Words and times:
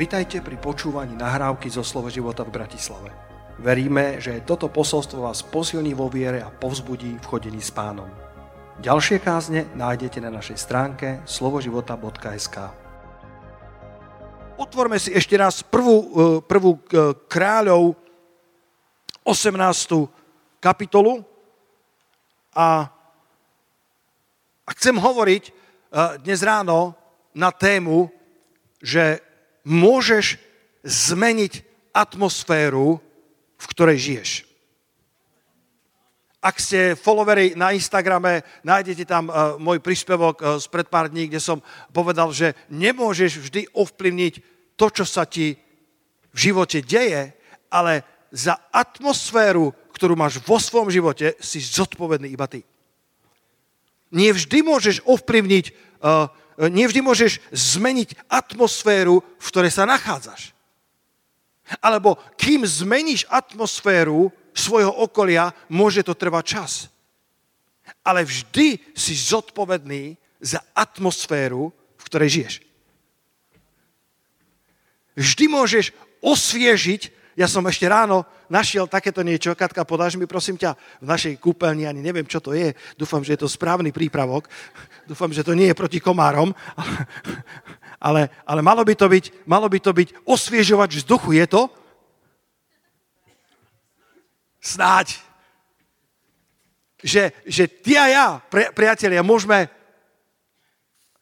Vitajte 0.00 0.40
pri 0.40 0.56
počúvaní 0.56 1.12
nahrávky 1.12 1.68
zo 1.68 1.84
Slovo 1.84 2.08
života 2.08 2.40
v 2.40 2.56
Bratislave. 2.56 3.12
Veríme, 3.60 4.16
že 4.16 4.40
toto 4.48 4.72
posolstvo 4.72 5.28
vás 5.28 5.44
posilní 5.44 5.92
vo 5.92 6.08
viere 6.08 6.40
a 6.40 6.48
povzbudí 6.48 7.20
v 7.20 7.28
chodení 7.28 7.60
s 7.60 7.68
pánom. 7.68 8.08
Ďalšie 8.80 9.20
kázne 9.20 9.68
nájdete 9.76 10.24
na 10.24 10.32
našej 10.32 10.56
stránke 10.56 11.20
slovoživota.sk 11.28 12.56
Otvorme 14.56 14.96
si 14.96 15.12
ešte 15.12 15.36
raz 15.36 15.60
prvú, 15.60 15.96
e, 16.00 16.08
prvú 16.48 16.80
e, 16.80 17.12
kráľov 17.28 17.92
18. 19.28 19.52
kapitolu 20.64 21.20
a, 22.56 22.88
a 24.64 24.70
chcem 24.80 24.96
hovoriť 24.96 25.44
e, 25.44 25.52
dnes 26.24 26.40
ráno 26.40 26.96
na 27.36 27.52
tému, 27.52 28.08
že 28.80 29.28
môžeš 29.64 30.40
zmeniť 30.84 31.64
atmosféru, 31.92 33.00
v 33.60 33.64
ktorej 33.76 33.98
žiješ. 33.98 34.30
Ak 36.40 36.56
ste 36.56 36.96
followeri 36.96 37.52
na 37.52 37.76
Instagrame, 37.76 38.40
nájdete 38.64 39.04
tam 39.04 39.28
uh, 39.28 39.60
môj 39.60 39.84
príspevok 39.84 40.40
uh, 40.40 40.56
pred 40.72 40.88
pár 40.88 41.12
dní, 41.12 41.28
kde 41.28 41.36
som 41.36 41.60
povedal, 41.92 42.32
že 42.32 42.56
nemôžeš 42.72 43.44
vždy 43.44 43.68
ovplyvniť 43.76 44.34
to, 44.80 44.86
čo 44.88 45.04
sa 45.04 45.28
ti 45.28 45.60
v 46.32 46.38
živote 46.40 46.80
deje, 46.80 47.36
ale 47.68 48.08
za 48.32 48.56
atmosféru, 48.72 49.76
ktorú 49.92 50.16
máš 50.16 50.40
vo 50.40 50.56
svojom 50.56 50.88
živote, 50.88 51.36
si 51.44 51.60
zodpovedný 51.60 52.32
iba 52.32 52.48
ty. 52.48 52.64
Nie 54.08 54.32
vždy 54.32 54.64
môžeš 54.64 55.04
ovplyvniť 55.04 55.64
uh, 55.68 56.32
nevždy 56.68 57.00
môžeš 57.00 57.40
zmeniť 57.54 58.28
atmosféru, 58.28 59.24
v 59.24 59.46
ktorej 59.48 59.72
sa 59.72 59.88
nachádzaš. 59.88 60.52
Alebo 61.78 62.18
kým 62.36 62.66
zmeníš 62.66 63.24
atmosféru 63.30 64.34
svojho 64.52 64.90
okolia, 64.90 65.54
môže 65.70 66.02
to 66.02 66.12
trvať 66.12 66.44
čas. 66.44 66.72
Ale 68.02 68.26
vždy 68.26 68.82
si 68.92 69.14
zodpovedný 69.14 70.18
za 70.42 70.60
atmosféru, 70.74 71.70
v 71.70 72.02
ktorej 72.04 72.28
žiješ. 72.28 72.54
Vždy 75.14 75.44
môžeš 75.52 75.86
osviežiť 76.24 77.19
ja 77.40 77.48
som 77.48 77.64
ešte 77.64 77.88
ráno 77.88 78.28
našiel 78.52 78.84
takéto 78.84 79.24
niečo. 79.24 79.56
Katka, 79.56 79.88
podáš 79.88 80.20
mi 80.20 80.28
prosím 80.28 80.60
ťa 80.60 80.76
v 81.00 81.06
našej 81.08 81.34
kúpeľni, 81.40 81.88
ani 81.88 82.04
neviem, 82.04 82.28
čo 82.28 82.36
to 82.36 82.52
je. 82.52 82.76
Dúfam, 83.00 83.24
že 83.24 83.32
je 83.32 83.40
to 83.40 83.48
správny 83.48 83.96
prípravok. 83.96 84.44
Dúfam, 85.10 85.32
že 85.32 85.40
to 85.40 85.56
nie 85.56 85.72
je 85.72 85.78
proti 85.78 86.04
komárom. 86.04 86.52
Ale, 88.00 88.32
ale 88.48 88.64
malo, 88.64 88.80
by 88.80 88.96
to 88.96 89.12
byť, 89.12 89.44
malo 89.44 89.68
by 89.68 89.76
to 89.76 89.92
byť 89.92 90.24
osviežovač 90.24 91.04
vzduchu. 91.04 91.36
Je 91.36 91.44
to? 91.44 91.68
Snáď. 94.56 95.20
Že, 97.04 97.28
že 97.44 97.68
ty 97.68 98.00
a 98.00 98.08
ja, 98.08 98.26
pri, 98.40 98.72
priatelia, 98.72 99.20
môžeme 99.20 99.68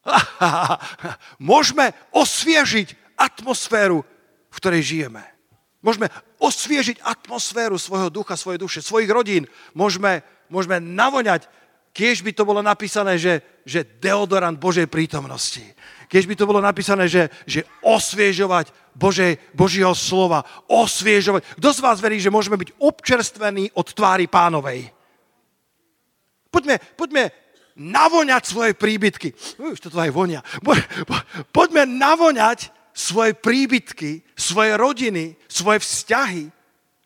môžeme 1.50 1.90
osviežiť 2.14 2.94
atmosféru, 3.18 4.06
v 4.46 4.56
ktorej 4.62 4.82
žijeme. 4.86 5.37
Môžeme 5.78 6.10
osviežiť 6.42 6.98
atmosféru 7.06 7.78
svojho 7.78 8.10
ducha, 8.10 8.34
svojej 8.34 8.58
duše, 8.58 8.78
svojich 8.82 9.10
rodín. 9.10 9.46
Môžeme, 9.78 10.26
môžeme 10.50 10.82
navoňať, 10.82 11.46
keď 11.94 12.16
by 12.26 12.32
to 12.34 12.42
bolo 12.42 12.60
napísané, 12.62 13.14
že, 13.14 13.62
že 13.62 13.86
deodorant 14.02 14.58
Božej 14.58 14.90
prítomnosti. 14.90 15.62
Keď 16.08 16.22
by 16.24 16.34
to 16.34 16.48
bolo 16.48 16.58
napísané, 16.58 17.06
že, 17.06 17.30
že 17.46 17.62
osviežovať 17.84 18.74
Božej, 18.96 19.38
Božieho 19.54 19.94
slova, 19.94 20.42
osviežovať. 20.66 21.46
Kto 21.60 21.68
z 21.70 21.82
vás 21.84 21.98
verí, 22.02 22.18
že 22.18 22.32
môžeme 22.32 22.58
byť 22.58 22.74
občerstvení 22.80 23.70
od 23.78 23.86
tvári 23.94 24.26
pánovej? 24.26 24.90
Poďme, 26.48 26.80
poďme 26.96 27.30
navoňať 27.78 28.42
svoje 28.42 28.72
príbytky. 28.74 29.36
Už 29.60 29.78
to 29.78 29.94
aj 29.94 30.10
vonia. 30.10 30.42
Poďme 31.54 31.86
navoňať 31.86 32.77
svoje 32.98 33.38
príbytky, 33.38 34.26
svoje 34.34 34.74
rodiny, 34.74 35.38
svoje 35.46 35.78
vzťahy 35.78 36.50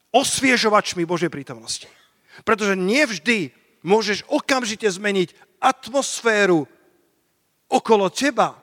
osviežovačmi 0.08 1.04
Božej 1.04 1.28
prítomnosti. 1.28 1.84
Pretože 2.48 2.72
nevždy 2.80 3.52
môžeš 3.84 4.24
okamžite 4.32 4.88
zmeniť 4.88 5.36
atmosféru 5.60 6.64
okolo 7.68 8.08
teba, 8.08 8.56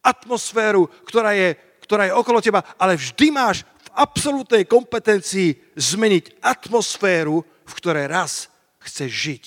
atmosféru, 0.00 0.88
ktorá 1.04 1.36
je, 1.36 1.52
ktorá 1.84 2.08
je 2.08 2.16
okolo 2.16 2.40
teba, 2.40 2.64
ale 2.80 2.96
vždy 2.96 3.28
máš 3.28 3.68
v 3.84 3.88
absolútnej 4.00 4.64
kompetencii 4.64 5.76
zmeniť 5.76 6.40
atmosféru, 6.40 7.44
v 7.44 7.72
ktorej 7.76 8.08
raz 8.08 8.48
chceš 8.80 9.10
žiť. 9.12 9.46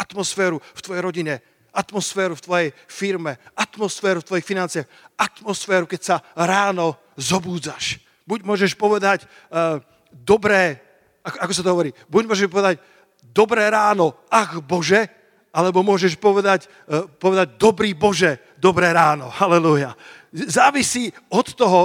Atmosféru 0.00 0.60
v 0.60 0.80
tvojej 0.84 1.04
rodine, 1.04 1.34
atmosféru 1.76 2.32
v 2.32 2.44
tvojej 2.44 2.68
firme, 2.88 3.36
atmosféru 3.52 4.24
v 4.24 4.28
tvojich 4.32 4.48
financiách, 4.48 4.88
atmosféru, 5.20 5.84
keď 5.84 6.00
sa 6.00 6.16
ráno 6.32 6.96
zobúdzaš. 7.20 8.00
Buď 8.24 8.48
môžeš 8.48 8.72
povedať 8.80 9.28
uh, 9.28 9.78
dobré, 10.10 10.80
ako, 11.20 11.36
ako 11.44 11.52
sa 11.52 11.62
to 11.62 11.72
hovorí, 11.76 11.90
buď 12.08 12.22
môžeš 12.24 12.48
povedať 12.48 12.80
dobré 13.20 13.68
ráno, 13.68 14.16
ach 14.32 14.58
Bože, 14.64 15.04
alebo 15.52 15.84
môžeš 15.84 16.16
povedať, 16.16 16.64
uh, 16.88 17.04
povedať 17.04 17.60
dobrý 17.60 17.92
Bože, 17.92 18.56
dobré 18.56 18.90
ráno. 18.96 19.28
Halleluja. 19.38 19.92
Závisí 20.32 21.12
od 21.28 21.52
toho, 21.52 21.80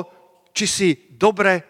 či 0.56 0.66
si 0.68 0.90
dobre 1.12 1.68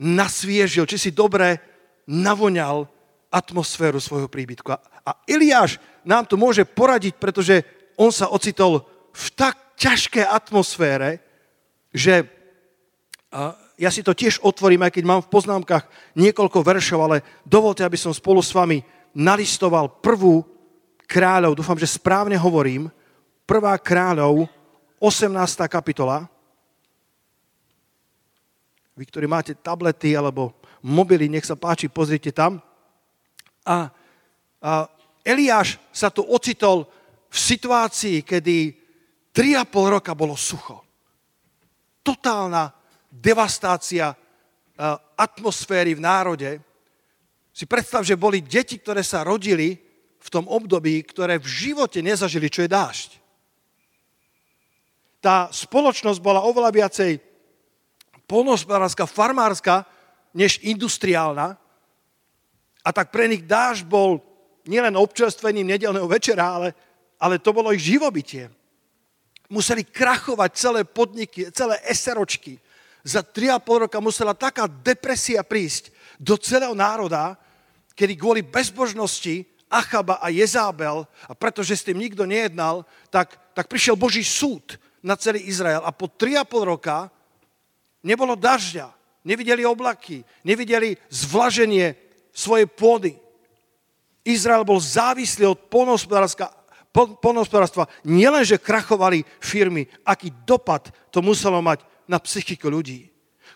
nasviežil, 0.00 0.88
či 0.88 0.98
si 0.98 1.10
dobre 1.12 1.60
navoňal 2.08 2.88
atmosféru 3.32 3.96
svojho 3.96 4.28
príbytku. 4.28 4.68
A 5.02 5.10
Eliáš 5.24 5.80
nám 6.04 6.28
to 6.28 6.36
môže 6.36 6.68
poradiť, 6.68 7.16
pretože 7.16 7.64
on 7.96 8.12
sa 8.12 8.28
ocitol 8.28 8.84
v 9.10 9.26
tak 9.32 9.56
ťažké 9.80 10.20
atmosfére, 10.22 11.18
že 11.90 12.28
ja 13.80 13.90
si 13.90 14.04
to 14.04 14.12
tiež 14.12 14.44
otvorím, 14.44 14.84
aj 14.84 14.92
keď 14.94 15.04
mám 15.08 15.20
v 15.24 15.32
poznámkach 15.32 15.88
niekoľko 16.12 16.60
veršov, 16.60 17.00
ale 17.00 17.24
dovolte, 17.48 17.80
aby 17.80 17.96
som 17.96 18.12
spolu 18.12 18.44
s 18.44 18.52
vami 18.52 18.84
nalistoval 19.16 20.00
prvú 20.04 20.44
kráľov, 21.08 21.56
dúfam, 21.56 21.76
že 21.80 21.88
správne 21.88 22.36
hovorím, 22.36 22.92
prvá 23.48 23.76
kráľov, 23.80 24.48
18. 25.02 25.32
kapitola. 25.66 26.30
Vy, 28.94 29.04
ktorí 29.08 29.26
máte 29.26 29.52
tablety 29.56 30.14
alebo 30.14 30.54
mobily, 30.84 31.26
nech 31.26 31.48
sa 31.48 31.56
páči, 31.58 31.90
pozrite 31.90 32.30
tam. 32.30 32.60
A, 33.66 33.88
a 34.62 34.70
Eliáš 35.22 35.78
sa 35.94 36.10
tu 36.10 36.26
ocitol 36.26 36.86
v 37.30 37.36
situácii, 37.38 38.26
kedy 38.26 38.56
3,5 39.32 39.94
roka 39.96 40.12
bolo 40.12 40.36
sucho. 40.36 40.82
Totálna 42.02 42.74
devastácia 43.08 44.12
atmosféry 45.16 45.94
v 45.94 46.04
národe. 46.04 46.50
Si 47.54 47.68
predstav, 47.68 48.02
že 48.02 48.18
boli 48.18 48.42
deti, 48.42 48.80
ktoré 48.80 49.04
sa 49.06 49.22
rodili 49.22 49.78
v 50.22 50.28
tom 50.30 50.48
období, 50.50 51.02
ktoré 51.06 51.38
v 51.38 51.46
živote 51.46 52.02
nezažili, 52.02 52.50
čo 52.50 52.66
je 52.66 52.70
dážď. 52.70 53.10
Tá 55.22 55.46
spoločnosť 55.54 56.18
bola 56.18 56.42
oveľa 56.42 56.74
viacej 56.74 57.22
polnospodárska, 58.26 59.06
farmárska, 59.06 59.86
než 60.34 60.58
industriálna. 60.64 61.61
A 62.82 62.90
tak 62.90 63.14
pre 63.14 63.30
nich 63.30 63.46
dáž 63.46 63.86
bol 63.86 64.18
nielen 64.66 64.94
občerstvením 64.98 65.66
nedelného 65.66 66.06
večera, 66.10 66.58
ale, 66.58 66.68
ale 67.18 67.38
to 67.38 67.54
bolo 67.54 67.70
ich 67.70 67.82
živobytie. 67.82 68.50
Museli 69.50 69.86
krachovať 69.86 70.50
celé 70.54 70.80
podniky, 70.82 71.50
celé 71.54 71.78
eseročky. 71.86 72.58
Za 73.02 73.22
3,5 73.22 73.86
roka 73.86 73.98
musela 73.98 74.34
taká 74.34 74.66
depresia 74.66 75.42
prísť 75.42 75.90
do 76.18 76.38
celého 76.38 76.74
národa, 76.74 77.34
kedy 77.94 78.14
kvôli 78.14 78.40
bezbožnosti 78.46 79.46
Achaba 79.72 80.20
a 80.20 80.28
Jezábel, 80.28 81.08
a 81.26 81.32
pretože 81.32 81.80
s 81.80 81.86
tým 81.88 81.96
nikto 81.96 82.28
nejednal, 82.28 82.84
tak, 83.08 83.40
tak 83.56 83.72
prišiel 83.72 83.96
Boží 83.96 84.20
súd 84.20 84.76
na 85.00 85.16
celý 85.16 85.48
Izrael. 85.48 85.80
A 85.80 85.90
po 85.90 86.06
3,5 86.06 86.70
roka 86.76 87.08
nebolo 88.04 88.36
dažďa, 88.36 88.92
nevideli 89.24 89.64
oblaky, 89.64 90.22
nevideli 90.44 90.94
zvlaženie 91.08 92.11
svojej 92.32 92.66
pôdy. 92.66 93.20
Izrael 94.24 94.64
bol 94.64 94.80
závislý 94.80 95.46
od 95.52 95.58
polnohospodárstva. 95.70 97.86
Nielenže 98.04 98.58
krachovali 98.58 99.24
firmy, 99.38 99.86
aký 100.02 100.32
dopad 100.44 100.90
to 101.12 101.22
muselo 101.22 101.62
mať 101.62 101.84
na 102.08 102.18
psychiku 102.18 102.70
ľudí. 102.72 103.12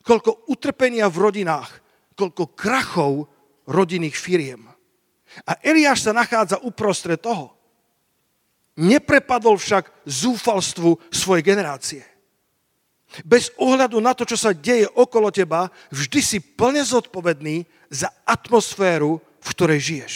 Koľko 0.07 0.47
utrpenia 0.53 1.11
v 1.11 1.19
rodinách, 1.19 1.83
koľko 2.15 2.47
krachov 2.55 3.27
rodinných 3.67 4.15
firiem. 4.15 4.63
A 5.45 5.59
Eliáš 5.61 6.07
sa 6.07 6.15
nachádza 6.15 6.63
uprostred 6.63 7.19
toho. 7.19 7.53
Neprepadol 8.77 9.57
však 9.57 10.05
zúfalstvu 10.05 11.11
svojej 11.11 11.43
generácie. 11.43 12.05
Bez 13.23 13.55
ohľadu 13.57 14.03
na 14.03 14.13
to, 14.13 14.27
čo 14.27 14.35
sa 14.35 14.51
deje 14.53 14.91
okolo 14.93 15.31
teba, 15.31 15.71
vždy 15.95 16.21
si 16.21 16.39
plne 16.43 16.83
zodpovedný 16.83 17.65
za 17.89 18.11
atmosféru, 18.27 19.23
v 19.23 19.49
ktorej 19.55 19.81
žiješ. 19.81 20.15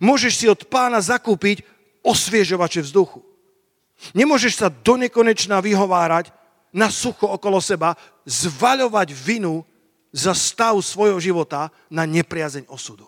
Môžeš 0.00 0.32
si 0.34 0.46
od 0.48 0.64
pána 0.70 1.02
zakúpiť 1.02 1.66
osviežovače 2.00 2.80
vzduchu. 2.86 3.20
Nemôžeš 4.16 4.56
sa 4.56 4.68
do 4.72 4.96
nekonečna 4.96 5.60
vyhovárať 5.60 6.32
na 6.72 6.88
sucho 6.88 7.28
okolo 7.28 7.60
seba, 7.60 7.98
zvaľovať 8.24 9.12
vinu 9.12 9.66
za 10.14 10.32
stav 10.32 10.78
svojho 10.80 11.18
života 11.20 11.68
na 11.90 12.06
nepriazeň 12.06 12.70
osudu. 12.70 13.06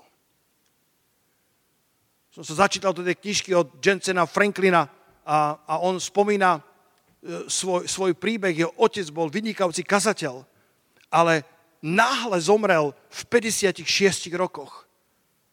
Som 2.32 2.44
sa 2.44 2.66
začítal 2.66 2.96
do 2.96 3.04
tej 3.04 3.16
knižky 3.20 3.52
od 3.52 3.76
Jensena 3.80 4.24
Franklina 4.24 4.88
a, 5.22 5.60
a 5.68 5.74
on 5.84 6.00
spomína 6.00 6.64
svoj, 7.46 7.86
svoj 7.86 8.12
príbeh, 8.18 8.54
jeho 8.54 8.74
otec 8.74 9.06
bol 9.14 9.30
vynikajúci 9.30 9.86
kazateľ, 9.86 10.42
ale 11.12 11.46
náhle 11.78 12.38
zomrel 12.42 12.90
v 13.10 13.20
56 13.30 14.32
rokoch 14.34 14.86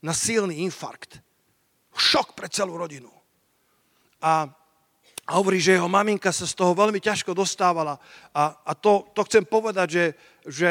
na 0.02 0.16
silný 0.16 0.66
infarkt. 0.66 1.22
Šok 1.94 2.34
pre 2.34 2.48
celú 2.48 2.80
rodinu. 2.80 3.12
A, 4.24 4.48
a 5.28 5.32
hovorí, 5.36 5.60
že 5.60 5.76
jeho 5.76 5.92
maminka 5.92 6.32
sa 6.32 6.48
z 6.48 6.56
toho 6.56 6.72
veľmi 6.72 6.98
ťažko 6.98 7.36
dostávala. 7.36 8.00
A, 8.32 8.56
a 8.66 8.72
to, 8.74 9.12
to 9.12 9.22
chcem 9.28 9.44
povedať, 9.44 9.88
že, 9.90 10.06
že 10.48 10.70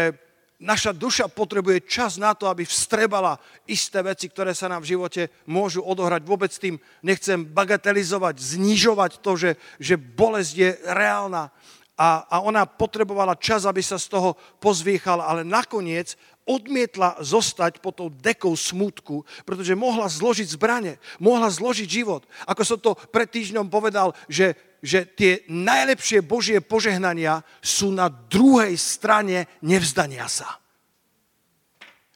naša 0.58 0.90
duša 0.90 1.30
potrebuje 1.30 1.86
čas 1.86 2.18
na 2.18 2.34
to, 2.34 2.50
aby 2.50 2.66
vstrebala 2.66 3.38
isté 3.64 4.02
veci, 4.02 4.26
ktoré 4.26 4.52
sa 4.54 4.66
nám 4.66 4.82
v 4.82 4.98
živote 4.98 5.22
môžu 5.46 5.86
odohrať. 5.86 6.26
Vôbec 6.26 6.50
tým 6.50 6.76
nechcem 7.02 7.46
bagatelizovať, 7.46 8.58
znižovať 8.58 9.22
to, 9.22 9.32
že, 9.38 9.50
že 9.78 9.94
bolesť 9.94 10.52
je 10.58 10.70
reálna. 10.90 11.54
A, 11.98 12.22
a 12.30 12.36
ona 12.46 12.62
potrebovala 12.62 13.34
čas, 13.34 13.66
aby 13.66 13.82
sa 13.82 13.98
z 13.98 14.06
toho 14.06 14.38
pozviechala, 14.62 15.26
ale 15.26 15.42
nakoniec 15.42 16.14
odmietla 16.46 17.20
zostať 17.20 17.82
pod 17.84 17.98
tou 17.98 18.08
dekou 18.08 18.54
smutku, 18.56 19.26
pretože 19.44 19.76
mohla 19.76 20.08
zložiť 20.08 20.48
zbranie, 20.56 20.96
mohla 21.20 21.50
zložiť 21.52 21.84
život. 21.90 22.24
Ako 22.48 22.62
som 22.64 22.78
to 22.80 22.96
pred 23.12 23.28
týždňom 23.28 23.68
povedal, 23.68 24.16
že 24.30 24.56
že 24.82 25.04
tie 25.04 25.42
najlepšie 25.50 26.22
Božie 26.22 26.62
požehnania 26.62 27.42
sú 27.58 27.90
na 27.90 28.06
druhej 28.06 28.78
strane 28.78 29.50
nevzdania 29.62 30.30
sa. 30.30 30.58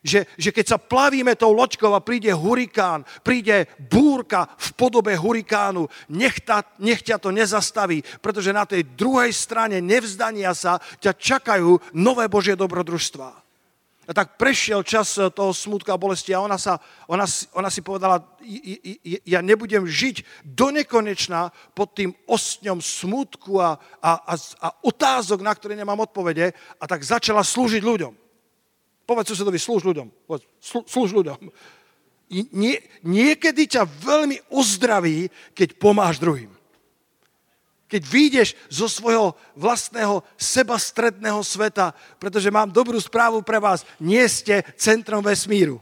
Že, 0.02 0.26
že 0.34 0.50
keď 0.50 0.66
sa 0.66 0.78
plavíme 0.82 1.38
tou 1.38 1.54
loďkou 1.54 1.94
a 1.94 2.02
príde 2.02 2.34
hurikán, 2.34 3.06
príde 3.22 3.70
búrka 3.78 4.50
v 4.58 4.68
podobe 4.74 5.14
hurikánu, 5.14 5.86
nech, 6.10 6.42
ta, 6.42 6.66
nech 6.82 7.06
ťa 7.06 7.22
to 7.22 7.30
nezastaví, 7.30 8.02
pretože 8.18 8.50
na 8.50 8.66
tej 8.66 8.82
druhej 8.98 9.30
strane 9.30 9.78
nevzdania 9.78 10.50
sa 10.58 10.82
ťa 10.98 11.14
čakajú 11.14 11.94
nové 11.94 12.26
Božie 12.26 12.58
dobrodružstvá. 12.58 13.41
Tak 14.02 14.34
prešiel 14.34 14.82
čas 14.82 15.14
eh, 15.14 15.30
toho 15.30 15.54
smutku 15.54 15.86
a 15.94 16.00
bolesti 16.00 16.34
a 16.34 16.42
ona, 16.42 16.58
sa, 16.58 16.82
ona, 17.06 17.22
ona 17.54 17.70
si 17.70 17.86
povedala, 17.86 18.18
ja 19.22 19.38
nebudem 19.38 19.86
žiť 19.86 20.42
do 20.42 20.74
nekonečna 20.74 21.54
pod 21.70 21.94
tým 21.94 22.10
ostňom 22.26 22.82
smutku 22.82 23.62
a, 23.62 23.78
a, 24.02 24.10
a, 24.26 24.34
a 24.34 24.68
otázok, 24.82 25.46
na 25.46 25.54
ktoré 25.54 25.78
nemám 25.78 26.02
odpovede 26.02 26.50
a 26.82 26.84
tak 26.90 27.06
začala 27.06 27.46
slúžiť 27.46 27.82
ľuďom. 27.82 28.12
Povedz 29.06 29.34
susedovi, 29.34 29.58
slúž 29.58 29.86
ľuďom. 29.86 30.08
Povedz, 30.26 30.46
slúž 30.62 31.14
ľuďom. 31.14 31.38
Nie, 32.56 32.80
niekedy 33.04 33.68
ťa 33.68 33.84
veľmi 33.84 34.50
ozdraví, 34.50 35.28
keď 35.52 35.78
pomáš 35.78 36.18
druhým 36.18 36.61
keď 37.92 38.02
vyjdeš 38.08 38.48
zo 38.72 38.88
svojho 38.88 39.36
vlastného 39.52 40.24
sebastredného 40.40 41.44
sveta, 41.44 41.92
pretože 42.16 42.48
mám 42.48 42.72
dobrú 42.72 42.96
správu 42.96 43.44
pre 43.44 43.60
vás, 43.60 43.84
nie 44.00 44.24
ste 44.32 44.64
centrom 44.80 45.20
vesmíru. 45.20 45.76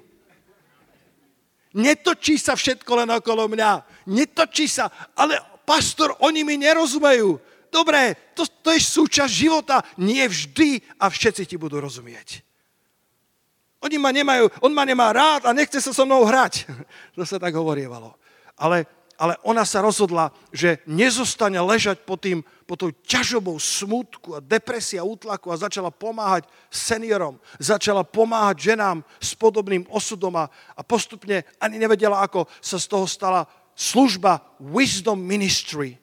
Netočí 1.71 2.35
sa 2.35 2.59
všetko 2.59 3.07
len 3.07 3.15
okolo 3.15 3.47
mňa. 3.47 3.87
Netočí 4.11 4.67
sa, 4.67 4.91
ale 5.15 5.39
pastor, 5.63 6.19
oni 6.19 6.43
mi 6.43 6.59
nerozumejú. 6.59 7.39
Dobre, 7.71 8.35
to, 8.35 8.43
to 8.43 8.75
je 8.75 8.83
súčasť 8.83 9.31
života. 9.31 9.79
Nie 10.03 10.27
vždy 10.27 10.99
a 10.99 11.07
všetci 11.07 11.47
ti 11.47 11.55
budú 11.55 11.79
rozumieť. 11.79 12.43
Oni 13.87 14.03
ma 14.03 14.11
nemajú, 14.11 14.51
on 14.67 14.75
ma 14.75 14.83
nemá 14.83 15.15
rád 15.15 15.47
a 15.47 15.55
nechce 15.55 15.79
sa 15.79 15.95
so 15.95 16.03
mnou 16.03 16.27
hrať. 16.27 16.67
To 17.15 17.23
sa 17.23 17.39
tak 17.39 17.55
hovorievalo. 17.55 18.19
Ale 18.59 18.85
ale 19.21 19.37
ona 19.45 19.69
sa 19.69 19.85
rozhodla, 19.85 20.33
že 20.49 20.81
nezostane 20.89 21.61
ležať 21.61 22.09
pod, 22.09 22.25
tým, 22.25 22.41
pod 22.65 22.81
tou 22.81 22.91
ťažobou 23.05 23.61
smutku 23.61 24.33
a 24.33 24.41
depresia, 24.41 25.05
útlaku 25.05 25.53
a 25.53 25.61
začala 25.61 25.93
pomáhať 25.93 26.49
seniorom, 26.73 27.37
začala 27.61 28.01
pomáhať 28.01 28.73
ženám 28.73 29.05
s 29.21 29.37
podobným 29.37 29.85
osudom 29.93 30.41
a, 30.41 30.49
a 30.73 30.81
postupne 30.81 31.45
ani 31.61 31.77
nevedela, 31.77 32.25
ako 32.25 32.49
sa 32.65 32.81
z 32.81 32.89
toho 32.89 33.05
stala 33.05 33.45
služba 33.77 34.41
Wisdom 34.57 35.21
Ministry, 35.21 36.01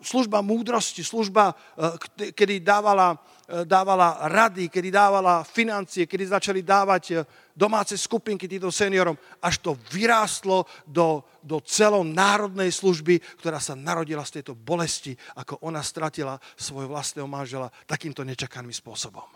služba 0.00 0.40
múdrosti, 0.40 1.04
služba, 1.04 1.52
uh, 1.52 2.00
kedy 2.32 2.64
dávala, 2.64 3.12
uh, 3.12 3.64
dávala 3.68 4.24
rady, 4.32 4.72
kedy 4.72 4.88
dávala 4.88 5.44
financie, 5.44 6.08
kedy 6.08 6.32
začali 6.32 6.64
dávať 6.64 7.28
domáce 7.60 7.92
skupinky 8.00 8.48
týmto 8.48 8.72
seniorom, 8.72 9.20
až 9.44 9.60
to 9.60 9.76
vyrástlo 9.92 10.64
do, 10.88 11.20
do 11.44 11.60
celonárodnej 11.60 12.72
služby, 12.72 13.20
ktorá 13.36 13.60
sa 13.60 13.76
narodila 13.76 14.24
z 14.24 14.40
tejto 14.40 14.56
bolesti, 14.56 15.12
ako 15.36 15.60
ona 15.60 15.84
stratila 15.84 16.40
svojho 16.56 16.88
vlastného 16.88 17.28
manžela 17.28 17.68
takýmto 17.84 18.24
nečakaným 18.24 18.72
spôsobom. 18.72 19.28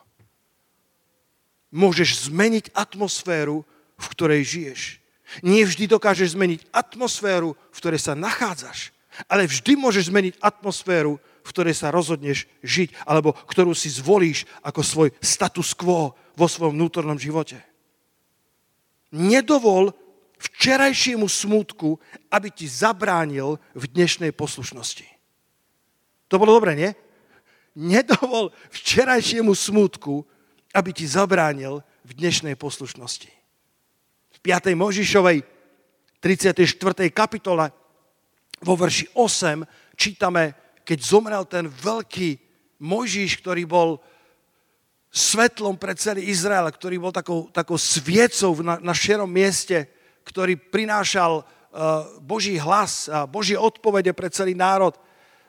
Môžeš 1.75 2.31
zmeniť 2.33 2.73
atmosféru, 2.73 3.67
v 3.99 4.07
ktorej 4.15 4.47
žiješ. 4.47 4.83
Nie 5.43 5.67
vždy 5.67 5.91
dokážeš 5.91 6.39
zmeniť 6.39 6.71
atmosféru, 6.71 7.59
v 7.59 7.79
ktorej 7.83 7.99
sa 7.99 8.15
nachádzaš, 8.15 8.94
ale 9.31 9.47
vždy 9.47 9.79
môžeš 9.79 10.11
zmeniť 10.11 10.35
atmosféru, 10.43 11.19
v 11.19 11.53
ktorej 11.53 11.77
sa 11.77 11.93
rozhodneš 11.93 12.49
žiť, 12.65 13.05
alebo 13.05 13.37
ktorú 13.37 13.77
si 13.77 13.93
zvolíš 13.93 14.49
ako 14.65 14.81
svoj 14.81 15.09
status 15.21 15.77
quo 15.77 16.17
vo 16.35 16.47
svojom 16.49 16.75
vnútornom 16.75 17.21
živote 17.21 17.61
nedovol 19.15 19.95
včerajšiemu 20.43 21.31
smutku, 21.31 21.97
aby 22.35 22.51
ti 22.51 22.67
zabránil 22.67 23.63
v 23.79 23.85
dnešnej 23.87 24.35
poslušnosti. 24.35 25.07
To 26.29 26.35
bolo 26.43 26.59
dobre, 26.59 26.75
nie? 26.75 26.91
Nedovol 27.79 28.51
včerajšiemu 28.75 29.55
smutku, 29.55 30.27
aby 30.75 30.91
ti 30.91 31.07
zabránil 31.07 31.87
v 32.03 32.11
dnešnej 32.19 32.59
poslušnosti. 32.59 33.31
V 34.35 34.39
5. 34.43 34.75
Možišovej 34.75 35.47
34. 36.19 36.67
kapitole 37.15 37.71
vo 38.65 38.75
verši 38.75 39.13
8 39.13 39.63
čítame, 39.95 40.57
keď 40.83 40.99
zomrel 41.05 41.45
ten 41.45 41.69
veľký 41.69 42.41
Mojžiš, 42.81 43.41
ktorý 43.45 43.65
bol 43.69 44.03
svetlom 45.15 45.79
pre 45.79 45.95
celý 45.95 46.27
Izrael, 46.27 46.67
ktorý 46.67 46.99
bol 46.99 47.15
takou, 47.15 47.47
takou 47.55 47.79
sviecou 47.79 48.51
na, 48.67 48.83
na 48.83 48.91
šerom 48.91 49.31
mieste, 49.31 49.87
ktorý 50.27 50.59
prinášal 50.59 51.41
uh, 51.41 51.45
Boží 52.19 52.59
hlas 52.59 53.07
a 53.07 53.23
Božie 53.29 53.55
odpovede 53.55 54.11
pre 54.11 54.27
celý 54.27 54.59
národ. 54.59 54.99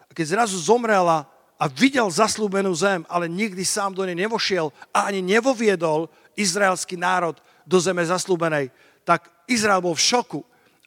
A 0.05 0.13
keď 0.13 0.37
zrazu 0.37 0.61
zomrela 0.61 1.25
a 1.57 1.65
videl 1.65 2.05
zaslúbenú 2.11 2.75
zem, 2.77 3.01
ale 3.09 3.25
nikdy 3.25 3.65
sám 3.65 3.95
do 3.97 4.05
nej 4.05 4.13
nevošiel 4.13 4.69
a 4.93 5.09
ani 5.09 5.25
nevoviedol 5.25 6.11
izraelský 6.37 6.99
národ 6.99 7.39
do 7.65 7.81
zeme 7.81 8.05
zaslúbenej, 8.05 8.69
tak 9.01 9.31
Izrael 9.49 9.81
bol 9.81 9.97
v 9.97 10.05
šoku. 10.05 10.39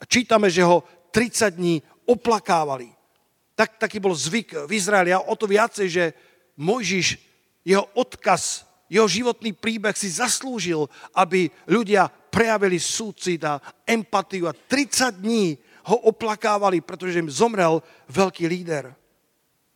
Čítame, 0.06 0.46
že 0.52 0.62
ho 0.62 0.86
30 1.10 1.58
dní 1.58 1.82
oplakávali. 2.08 2.88
Tak, 3.52 3.76
taký 3.76 4.00
bol 4.00 4.16
zvyk 4.16 4.64
v 4.64 4.72
Izraeli. 4.72 5.12
A 5.12 5.20
o 5.20 5.34
to 5.36 5.44
viacej, 5.44 5.86
že 5.92 6.04
Mojžiš, 6.56 7.20
jeho 7.68 7.84
odkaz 7.92 8.68
jeho 8.88 9.04
životný 9.04 9.52
príbeh 9.52 9.92
si 9.92 10.08
zaslúžil, 10.08 10.88
aby 11.12 11.52
ľudia 11.68 12.08
prejavili 12.08 12.80
súcit 12.80 13.44
a 13.44 13.60
empatiu 13.84 14.48
a 14.48 14.56
30 14.56 15.20
dní 15.20 15.60
ho 15.92 16.08
oplakávali, 16.08 16.80
pretože 16.80 17.20
im 17.20 17.28
zomrel 17.28 17.84
veľký 18.08 18.48
líder. 18.48 18.92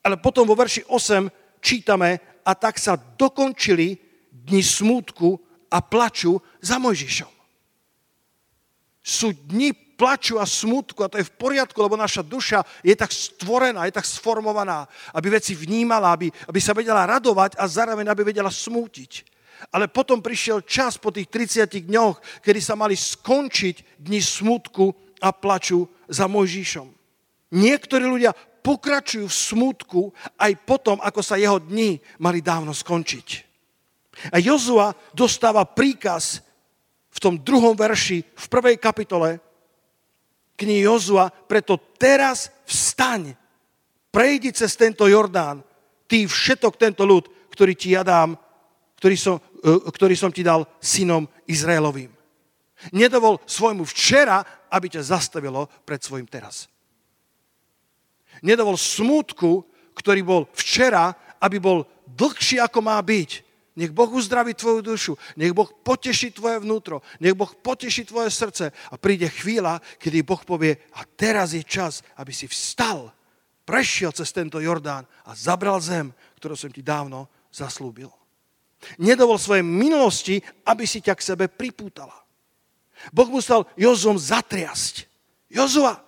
Ale 0.00 0.16
potom 0.16 0.48
vo 0.48 0.56
verši 0.56 0.88
8 0.88 1.28
čítame, 1.60 2.40
a 2.42 2.58
tak 2.58 2.80
sa 2.80 2.98
dokončili 2.98 3.94
dni 4.32 4.62
smútku 4.66 5.38
a 5.70 5.78
plaču 5.78 6.42
za 6.58 6.80
Mojžišom. 6.82 7.30
Sú 8.98 9.30
dni 9.30 9.70
plaču 10.02 10.42
a 10.42 10.42
smutku 10.42 11.06
a 11.06 11.10
to 11.14 11.22
je 11.22 11.30
v 11.30 11.36
poriadku, 11.38 11.78
lebo 11.78 11.94
naša 11.94 12.26
duša 12.26 12.66
je 12.82 12.90
tak 12.98 13.14
stvorená, 13.14 13.86
je 13.86 13.94
tak 13.94 14.02
sformovaná, 14.02 14.90
aby 15.14 15.38
veci 15.38 15.54
vnímala, 15.54 16.10
aby, 16.10 16.26
aby 16.50 16.58
sa 16.58 16.74
vedela 16.74 17.06
radovať 17.06 17.54
a 17.54 17.70
zároveň 17.70 18.10
aby 18.10 18.26
vedela 18.26 18.50
smútiť. 18.50 19.22
Ale 19.70 19.86
potom 19.86 20.18
prišiel 20.18 20.66
čas 20.66 20.98
po 20.98 21.14
tých 21.14 21.30
30 21.30 21.86
dňoch, 21.86 22.42
kedy 22.42 22.58
sa 22.58 22.74
mali 22.74 22.98
skončiť 22.98 24.02
dni 24.02 24.18
smutku 24.18 24.90
a 25.22 25.30
plaču 25.30 25.86
za 26.10 26.26
Mojžišom. 26.26 26.90
Niektorí 27.54 28.02
ľudia 28.02 28.34
pokračujú 28.66 29.30
v 29.30 29.38
smutku 29.54 30.00
aj 30.34 30.66
potom, 30.66 30.98
ako 30.98 31.22
sa 31.22 31.38
jeho 31.38 31.62
dni 31.62 32.02
mali 32.18 32.42
dávno 32.42 32.74
skončiť. 32.74 33.28
A 34.34 34.42
Jozua 34.42 34.98
dostáva 35.14 35.62
príkaz 35.62 36.42
v 37.06 37.18
tom 37.22 37.38
druhom 37.38 37.78
verši, 37.78 38.26
v 38.26 38.46
prvej 38.50 38.82
kapitole 38.82 39.51
knihy 40.62 40.86
Jozua, 40.86 41.28
preto 41.28 41.74
teraz 41.98 42.54
vstaň, 42.62 43.34
prejdi 44.14 44.54
cez 44.54 44.78
tento 44.78 45.10
Jordán, 45.10 45.66
ty 46.06 46.22
všetok 46.22 46.78
tento 46.78 47.02
ľud, 47.02 47.26
ktorý 47.50 47.74
ti 47.74 47.98
ja 47.98 48.06
dám, 48.06 48.38
ktorý 49.02 49.16
som, 49.18 49.36
e, 49.40 49.90
ktorý 49.90 50.14
som 50.14 50.30
ti 50.30 50.46
dal 50.46 50.62
synom 50.78 51.26
Izraelovým. 51.50 52.14
Nedovol 52.94 53.42
svojmu 53.46 53.82
včera, 53.86 54.42
aby 54.70 54.86
ťa 54.90 55.02
zastavilo 55.14 55.66
pred 55.82 56.02
svojim 56.02 56.26
teraz. 56.26 56.70
Nedovol 58.42 58.74
smútku, 58.74 59.62
ktorý 59.94 60.20
bol 60.24 60.42
včera, 60.56 61.14
aby 61.38 61.62
bol 61.62 61.86
dlhší, 62.06 62.58
ako 62.58 62.78
má 62.82 62.98
byť. 62.98 63.51
Nech 63.72 63.88
Boh 63.88 64.12
uzdraví 64.12 64.52
tvoju 64.52 64.84
dušu, 64.84 65.12
nech 65.40 65.56
Boh 65.56 65.72
poteší 65.80 66.36
tvoje 66.36 66.60
vnútro, 66.60 67.00
nech 67.24 67.32
Boh 67.32 67.48
poteší 67.48 68.04
tvoje 68.04 68.28
srdce 68.28 68.68
a 68.68 68.94
príde 69.00 69.32
chvíľa, 69.32 69.80
kedy 69.96 70.20
Boh 70.20 70.44
povie, 70.44 70.76
a 70.92 71.08
teraz 71.08 71.56
je 71.56 71.64
čas, 71.64 72.04
aby 72.20 72.36
si 72.36 72.44
vstal, 72.44 73.08
prešiel 73.64 74.12
cez 74.12 74.28
tento 74.28 74.60
Jordán 74.60 75.08
a 75.24 75.32
zabral 75.32 75.80
zem, 75.80 76.12
ktorú 76.36 76.52
som 76.52 76.68
ti 76.68 76.84
dávno 76.84 77.32
zaslúbil. 77.48 78.12
Nedovol 79.00 79.40
svojej 79.40 79.64
minulosti, 79.64 80.42
aby 80.68 80.84
si 80.84 81.00
ťa 81.00 81.14
k 81.16 81.26
sebe 81.32 81.44
pripútala. 81.48 82.14
Boh 83.08 83.30
musel 83.32 83.64
Jozom 83.78 84.20
zatriasť. 84.20 85.08
Jozua, 85.48 86.04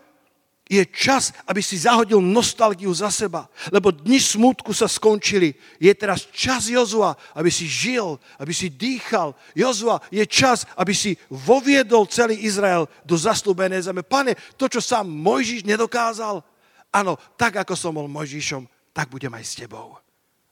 je 0.64 0.80
čas, 0.88 1.36
aby 1.44 1.60
si 1.60 1.76
zahodil 1.76 2.24
nostalgiu 2.24 2.88
za 2.96 3.12
seba, 3.12 3.52
lebo 3.68 3.92
dni 3.92 4.16
smutku 4.16 4.72
sa 4.72 4.88
skončili. 4.88 5.52
Je 5.76 5.92
teraz 5.92 6.24
čas 6.32 6.72
Jozua, 6.72 7.12
aby 7.36 7.52
si 7.52 7.68
žil, 7.68 8.16
aby 8.40 8.48
si 8.56 8.72
dýchal. 8.72 9.36
Jozua, 9.52 10.00
je 10.08 10.24
čas, 10.24 10.64
aby 10.80 10.96
si 10.96 11.20
voviedol 11.28 12.08
celý 12.08 12.48
Izrael 12.48 12.88
do 13.04 13.12
zaslúbenej 13.12 13.84
zeme. 13.84 14.00
Pane, 14.00 14.32
to, 14.56 14.64
čo 14.72 14.80
sám 14.80 15.04
Mojžiš 15.04 15.68
nedokázal, 15.68 16.40
áno, 16.88 17.20
tak 17.36 17.60
ako 17.60 17.76
som 17.76 17.92
bol 17.92 18.08
Mojžišom, 18.08 18.64
tak 18.96 19.12
budem 19.12 19.36
aj 19.36 19.44
s 19.44 19.60
tebou. 19.60 20.00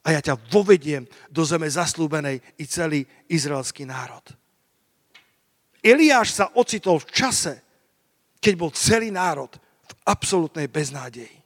A 0.04 0.12
ja 0.12 0.21
ťa 0.21 0.37
vovediem 0.52 1.09
do 1.33 1.40
zeme 1.40 1.64
zaslúbenej 1.64 2.61
i 2.61 2.64
celý 2.69 3.09
izraelský 3.33 3.88
národ. 3.88 4.28
Eliáš 5.81 6.37
sa 6.37 6.52
ocitol 6.52 7.00
v 7.00 7.11
čase, 7.16 7.52
keď 8.45 8.54
bol 8.61 8.71
celý 8.76 9.09
národ 9.09 9.57
absolútnej 10.06 10.66
beznádeji. 10.66 11.42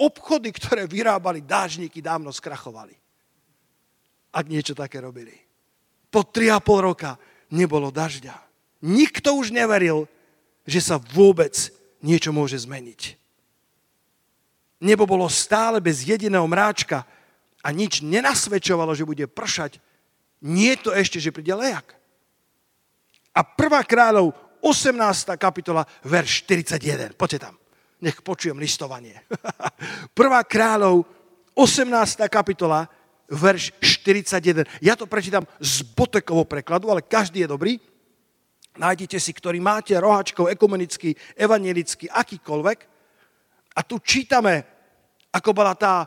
Obchody, 0.00 0.50
ktoré 0.50 0.88
vyrábali 0.88 1.44
dážniky, 1.44 2.02
dávno 2.02 2.32
skrachovali. 2.32 2.96
Ak 4.32 4.48
niečo 4.48 4.72
také 4.72 4.98
robili. 4.98 5.36
Po 6.08 6.24
3,5 6.24 6.88
roka 6.88 7.20
nebolo 7.52 7.92
dažďa. 7.92 8.34
Nikto 8.82 9.36
už 9.38 9.52
neveril, 9.54 10.08
že 10.66 10.80
sa 10.82 10.96
vôbec 10.98 11.54
niečo 12.02 12.34
môže 12.34 12.58
zmeniť. 12.58 13.20
Nebo 14.82 15.06
bolo 15.06 15.30
stále 15.30 15.78
bez 15.78 16.02
jediného 16.02 16.42
mráčka 16.50 17.06
a 17.62 17.68
nič 17.70 18.02
nenasvedčovalo, 18.02 18.90
že 18.98 19.06
bude 19.06 19.30
pršať. 19.30 19.78
Nie 20.42 20.74
to 20.74 20.90
ešte, 20.90 21.22
že 21.22 21.30
príde 21.30 21.54
lejak. 21.54 21.94
A 23.30 23.46
prvá 23.46 23.86
kráľov 23.86 24.34
18. 24.62 25.34
kapitola, 25.34 25.82
verš 26.06 26.46
41. 26.46 27.18
Poďte 27.18 27.50
tam. 27.50 27.54
Nech 27.98 28.22
počujem 28.22 28.54
listovanie. 28.58 29.18
Prvá 30.18 30.46
kráľov, 30.46 31.02
18. 31.58 31.90
kapitola, 32.30 32.86
verš 33.26 33.74
41. 33.82 34.62
Ja 34.78 34.94
to 34.94 35.10
prečítam 35.10 35.42
z 35.58 35.82
Botekovo 35.82 36.46
prekladu, 36.46 36.94
ale 36.94 37.02
každý 37.02 37.42
je 37.42 37.50
dobrý. 37.50 37.72
Nájdete 38.78 39.18
si, 39.20 39.34
ktorý 39.34 39.58
máte 39.60 39.98
rohačkov, 39.98 40.48
ekumenický, 40.48 41.12
evangelický, 41.36 42.08
akýkoľvek. 42.08 42.78
A 43.76 43.80
tu 43.82 43.98
čítame, 43.98 44.64
ako 45.34 45.50
bola 45.52 45.74
tá 45.74 46.06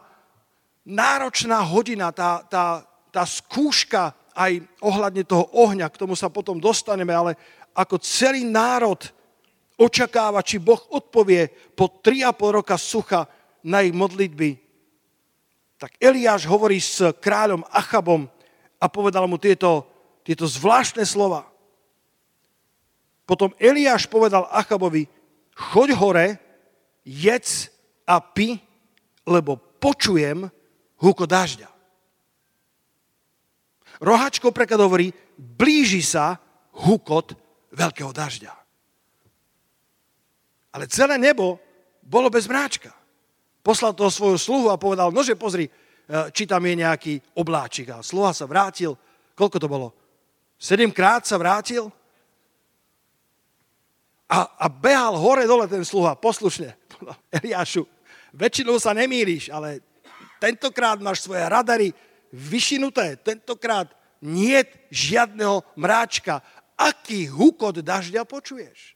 náročná 0.85 1.61
hodina, 1.65 2.09
tá, 2.15 2.41
tá, 2.45 2.85
tá 3.11 3.23
skúška 3.25 4.13
aj 4.35 4.61
ohľadne 4.83 5.23
toho 5.23 5.49
ohňa, 5.55 5.89
k 5.89 5.99
tomu 5.99 6.13
sa 6.13 6.29
potom 6.29 6.59
dostaneme, 6.59 7.15
ale 7.15 7.39
ako 7.75 7.99
celý 7.99 8.47
národ 8.47 9.03
očakáva, 9.75 10.39
či 10.39 10.63
Boh 10.63 10.79
odpovie 10.89 11.51
po 11.75 11.91
3,5 11.91 12.57
roka 12.57 12.79
sucha 12.79 13.27
na 13.59 13.83
ich 13.83 13.91
modlitby, 13.91 14.55
tak 15.75 15.99
Eliáš 15.99 16.47
hovorí 16.47 16.79
s 16.79 17.03
kráľom 17.19 17.67
Achabom 17.67 18.31
a 18.79 18.85
povedal 18.87 19.27
mu 19.27 19.35
tieto, 19.35 19.83
tieto 20.23 20.47
zvláštne 20.47 21.03
slova. 21.03 21.43
Potom 23.27 23.51
Eliáš 23.59 24.07
povedal 24.07 24.47
Achabovi, 24.47 25.11
choď 25.51 25.89
hore, 25.99 26.27
jedz 27.03 27.69
a 28.07 28.23
pi, 28.23 28.61
lebo 29.27 29.59
počujem 29.83 30.47
húko 31.01 31.27
dažďa. 31.27 31.67
Rohačko 33.99 34.51
preklad 34.55 34.79
hovorí, 34.79 35.11
blíži 35.35 36.03
sa 36.03 36.39
hukot 36.71 37.44
veľkého 37.75 38.15
dažďa. 38.15 38.53
Ale 40.75 40.87
celé 40.87 41.19
nebo 41.19 41.59
bolo 42.03 42.31
bez 42.31 42.47
mráčka. 42.47 42.91
Poslal 43.63 43.95
toho 43.95 44.11
svojho 44.11 44.39
sluhu 44.39 44.67
a 44.71 44.79
povedal, 44.79 45.11
nože 45.11 45.35
pozri, 45.35 45.67
e, 45.67 45.71
či 46.31 46.43
tam 46.45 46.61
je 46.63 46.75
nejaký 46.83 47.13
obláčik. 47.35 47.91
A 47.91 48.03
sluha 48.03 48.35
sa 48.35 48.47
vrátil. 48.47 48.95
Koľko 49.35 49.57
to 49.59 49.67
bolo? 49.67 49.87
Sedemkrát 50.59 51.27
sa 51.27 51.35
vrátil. 51.39 51.91
A, 54.25 54.45
a 54.57 54.65
behal 54.67 55.15
hore-dole 55.15 55.69
ten 55.69 55.85
sluha, 55.85 56.17
poslušne. 56.17 56.73
Eliášu, 57.41 57.85
väčšinou 58.33 58.81
sa 58.81 58.91
nemýliš, 58.91 59.53
ale 59.53 59.79
tentokrát 60.41 60.97
máš 60.99 61.23
svoje 61.23 61.45
radary 61.45 61.89
vyšinuté. 62.33 63.15
Tentokrát 63.21 63.93
nie 64.25 64.57
žiadneho 64.89 65.61
mráčka 65.77 66.41
aký 66.75 67.27
hukot 67.31 67.79
dažďa 67.79 68.27
počuješ? 68.27 68.95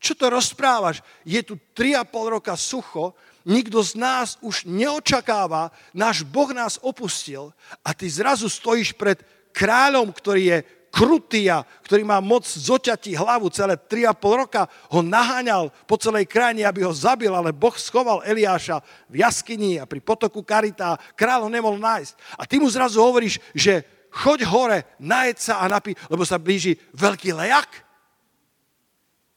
Čo 0.00 0.16
to 0.16 0.32
rozprávaš? 0.32 1.04
Je 1.28 1.44
tu 1.44 1.60
3,5 1.76 2.34
roka 2.40 2.56
sucho, 2.56 3.12
nikto 3.44 3.84
z 3.84 4.00
nás 4.00 4.40
už 4.40 4.64
neočakáva, 4.64 5.68
náš 5.92 6.24
Boh 6.24 6.48
nás 6.56 6.80
opustil 6.80 7.52
a 7.84 7.92
ty 7.92 8.08
zrazu 8.08 8.48
stojíš 8.48 8.96
pred 8.96 9.20
kráľom, 9.52 10.08
ktorý 10.08 10.42
je 10.56 10.58
krutý 10.90 11.46
a 11.46 11.62
ktorý 11.62 12.02
má 12.02 12.18
moc 12.18 12.42
zoťati 12.48 13.14
hlavu 13.14 13.46
celé 13.54 13.78
3,5 13.78 14.42
roka, 14.42 14.66
ho 14.90 15.00
naháňal 15.04 15.70
po 15.86 15.94
celej 15.94 16.26
krajine, 16.26 16.66
aby 16.66 16.82
ho 16.82 16.90
zabil, 16.90 17.30
ale 17.30 17.54
Boh 17.54 17.76
schoval 17.78 18.26
Eliáša 18.26 18.82
v 19.06 19.22
jaskyni 19.22 19.78
a 19.78 19.86
pri 19.86 20.02
potoku 20.02 20.42
Karita. 20.42 20.98
Kráľ 21.14 21.46
ho 21.46 21.50
nemohol 21.52 21.78
nájsť. 21.78 22.12
A 22.34 22.42
ty 22.42 22.58
mu 22.58 22.66
zrazu 22.66 22.98
hovoríš, 22.98 23.38
že 23.54 23.86
choď 24.10 24.44
hore, 24.46 24.78
najed 24.98 25.38
sa 25.38 25.62
a 25.62 25.70
napí, 25.70 25.94
lebo 26.10 26.26
sa 26.26 26.36
blíži 26.36 26.76
veľký 26.94 27.30
lejak. 27.34 27.70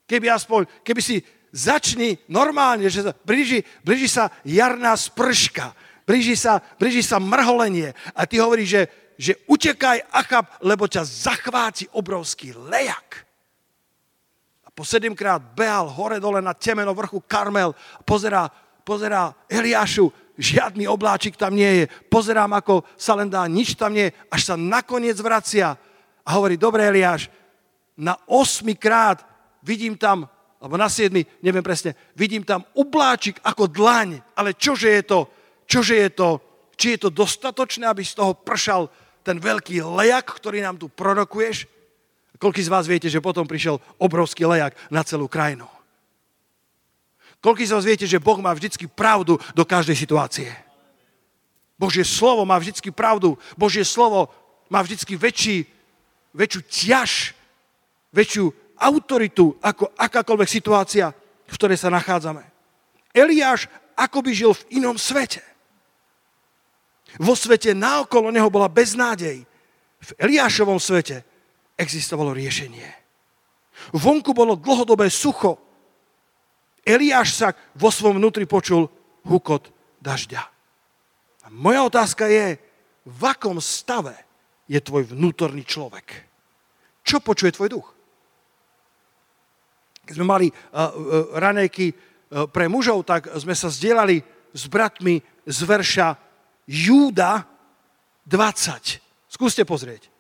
Keby 0.10 0.28
aspoň, 0.30 0.68
keby 0.84 1.02
si 1.02 1.24
začni 1.54 2.18
normálne, 2.26 2.90
že 2.90 3.06
sa 3.06 3.14
blíži, 3.24 3.62
blíži 3.86 4.10
sa 4.10 4.34
jarná 4.42 4.98
sprška, 4.98 5.72
blíži 6.04 6.34
sa, 6.34 6.60
blíži 6.82 7.06
sa 7.06 7.22
mrholenie 7.22 7.94
a 8.18 8.26
ty 8.26 8.42
hovoríš, 8.42 8.70
že, 8.70 8.84
že 9.16 9.34
utekaj 9.46 10.10
Achab, 10.10 10.50
lebo 10.66 10.90
ťa 10.90 11.06
zachváci 11.06 11.86
obrovský 11.94 12.58
lejak. 12.58 13.30
A 14.66 14.74
po 14.74 14.82
sedemkrát 14.82 15.40
behal 15.54 15.86
hore 15.94 16.18
dole 16.18 16.42
na 16.42 16.58
temeno 16.58 16.92
vrchu 16.98 17.22
Karmel, 17.22 17.78
pozerá, 18.04 18.50
pozerá 18.82 19.32
Eliášu, 19.46 20.10
žiadny 20.38 20.90
obláčik 20.90 21.38
tam 21.38 21.54
nie 21.54 21.84
je. 21.84 21.86
Pozerám, 22.10 22.54
ako 22.58 22.86
sa 22.98 23.14
len 23.14 23.30
dá, 23.30 23.46
nič 23.46 23.78
tam 23.78 23.94
nie 23.94 24.10
je, 24.10 24.16
až 24.34 24.42
sa 24.54 24.56
nakoniec 24.58 25.18
vracia 25.22 25.78
a 26.24 26.30
hovorí, 26.34 26.58
dobre 26.58 26.88
Eliáš, 26.88 27.30
na 27.94 28.18
8 28.26 28.66
krát 28.80 29.22
vidím 29.62 29.94
tam, 29.94 30.26
alebo 30.58 30.80
na 30.80 30.90
7, 30.90 31.14
neviem 31.44 31.62
presne, 31.62 31.94
vidím 32.18 32.42
tam 32.42 32.66
obláčik 32.74 33.38
ako 33.44 33.70
dlaň, 33.70 34.24
ale 34.34 34.58
čože 34.58 34.90
je 34.90 35.04
to, 35.06 35.20
čože 35.70 35.96
je 35.96 36.10
to, 36.10 36.30
či 36.74 36.98
je 36.98 37.06
to 37.06 37.10
dostatočné, 37.14 37.86
aby 37.86 38.02
z 38.02 38.18
toho 38.18 38.34
pršal 38.34 38.90
ten 39.22 39.38
veľký 39.38 39.86
lejak, 39.86 40.26
ktorý 40.26 40.66
nám 40.66 40.82
tu 40.82 40.90
prorokuješ? 40.90 41.70
Koľký 42.42 42.66
z 42.66 42.74
vás 42.74 42.90
viete, 42.90 43.08
že 43.08 43.24
potom 43.24 43.48
prišiel 43.48 43.80
obrovský 44.02 44.44
lejak 44.44 44.76
na 44.90 45.06
celú 45.06 45.30
krajinu? 45.30 45.70
Koľký 47.44 47.68
z 47.68 47.76
vás 47.76 47.84
viete, 47.84 48.08
že 48.08 48.24
Boh 48.24 48.40
má 48.40 48.56
vždycky 48.56 48.88
pravdu 48.88 49.36
do 49.52 49.68
každej 49.68 50.00
situácie? 50.00 50.48
Božie 51.76 52.08
slovo 52.08 52.48
má 52.48 52.56
vždycky 52.56 52.88
pravdu. 52.88 53.36
Božie 53.60 53.84
slovo 53.84 54.32
má 54.72 54.80
vždycky 54.80 55.20
väčší, 55.20 55.68
väčšiu 56.32 56.62
ťaž, 56.64 57.36
väčšiu 58.16 58.48
autoritu 58.80 59.60
ako 59.60 59.92
akákoľvek 59.92 60.48
situácia, 60.48 61.12
v 61.44 61.56
ktorej 61.60 61.84
sa 61.84 61.92
nachádzame. 61.92 62.48
Eliáš 63.12 63.68
akoby 64.00 64.32
žil 64.32 64.56
v 64.56 64.80
inom 64.80 64.96
svete. 64.96 65.44
Vo 67.20 67.36
svete 67.36 67.76
naokolo 67.76 68.32
neho 68.32 68.48
bola 68.48 68.72
beznádej. 68.72 69.44
V 70.00 70.10
Eliášovom 70.16 70.80
svete 70.80 71.22
existovalo 71.76 72.32
riešenie. 72.32 72.88
Vonku 73.92 74.32
bolo 74.32 74.56
dlhodobé 74.56 75.12
sucho. 75.12 75.60
Eliáš 76.84 77.40
sa 77.40 77.56
vo 77.80 77.88
svojom 77.88 78.20
vnútri 78.20 78.44
počul 78.44 78.92
hukot 79.24 79.72
dažďa. 80.04 80.44
A 81.44 81.48
moja 81.48 81.88
otázka 81.88 82.28
je, 82.28 82.60
v 83.04 83.22
akom 83.24 83.60
stave 83.60 84.16
je 84.68 84.80
tvoj 84.80 85.12
vnútorný 85.16 85.64
človek? 85.64 86.28
Čo 87.04 87.20
počuje 87.20 87.52
tvoj 87.52 87.70
duch? 87.72 87.88
Keď 90.04 90.14
sme 90.20 90.28
mali 90.28 90.48
uh, 90.52 90.56
uh, 90.56 90.92
ranejky 91.40 91.92
uh, 91.92 92.48
pre 92.52 92.68
mužov, 92.68 93.08
tak 93.08 93.32
sme 93.40 93.56
sa 93.56 93.72
zdieľali 93.72 94.24
s 94.52 94.68
bratmi 94.68 95.24
z 95.48 95.60
verša 95.64 96.16
Júda 96.68 97.48
20. 98.28 99.32
Skúste 99.32 99.64
pozrieť. 99.64 100.12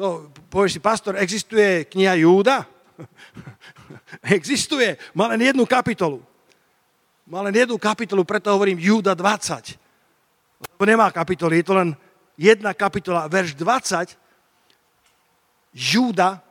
To, 0.00 0.32
povieš 0.48 0.76
si, 0.76 0.80
pastor, 0.80 1.16
existuje 1.20 1.84
kniha 1.88 2.16
Júda? 2.20 2.64
existuje. 4.36 4.96
Má 5.14 5.28
len 5.32 5.40
jednu 5.40 5.66
kapitolu. 5.66 6.22
Má 7.30 7.42
len 7.46 7.54
jednu 7.54 7.78
kapitolu, 7.78 8.26
preto 8.26 8.50
hovorím 8.50 8.78
Júda 8.82 9.14
20. 9.14 9.78
Lebo 10.76 10.82
nemá 10.82 11.08
kapitoly, 11.14 11.62
je 11.62 11.66
to 11.70 11.74
len 11.78 11.88
jedna 12.34 12.74
kapitola, 12.74 13.30
verš 13.30 13.54
20. 13.54 14.18
Júda, 15.70 16.42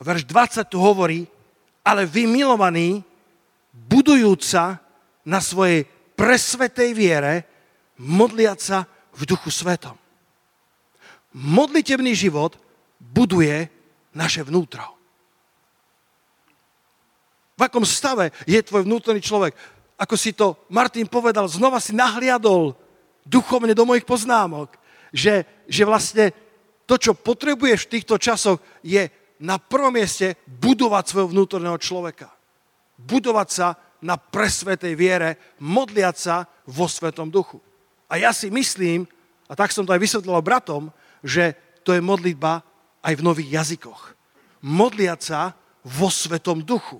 verš 0.00 0.24
20 0.24 0.64
tu 0.64 0.80
hovorí, 0.80 1.28
ale 1.84 2.08
vy 2.08 2.24
milovaní, 2.24 3.04
budujúca 3.74 4.80
na 5.26 5.42
svojej 5.42 5.84
presvetej 6.14 6.94
viere, 6.94 7.44
modliať 7.98 8.58
sa 8.62 8.78
v 9.12 9.22
duchu 9.28 9.50
svetom. 9.50 9.98
Modlitevný 11.34 12.14
život 12.14 12.54
buduje 13.02 13.73
naše 14.14 14.46
vnútro. 14.46 14.82
V 17.54 17.60
akom 17.62 17.86
stave 17.86 18.34
je 18.50 18.58
tvoj 18.62 18.82
vnútorný 18.82 19.22
človek? 19.22 19.54
Ako 19.94 20.18
si 20.18 20.34
to 20.34 20.58
Martin 20.70 21.06
povedal, 21.06 21.46
znova 21.46 21.78
si 21.78 21.94
nahliadol 21.94 22.74
duchovne 23.22 23.74
do 23.78 23.86
mojich 23.86 24.02
poznámok, 24.02 24.74
že, 25.14 25.46
že 25.70 25.86
vlastne 25.86 26.34
to, 26.84 26.98
čo 26.98 27.14
potrebuješ 27.14 27.86
v 27.86 27.92
týchto 27.98 28.18
časoch, 28.18 28.58
je 28.82 29.06
na 29.38 29.62
prvom 29.62 29.94
mieste 29.94 30.34
budovať 30.46 31.04
svojho 31.10 31.30
vnútorného 31.30 31.78
človeka. 31.78 32.30
Budovať 32.98 33.48
sa 33.50 33.68
na 34.04 34.18
presvetej 34.18 34.92
viere, 34.98 35.40
modliať 35.62 36.16
sa 36.18 36.36
vo 36.68 36.90
Svetom 36.90 37.30
duchu. 37.30 37.62
A 38.10 38.20
ja 38.20 38.34
si 38.36 38.52
myslím, 38.52 39.08
a 39.48 39.56
tak 39.56 39.72
som 39.72 39.86
to 39.86 39.94
aj 39.94 40.02
vysvetlil 40.02 40.36
bratom, 40.44 40.92
že 41.24 41.56
to 41.86 41.96
je 41.96 42.04
modlitba 42.04 42.60
aj 43.04 43.14
v 43.14 43.24
nových 43.24 43.62
jazykoch. 43.62 44.16
Modliať 44.64 45.20
sa 45.20 45.52
vo 45.84 46.08
Svetom 46.08 46.64
duchu. 46.64 46.98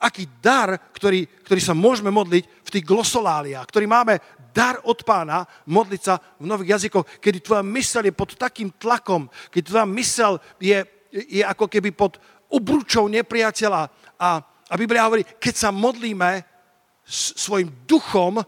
Aký 0.00 0.26
dar, 0.40 0.74
ktorý, 0.90 1.28
ktorý 1.46 1.60
sa 1.60 1.76
môžeme 1.76 2.10
modliť 2.10 2.44
v 2.66 2.72
tých 2.72 2.84
glosoláliách, 2.88 3.68
ktorý 3.68 3.86
máme 3.86 4.18
dar 4.50 4.82
od 4.82 4.98
pána, 5.06 5.46
modliť 5.68 6.00
sa 6.02 6.18
v 6.40 6.48
nových 6.50 6.80
jazykoch, 6.80 7.22
kedy 7.22 7.38
tvoja 7.44 7.62
mysel 7.62 8.08
je 8.08 8.14
pod 8.16 8.34
takým 8.34 8.72
tlakom, 8.74 9.30
keď 9.52 9.62
tvoja 9.62 9.86
mysel 9.86 10.32
je, 10.58 10.82
je 11.12 11.42
ako 11.44 11.70
keby 11.70 11.94
pod 11.94 12.18
obručou 12.50 13.06
nepriateľa 13.06 13.86
a 14.18 14.42
a 14.70 14.78
Biblia 14.78 15.02
hovorí, 15.02 15.26
keď 15.26 15.54
sa 15.66 15.70
modlíme 15.74 16.46
svojim 17.10 17.74
duchom 17.90 18.38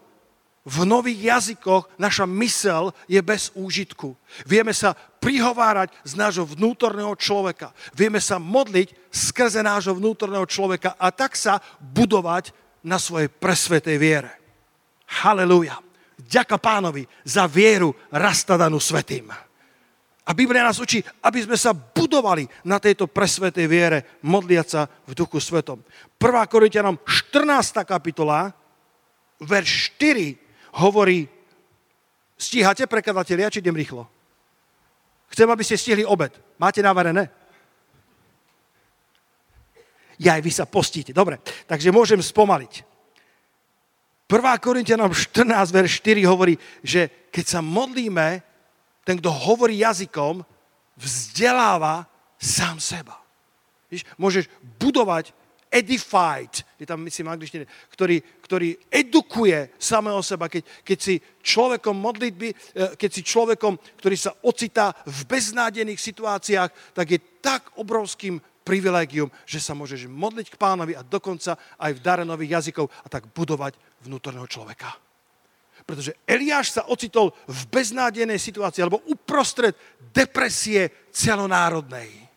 v 0.63 0.87
nových 0.87 1.19
jazykoch, 1.27 1.99
naša 1.99 2.23
mysel 2.39 2.95
je 3.11 3.19
bez 3.19 3.51
úžitku. 3.59 4.15
Vieme 4.47 4.71
sa 4.71 4.95
prihovárať 4.95 5.91
z 6.07 6.15
nášho 6.15 6.47
vnútorného 6.47 7.19
človeka. 7.19 7.75
Vieme 7.99 8.23
sa 8.23 8.39
modliť 8.39 9.11
skrze 9.11 9.59
nášho 9.59 9.99
vnútorného 9.99 10.47
človeka 10.47 10.95
a 10.95 11.11
tak 11.11 11.35
sa 11.35 11.59
budovať 11.83 12.55
na 12.87 12.99
svojej 12.99 13.27
presvetej 13.27 13.97
viere. 13.99 14.31
Halelúja. 15.23 15.83
Ďaká 16.23 16.63
pánovi 16.63 17.11
za 17.27 17.51
vieru 17.51 17.91
rastadanú 18.15 18.79
svetým. 18.79 19.35
A 20.23 20.31
Biblia 20.31 20.63
nás 20.63 20.79
učí, 20.79 21.03
aby 21.27 21.43
sme 21.43 21.59
sa 21.59 21.75
budovali 21.75 22.47
na 22.63 22.79
tejto 22.79 23.11
presvetej 23.11 23.67
viere, 23.67 23.99
modliať 24.23 24.67
sa 24.71 24.87
v 24.87 25.19
duchu 25.19 25.43
svetom. 25.43 25.83
1. 25.83 26.47
Korintianom 26.47 27.03
14. 27.03 27.83
kapitola, 27.83 28.55
verš 29.43 29.99
4 29.99 30.52
hovorí, 30.77 31.29
stíhate 32.41 32.89
prekladatelia, 32.89 33.53
či 33.53 33.61
idem 33.61 33.77
rýchlo? 33.77 34.09
Chcem, 35.33 35.49
aby 35.49 35.65
ste 35.65 35.81
stihli 35.81 36.05
obed. 36.05 36.33
Máte 36.61 36.85
navarené? 36.85 37.29
Ja 40.21 40.37
aj 40.37 40.43
vy 40.45 40.53
sa 40.53 40.69
postíte. 40.69 41.17
Dobre, 41.17 41.41
takže 41.67 41.89
môžem 41.89 42.21
spomaliť. 42.21 42.85
1. 44.29 44.39
Korintianom 44.65 45.13
14, 45.13 45.45
verš 45.73 46.01
4 46.01 46.25
hovorí, 46.25 46.57
že 46.81 47.29
keď 47.29 47.45
sa 47.59 47.61
modlíme, 47.61 48.41
ten, 49.05 49.19
kto 49.21 49.29
hovorí 49.29 49.83
jazykom, 49.83 50.41
vzdeláva 50.97 52.07
sám 52.41 52.81
seba. 52.81 53.19
Víš, 53.93 54.09
môžeš 54.17 54.49
budovať 54.81 55.37
edified, 55.73 56.61
je 56.77 56.85
tam 56.85 57.01
myslím 57.01 57.33
angličtine, 57.33 57.65
ktorý, 57.89 58.21
ktorý 58.45 58.77
edukuje 58.93 59.73
samého 59.81 60.21
seba, 60.21 60.53
keď, 60.53 60.85
keď 60.85 60.99
si 61.01 61.15
človekom 61.41 61.97
modlitby, 61.97 62.49
eh, 62.53 62.93
keď 62.93 63.11
si 63.11 63.23
človekom, 63.25 63.81
ktorý 63.97 64.17
sa 64.21 64.37
ocitá 64.45 64.93
v 65.09 65.25
beznádených 65.25 65.97
situáciách, 65.97 66.93
tak 66.93 67.07
je 67.09 67.19
tak 67.41 67.73
obrovským 67.81 68.37
privilegium, 68.63 69.33
že 69.43 69.59
sa 69.59 69.75
môžeš 69.75 70.07
modliť 70.07 70.55
k 70.55 70.61
pánovi 70.61 70.95
a 70.95 71.03
dokonca 71.03 71.59
aj 71.81 71.99
v 71.99 72.05
dare 72.05 72.23
nových 72.23 72.63
jazykov 72.63 72.87
a 73.03 73.11
tak 73.11 73.27
budovať 73.35 73.75
vnútorného 74.07 74.47
človeka. 74.47 74.95
Pretože 75.83 76.15
Eliáš 76.23 76.79
sa 76.79 76.87
ocitol 76.87 77.35
v 77.51 77.61
beznádejnej 77.67 78.39
situácii, 78.39 78.87
alebo 78.87 79.03
uprostred 79.11 79.75
depresie 80.15 81.11
celonárodnej. 81.11 82.32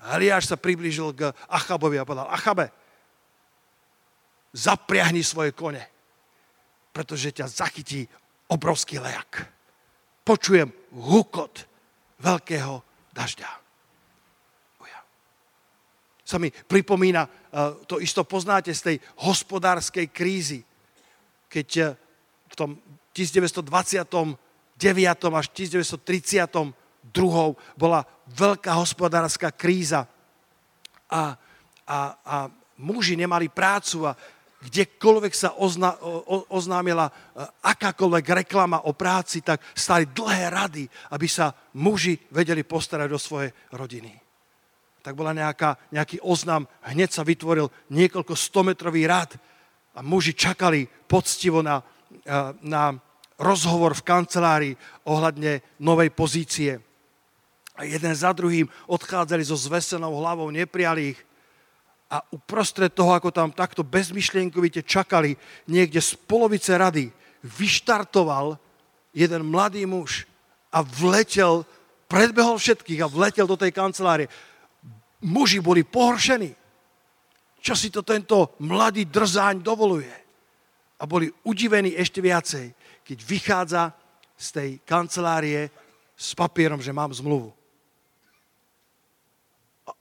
Eliáš 0.00 0.48
sa 0.48 0.56
priblížil 0.56 1.12
k 1.12 1.28
Achabovi 1.52 2.00
a 2.00 2.08
povedal, 2.08 2.32
Achabe, 2.32 2.72
zapriahni 4.56 5.20
svoje 5.20 5.52
kone, 5.52 5.84
pretože 6.90 7.36
ťa 7.36 7.46
zachytí 7.46 8.08
obrovský 8.50 8.98
lejak. 8.98 9.46
Počujem 10.24 10.72
hukot 10.96 11.68
veľkého 12.20 12.82
dažďa. 13.14 13.60
Sa 16.30 16.38
mi 16.38 16.54
pripomína, 16.54 17.26
eh, 17.26 17.74
to 17.90 17.98
isto 17.98 18.22
poznáte 18.22 18.70
z 18.70 18.82
tej 18.86 18.96
hospodárskej 19.26 20.14
krízy, 20.14 20.62
keď 21.50 21.68
eh, 21.74 21.98
v 22.46 22.54
tom 22.54 22.78
1929. 23.10 24.38
až 25.34 25.46
1932. 25.50 26.70
bola 27.74 28.06
veľká 28.36 28.74
hospodárska 28.78 29.50
kríza 29.50 30.06
a, 31.10 31.34
a, 31.86 31.98
a 32.22 32.36
muži 32.78 33.18
nemali 33.18 33.50
prácu 33.50 34.06
a 34.08 34.16
kdekoľvek 34.60 35.32
sa 35.32 35.56
ozna, 35.56 35.96
o, 36.04 36.44
oznámila 36.52 37.08
e, 37.08 37.12
akákoľvek 37.64 38.44
reklama 38.44 38.84
o 38.84 38.92
práci, 38.92 39.40
tak 39.40 39.64
stali 39.72 40.04
dlhé 40.12 40.52
rady, 40.52 40.84
aby 41.16 41.26
sa 41.26 41.52
muži 41.80 42.20
vedeli 42.30 42.60
postarať 42.60 43.10
o 43.12 43.20
svoje 43.20 43.48
rodiny. 43.72 44.12
Tak 45.00 45.16
bola 45.16 45.32
nejaká, 45.32 45.80
nejaký 45.96 46.20
oznam, 46.20 46.68
hneď 46.84 47.08
sa 47.08 47.24
vytvoril 47.24 47.72
niekoľko 47.88 48.36
stometrový 48.36 49.08
rad 49.08 49.32
a 49.96 50.04
muži 50.04 50.36
čakali 50.36 50.84
poctivo 51.08 51.64
na, 51.64 51.80
na 52.60 52.92
rozhovor 53.40 53.96
v 53.96 54.04
kancelárii 54.04 54.74
ohľadne 55.08 55.80
novej 55.80 56.12
pozície. 56.12 56.89
A 57.78 57.86
jeden 57.86 58.14
za 58.14 58.32
druhým 58.32 58.68
odchádzali 58.86 59.44
so 59.44 59.56
zvesenou 59.56 60.16
hlavou, 60.20 60.50
neprijali 60.50 61.14
ich. 61.16 61.20
A 62.10 62.20
uprostred 62.34 62.90
toho, 62.90 63.14
ako 63.14 63.30
tam 63.30 63.54
takto 63.54 63.86
bezmyšlienkovite 63.86 64.82
čakali, 64.82 65.38
niekde 65.70 66.02
z 66.02 66.18
polovice 66.26 66.74
rady 66.74 67.14
vyštartoval 67.46 68.58
jeden 69.14 69.46
mladý 69.46 69.86
muž 69.86 70.26
a 70.74 70.82
vletel, 70.82 71.62
predbehol 72.10 72.58
všetkých 72.58 73.06
a 73.06 73.10
vletel 73.10 73.46
do 73.46 73.54
tej 73.54 73.70
kancelárie. 73.70 74.26
Muži 75.22 75.62
boli 75.62 75.86
pohoršení. 75.86 76.50
Čo 77.62 77.78
si 77.78 77.94
to 77.94 78.02
tento 78.02 78.58
mladý 78.58 79.06
drzáň 79.06 79.62
dovoluje? 79.62 80.20
a 81.00 81.08
boli 81.08 81.32
udivení 81.48 81.96
ešte 81.96 82.20
viacej, 82.20 82.76
keď 83.00 83.18
vychádza 83.24 83.82
z 84.36 84.46
tej 84.52 84.70
kancelárie 84.84 85.72
s 86.12 86.36
papierom, 86.36 86.84
že 86.84 86.92
mám 86.92 87.08
zmluvu. 87.16 87.56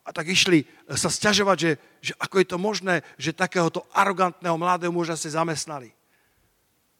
A 0.09 0.15
tak 0.15 0.33
išli 0.33 0.65
sa 0.97 1.05
stiažovať, 1.05 1.57
že, 1.61 1.71
že 2.01 2.13
ako 2.17 2.41
je 2.41 2.47
to 2.49 2.57
možné, 2.57 3.05
že 3.21 3.29
takéhoto 3.29 3.85
arogantného 3.93 4.57
mladého 4.57 4.89
muža 4.89 5.13
si 5.13 5.29
zamestnali. 5.29 5.93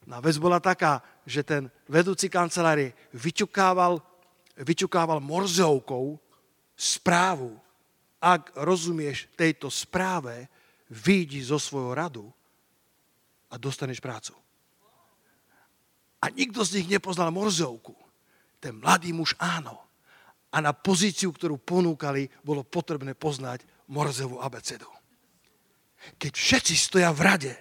No 0.06 0.22
a 0.22 0.24
vec 0.24 0.38
bola 0.38 0.62
taká, 0.62 1.02
že 1.26 1.42
ten 1.42 1.74
vedúci 1.90 2.30
kancelárie 2.30 2.94
vyťukával, 3.18 3.98
vyťukával 4.62 5.18
morzovkou 5.26 6.22
správu. 6.78 7.58
Ak 8.22 8.54
rozumieš 8.54 9.26
tejto 9.34 9.74
správe, 9.74 10.46
vyjdi 10.94 11.42
zo 11.42 11.58
svojho 11.58 11.98
radu 11.98 12.26
a 13.50 13.58
dostaneš 13.58 13.98
prácu. 13.98 14.38
A 16.22 16.30
nikto 16.30 16.62
z 16.62 16.78
nich 16.78 16.94
nepoznal 16.94 17.34
morzovku. 17.34 17.98
Ten 18.62 18.78
mladý 18.78 19.18
muž 19.18 19.34
áno 19.42 19.89
a 20.50 20.58
na 20.62 20.74
pozíciu, 20.74 21.30
ktorú 21.30 21.62
ponúkali, 21.62 22.30
bolo 22.42 22.66
potrebné 22.66 23.14
poznať 23.14 23.66
Morzovú 23.90 24.38
abecedu. 24.42 24.90
Keď 26.22 26.34
všetci 26.34 26.76
stoja 26.78 27.10
v 27.10 27.22
rade 27.26 27.54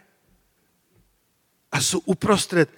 a 1.73 1.81
sú 1.81 2.05
uprostred 2.05 2.69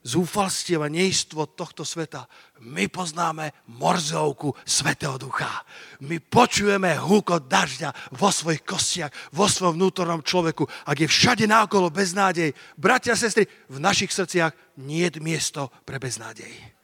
zúfalstiev 0.00 0.80
a 0.80 0.88
neistvo 0.88 1.44
tohto 1.52 1.84
sveta, 1.84 2.24
my 2.64 2.88
poznáme 2.88 3.68
morzovku 3.76 4.56
Svetého 4.64 5.20
Ducha. 5.20 5.60
My 6.08 6.16
počujeme 6.22 6.96
húkot 6.96 7.44
dažďa 7.44 8.16
vo 8.16 8.32
svojich 8.32 8.64
kostiach, 8.64 9.12
vo 9.36 9.44
svojom 9.44 9.76
vnútornom 9.76 10.24
človeku. 10.24 10.64
Ak 10.88 11.04
je 11.04 11.08
všade 11.08 11.44
náokolo 11.44 11.92
beznádej, 11.92 12.56
bratia 12.80 13.12
a 13.12 13.20
sestry, 13.20 13.44
v 13.68 13.76
našich 13.76 14.08
srdciach 14.08 14.56
nie 14.80 15.04
je 15.04 15.20
miesto 15.20 15.68
pre 15.84 16.00
beznádej. 16.00 16.79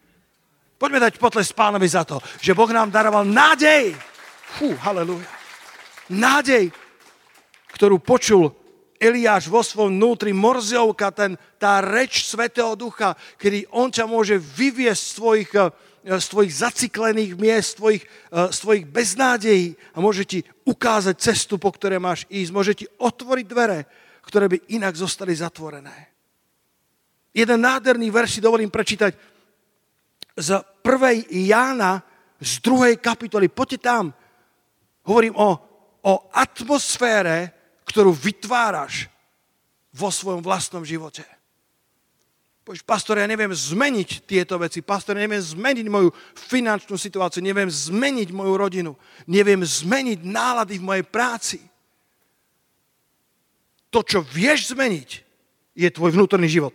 Poďme 0.77 1.09
dať 1.09 1.17
potles 1.17 1.49
pánovi 1.57 1.89
za 1.89 2.05
to, 2.05 2.21
že 2.37 2.53
Boh 2.53 2.69
nám 2.69 2.93
daroval 2.93 3.25
nádej. 3.25 3.97
Fú, 4.61 4.77
halleluja. 4.77 5.25
Nádej, 6.13 6.69
ktorú 7.73 7.97
počul 7.99 8.53
Eliáš 9.01 9.49
vo 9.49 9.65
svojom 9.65 9.97
vnútri, 9.97 10.37
morzovka, 10.37 11.13
ten, 11.13 11.37
tá 11.57 11.81
reč 11.81 12.29
Svetého 12.29 12.77
Ducha, 12.77 13.17
kedy 13.41 13.69
on 13.73 13.93
ťa 13.93 14.05
môže 14.09 14.37
vyviesť 14.37 15.03
z 15.03 15.13
tvojich, 15.17 15.51
eh, 15.57 15.69
z 16.17 16.27
tvojich 16.29 16.53
zaciklených 16.53 17.33
miest, 17.37 17.77
z 17.77 17.77
tvojich, 17.81 18.05
eh, 18.05 18.49
z 18.53 18.59
tvojich 18.61 18.85
beznádejí 18.89 19.67
a 19.93 19.99
môže 20.01 20.25
ti 20.29 20.39
ukázať 20.65 21.17
cestu, 21.21 21.57
po 21.57 21.73
ktoré 21.73 21.97
máš 21.97 22.29
ísť. 22.29 22.51
Môže 22.53 22.73
ti 22.77 22.87
otvoriť 23.01 23.47
dvere, 23.49 23.89
ktoré 24.25 24.49
by 24.49 24.77
inak 24.77 24.97
zostali 24.97 25.33
zatvorené. 25.37 26.13
Jeden 27.37 27.61
nádherný 27.61 28.09
verš 28.09 28.41
si 28.41 28.45
dovolím 28.45 28.73
prečítať 28.73 29.36
z 30.37 30.61
1. 30.85 31.27
Jána 31.49 32.05
z 32.41 32.61
2. 32.61 33.01
kapitoly. 33.01 33.49
Poďte 33.49 33.79
tam. 33.89 34.13
Hovorím 35.09 35.35
o, 35.41 35.51
o 36.05 36.13
atmosfére, 36.31 37.57
ktorú 37.89 38.13
vytváraš 38.13 39.09
vo 39.97 40.13
svojom 40.13 40.45
vlastnom 40.45 40.85
živote. 40.85 41.25
Poď, 42.67 42.83
pastor, 42.83 43.23
ja 43.23 43.31
neviem 43.31 43.55
zmeniť 43.55 44.27
tieto 44.27 44.59
veci. 44.59 44.83
Pastor, 44.83 45.15
ja 45.15 45.23
neviem 45.23 45.39
zmeniť 45.39 45.87
moju 45.87 46.11
finančnú 46.35 46.99
situáciu. 46.99 47.39
Neviem 47.39 47.71
zmeniť 47.71 48.35
moju 48.35 48.55
rodinu. 48.59 48.93
Neviem 49.31 49.63
zmeniť 49.63 50.27
nálady 50.27 50.83
v 50.83 50.87
mojej 50.91 51.05
práci. 51.07 51.59
To, 53.95 54.03
čo 54.03 54.19
vieš 54.19 54.75
zmeniť, 54.75 55.11
je 55.79 55.89
tvoj 55.95 56.19
vnútorný 56.19 56.51
život. 56.51 56.75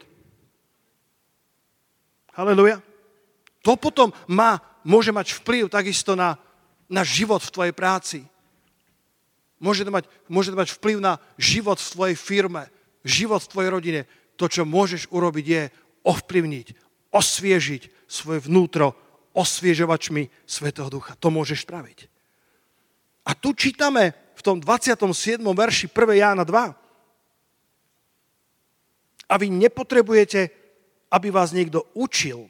Halleluja. 2.32 2.80
To 3.62 3.78
potom 3.78 4.10
má, 4.26 4.58
môže 4.82 5.14
mať 5.14 5.38
vplyv 5.42 5.70
takisto 5.70 6.18
na, 6.18 6.38
na 6.90 7.06
život 7.06 7.42
v 7.46 7.54
tvojej 7.54 7.74
práci. 7.74 8.20
Môže 9.62 9.86
to, 9.86 9.94
mať, 9.94 10.10
môže 10.26 10.50
to 10.50 10.58
mať 10.58 10.70
vplyv 10.82 10.98
na 10.98 11.22
život 11.38 11.78
v 11.78 11.92
tvojej 11.94 12.18
firme, 12.18 12.66
život 13.06 13.46
v 13.46 13.52
tvojej 13.54 13.70
rodine. 13.70 14.02
To, 14.42 14.50
čo 14.50 14.66
môžeš 14.66 15.14
urobiť, 15.14 15.46
je 15.46 15.64
ovplyvniť, 16.02 16.68
osviežiť 17.14 18.10
svoje 18.10 18.42
vnútro 18.50 18.98
osviežovačmi 19.38 20.28
Svetého 20.50 20.90
Ducha. 20.90 21.14
To 21.22 21.30
môžeš 21.30 21.64
spraviť. 21.64 22.10
A 23.30 23.38
tu 23.38 23.54
čítame 23.54 24.34
v 24.34 24.42
tom 24.42 24.58
27. 24.58 25.38
verši 25.38 25.86
1. 25.94 26.18
Jána 26.18 26.42
2. 26.42 26.74
A 29.30 29.34
vy 29.38 29.48
nepotrebujete, 29.54 30.50
aby 31.14 31.28
vás 31.30 31.54
niekto 31.54 31.86
učil, 31.94 32.50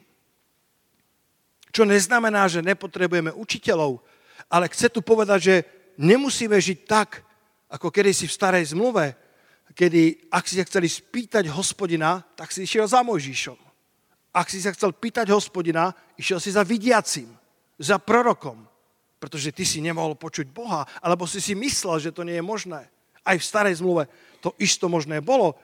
čo 1.72 1.88
neznamená, 1.88 2.46
že 2.52 2.62
nepotrebujeme 2.62 3.32
učiteľov, 3.32 4.04
ale 4.52 4.68
chce 4.70 4.92
tu 4.92 5.00
povedať, 5.00 5.40
že 5.40 5.56
nemusíme 5.98 6.60
žiť 6.60 6.80
tak, 6.86 7.24
ako 7.72 7.88
kedysi 7.88 8.28
v 8.28 8.36
starej 8.36 8.76
zmluve, 8.76 9.16
kedy 9.72 10.28
ak 10.28 10.44
si 10.44 10.60
sa 10.60 10.68
chceli 10.68 10.92
spýtať 10.92 11.48
hospodina, 11.48 12.20
tak 12.36 12.52
si 12.52 12.68
išiel 12.68 12.84
za 12.84 13.00
Mojžišom. 13.00 13.56
Ak 14.36 14.52
si 14.52 14.60
sa 14.60 14.76
chcel 14.76 14.92
pýtať 14.92 15.32
hospodina, 15.32 15.96
išiel 16.20 16.40
si 16.44 16.52
za 16.52 16.68
vidiacim, 16.68 17.32
za 17.80 18.00
prorokom, 18.00 18.68
pretože 19.20 19.56
ty 19.56 19.64
si 19.64 19.80
nemohol 19.80 20.20
počuť 20.20 20.52
Boha, 20.52 20.84
alebo 21.00 21.24
si 21.24 21.40
si 21.40 21.56
myslel, 21.56 22.00
že 22.04 22.12
to 22.12 22.28
nie 22.28 22.40
je 22.40 22.44
možné. 22.44 22.84
Aj 23.24 23.38
v 23.38 23.48
starej 23.48 23.80
zmluve 23.80 24.12
to 24.44 24.52
isto 24.60 24.92
možné 24.92 25.24
bolo, 25.24 25.56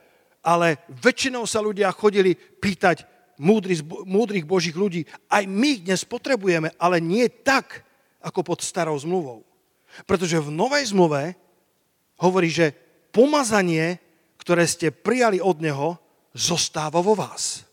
ale 0.46 0.80
väčšinou 0.88 1.43
sa 1.43 1.60
ľudia 1.60 1.91
chodili 1.91 2.38
pýtať 2.38 3.16
múdrych, 3.38 3.82
múdrych 4.06 4.45
božích 4.45 4.76
ľudí. 4.76 5.06
Aj 5.30 5.45
my 5.45 5.80
ich 5.80 5.82
dnes 5.86 6.04
potrebujeme, 6.04 6.73
ale 6.82 7.02
nie 7.02 7.30
tak, 7.30 7.86
ako 8.21 8.43
pod 8.43 8.60
starou 8.65 8.97
zmluvou. 8.97 9.45
Pretože 10.04 10.41
v 10.41 10.52
novej 10.52 10.91
zmluve 10.91 11.38
hovorí, 12.19 12.50
že 12.52 12.76
pomazanie, 13.13 13.97
ktoré 14.41 14.65
ste 14.67 14.93
prijali 14.93 15.41
od 15.41 15.58
Neho, 15.62 15.97
zostáva 16.34 17.02
vo 17.02 17.17
vás. 17.17 17.65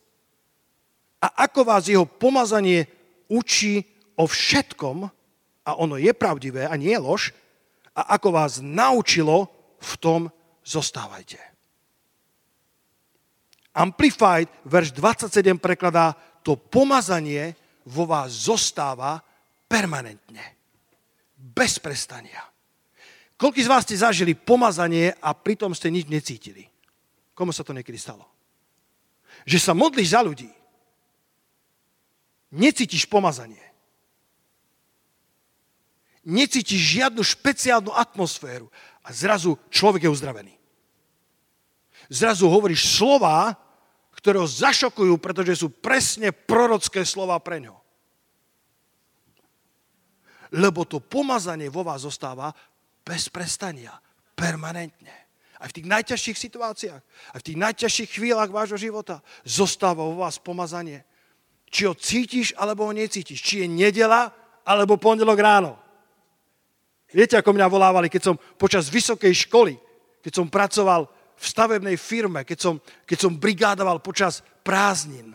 A 1.21 1.49
ako 1.49 1.65
vás 1.65 1.89
jeho 1.89 2.05
pomazanie 2.05 2.89
učí 3.29 3.85
o 4.17 4.29
všetkom, 4.29 5.09
a 5.65 5.71
ono 5.81 5.97
je 5.97 6.13
pravdivé 6.13 6.69
a 6.69 6.77
nie 6.77 6.93
je 6.93 7.01
lož, 7.01 7.23
a 7.97 8.21
ako 8.21 8.37
vás 8.37 8.61
naučilo, 8.61 9.49
v 9.85 9.95
tom 10.01 10.21
zostávajte. 10.65 11.54
Amplified, 13.75 14.47
verš 14.63 14.95
27 14.95 15.59
prekladá, 15.59 16.15
to 16.47 16.55
pomazanie 16.55 17.59
vo 17.83 18.07
vás 18.07 18.47
zostáva 18.47 19.19
permanentne. 19.67 20.55
Bez 21.35 21.83
prestania. 21.83 22.41
Koľko 23.35 23.59
z 23.59 23.69
vás 23.69 23.83
ste 23.83 23.99
zažili 23.99 24.39
pomazanie 24.39 25.11
a 25.19 25.35
pritom 25.35 25.75
ste 25.75 25.91
nič 25.91 26.07
necítili? 26.07 26.71
Komu 27.35 27.51
sa 27.51 27.67
to 27.67 27.75
niekedy 27.75 27.99
stalo? 27.99 28.25
Že 29.43 29.59
sa 29.59 29.73
modlíš 29.75 30.15
za 30.15 30.23
ľudí. 30.23 30.49
Necítiš 32.55 33.11
pomazanie. 33.11 33.61
Necítiš 36.25 37.03
žiadnu 37.03 37.21
špeciálnu 37.21 37.91
atmosféru 37.91 38.71
a 39.03 39.11
zrazu 39.11 39.59
človek 39.69 40.07
je 40.07 40.15
uzdravený. 40.15 40.55
Zrazu 42.09 42.47
hovoríš 42.49 42.97
slova, 42.97 43.59
ktoré 44.25 44.41
ho 44.41 44.49
zašokujú, 44.49 45.21
pretože 45.21 45.61
sú 45.61 45.69
presne 45.69 46.33
prorocké 46.33 47.05
slova 47.05 47.37
pre 47.45 47.61
ňo. 47.61 47.77
Lebo 50.57 50.89
to 50.89 51.05
pomazanie 51.05 51.69
vo 51.69 51.85
vás 51.85 52.09
zostáva 52.09 52.49
bez 53.05 53.29
prestania, 53.29 53.93
permanentne. 54.33 55.13
Aj 55.61 55.69
v 55.69 55.77
tých 55.77 55.87
najťažších 55.93 56.41
situáciách, 56.41 57.03
aj 57.37 57.39
v 57.45 57.47
tých 57.53 57.59
najťažších 57.61 58.11
chvíľach 58.17 58.49
vášho 58.49 58.81
života 58.81 59.21
zostáva 59.45 60.01
vo 60.01 60.17
vás 60.17 60.41
pomazanie. 60.41 61.05
Či 61.69 61.85
ho 61.85 61.93
cítiš, 61.93 62.57
alebo 62.57 62.89
ho 62.89 62.97
necítiš. 62.97 63.45
Či 63.45 63.55
je 63.61 63.69
nedela, 63.69 64.33
alebo 64.65 64.97
pondelok 64.97 65.37
ráno. 65.37 65.77
Viete, 67.13 67.37
ako 67.37 67.53
mňa 67.53 67.69
volávali, 67.69 68.09
keď 68.09 68.33
som 68.33 68.41
počas 68.57 68.89
vysokej 68.89 69.37
školy, 69.45 69.77
keď 70.25 70.33
som 70.33 70.49
pracoval 70.49 71.13
v 71.35 71.45
stavebnej 71.45 71.99
firme, 71.99 72.47
keď 72.47 72.59
som, 72.59 72.75
keď 73.05 73.19
som 73.19 73.39
brigádoval 73.39 73.99
počas 74.01 74.41
prázdnin. 74.63 75.35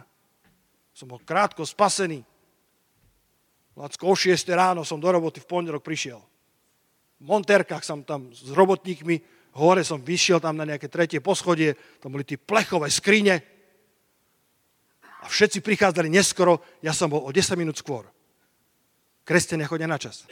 Som 0.96 1.12
bol 1.12 1.22
krátko 1.24 1.64
spasený. 1.64 2.24
Lacko 3.80 4.12
o 4.12 4.16
6 4.16 4.36
ráno 4.52 4.84
som 4.84 5.00
do 5.00 5.08
roboty 5.08 5.40
v 5.40 5.48
pondelok 5.48 5.84
prišiel. 5.84 6.20
V 7.20 7.24
Monterkách 7.24 7.84
som 7.84 8.04
tam 8.04 8.32
s 8.32 8.52
robotníkmi, 8.52 9.20
hore 9.56 9.84
som 9.84 10.04
vyšiel 10.04 10.40
tam 10.40 10.56
na 10.60 10.68
nejaké 10.68 10.92
tretie 10.92 11.24
poschodie, 11.24 11.76
tam 12.00 12.16
boli 12.16 12.24
tie 12.24 12.40
plechové 12.40 12.92
skrine 12.92 13.40
a 15.20 15.26
všetci 15.28 15.60
prichádzali 15.60 16.08
neskoro, 16.08 16.64
ja 16.80 16.96
som 16.96 17.12
bol 17.12 17.28
o 17.28 17.32
10 17.32 17.60
minút 17.60 17.76
skôr. 17.76 18.08
Kresťania 19.28 19.68
chodia 19.68 19.88
na 19.88 20.00
čas. 20.00 20.24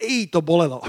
I 0.00 0.28
to 0.28 0.40
bolelo. 0.40 0.80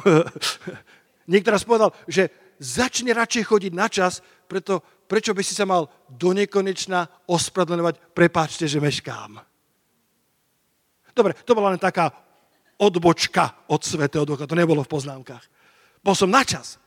Niekto 1.32 1.52
povedal, 1.68 1.92
že 2.08 2.32
začne 2.58 3.14
radšej 3.14 3.44
chodiť 3.48 3.74
na 3.74 3.88
čas, 3.90 4.22
preto 4.50 4.82
prečo 5.08 5.32
by 5.32 5.42
si 5.42 5.56
sa 5.56 5.64
mal 5.64 5.88
do 6.12 6.36
nekonečna 6.36 7.08
ospravedlňovať, 7.26 7.96
prepáčte, 8.12 8.68
že 8.68 8.84
meškám. 8.84 9.40
Dobre, 11.16 11.34
to 11.34 11.58
bola 11.58 11.74
len 11.74 11.82
taká 11.82 12.14
odbočka 12.78 13.66
od 13.72 13.82
Svetého 13.82 14.22
Ducha. 14.22 14.46
To 14.46 14.54
nebolo 14.54 14.86
v 14.86 14.94
poznámkach. 14.94 15.42
Bol 16.06 16.14
som 16.14 16.30
na 16.30 16.46
čas. 16.46 16.78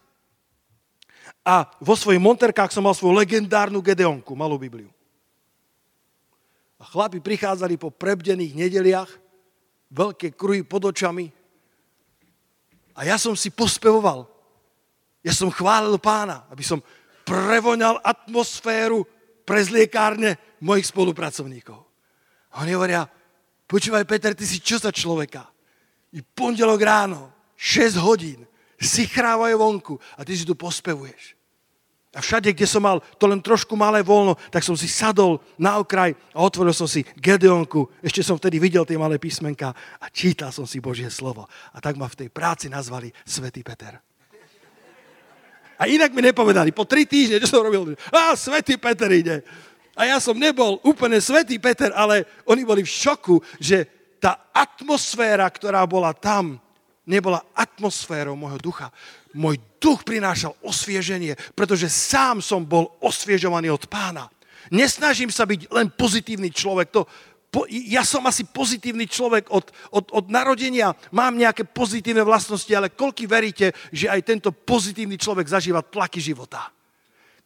A 1.42 1.66
vo 1.82 1.98
svojich 1.98 2.22
monterkách 2.22 2.70
som 2.70 2.86
mal 2.86 2.94
svoju 2.94 3.16
legendárnu 3.16 3.82
Gedeonku, 3.82 4.38
malú 4.38 4.54
Bibliu. 4.54 4.92
A 6.78 6.86
chlapi 6.86 7.18
prichádzali 7.18 7.76
po 7.76 7.90
prebdených 7.90 8.54
nedeliach, 8.56 9.10
veľké 9.90 10.32
kruhy 10.38 10.62
pod 10.62 10.88
očami. 10.94 11.28
A 12.94 13.04
ja 13.04 13.18
som 13.18 13.34
si 13.34 13.50
pospevoval. 13.50 14.30
Ja 15.20 15.32
som 15.36 15.52
chválil 15.52 16.00
pána, 16.00 16.48
aby 16.48 16.64
som 16.64 16.80
prevoňal 17.28 18.00
atmosféru 18.00 19.04
prezliekárne 19.44 20.40
mojich 20.64 20.88
spolupracovníkov. 20.88 21.80
A 22.56 22.64
oni 22.64 22.72
hovoria, 22.74 23.06
počúvaj 23.68 24.08
Peter, 24.08 24.32
ty 24.34 24.48
si 24.48 24.58
čo 24.58 24.80
za 24.80 24.90
človeka? 24.90 25.46
I 26.16 26.24
pondelok 26.24 26.80
ráno, 26.82 27.30
6 27.54 28.00
hodín, 28.02 28.42
si 28.80 29.04
chrávajú 29.04 29.54
vonku 29.60 29.94
a 30.16 30.24
ty 30.24 30.32
si 30.32 30.48
tu 30.48 30.56
pospevuješ. 30.56 31.36
A 32.10 32.18
všade, 32.18 32.50
kde 32.50 32.66
som 32.66 32.82
mal 32.82 32.98
to 33.22 33.30
len 33.30 33.38
trošku 33.38 33.78
malé 33.78 34.02
voľno, 34.02 34.34
tak 34.50 34.66
som 34.66 34.74
si 34.74 34.90
sadol 34.90 35.38
na 35.54 35.78
okraj 35.78 36.10
a 36.34 36.42
otvoril 36.42 36.74
som 36.74 36.90
si 36.90 37.06
Gedeonku. 37.14 37.86
Ešte 38.02 38.26
som 38.26 38.34
vtedy 38.34 38.58
videl 38.58 38.82
tie 38.82 38.98
malé 38.98 39.22
písmenka 39.22 39.70
a 40.02 40.06
čítal 40.10 40.50
som 40.50 40.66
si 40.66 40.82
Božie 40.82 41.06
slovo. 41.06 41.46
A 41.70 41.78
tak 41.78 41.94
ma 41.94 42.10
v 42.10 42.26
tej 42.26 42.28
práci 42.34 42.66
nazvali 42.66 43.14
Svetý 43.22 43.62
Peter. 43.62 44.02
A 45.80 45.88
inak 45.88 46.12
mi 46.12 46.20
nepovedali, 46.20 46.76
po 46.76 46.84
tri 46.84 47.08
týždne, 47.08 47.40
čo 47.40 47.48
som 47.48 47.64
robil, 47.64 47.96
a 48.12 48.36
Svetý 48.36 48.76
Peter 48.76 49.08
ide. 49.08 49.40
A 49.96 50.04
ja 50.04 50.20
som 50.20 50.36
nebol 50.36 50.76
úplne 50.84 51.16
Svetý 51.24 51.56
Peter, 51.56 51.88
ale 51.96 52.28
oni 52.44 52.62
boli 52.68 52.84
v 52.84 52.92
šoku, 52.92 53.40
že 53.56 53.88
tá 54.20 54.52
atmosféra, 54.52 55.48
ktorá 55.48 55.80
bola 55.88 56.12
tam, 56.12 56.60
nebola 57.08 57.40
atmosférou 57.56 58.36
môjho 58.36 58.60
ducha 58.60 58.92
môj 59.34 59.58
duch 59.78 60.02
prinášal 60.02 60.54
osvieženie, 60.62 61.38
pretože 61.54 61.90
sám 61.90 62.42
som 62.42 62.66
bol 62.66 62.90
osviežovaný 62.98 63.70
od 63.70 63.86
pána. 63.86 64.26
Nesnažím 64.70 65.32
sa 65.32 65.48
byť 65.48 65.72
len 65.72 65.88
pozitívny 65.90 66.52
človek. 66.52 66.94
To, 66.94 67.08
po, 67.50 67.66
ja 67.66 68.06
som 68.06 68.22
asi 68.30 68.46
pozitívny 68.46 69.10
človek 69.10 69.50
od, 69.50 69.74
od, 69.90 70.06
od 70.14 70.24
narodenia, 70.30 70.94
mám 71.10 71.34
nejaké 71.34 71.66
pozitívne 71.66 72.22
vlastnosti, 72.22 72.70
ale 72.70 72.94
koľky 72.94 73.26
veríte, 73.26 73.74
že 73.90 74.06
aj 74.06 74.22
tento 74.22 74.54
pozitívny 74.54 75.18
človek 75.18 75.50
zažíva 75.50 75.82
tlaky 75.82 76.22
života? 76.22 76.70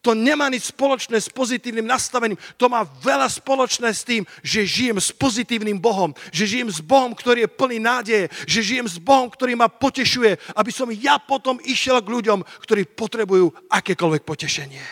To 0.05 0.13
nemá 0.13 0.53
nič 0.53 0.69
spoločné 0.69 1.17
s 1.17 1.33
pozitívnym 1.33 1.89
nastavením. 1.89 2.37
To 2.61 2.69
má 2.69 2.85
veľa 2.85 3.25
spoločné 3.25 3.89
s 3.89 4.05
tým, 4.05 4.29
že 4.45 4.69
žijem 4.69 5.01
s 5.01 5.09
pozitívnym 5.09 5.81
Bohom. 5.81 6.13
Že 6.29 6.45
žijem 6.45 6.69
s 6.69 6.85
Bohom, 6.85 7.17
ktorý 7.17 7.49
je 7.49 7.57
plný 7.57 7.81
nádeje. 7.81 8.29
Že 8.45 8.61
žijem 8.61 8.87
s 8.93 9.01
Bohom, 9.01 9.33
ktorý 9.33 9.57
ma 9.57 9.73
potešuje, 9.73 10.37
aby 10.53 10.69
som 10.69 10.93
ja 10.93 11.17
potom 11.17 11.57
išiel 11.65 12.05
k 12.05 12.13
ľuďom, 12.21 12.45
ktorí 12.45 12.85
potrebujú 12.93 13.49
akékoľvek 13.73 14.23
potešenie. 14.29 14.85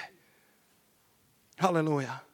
Halelúja. 1.61 2.25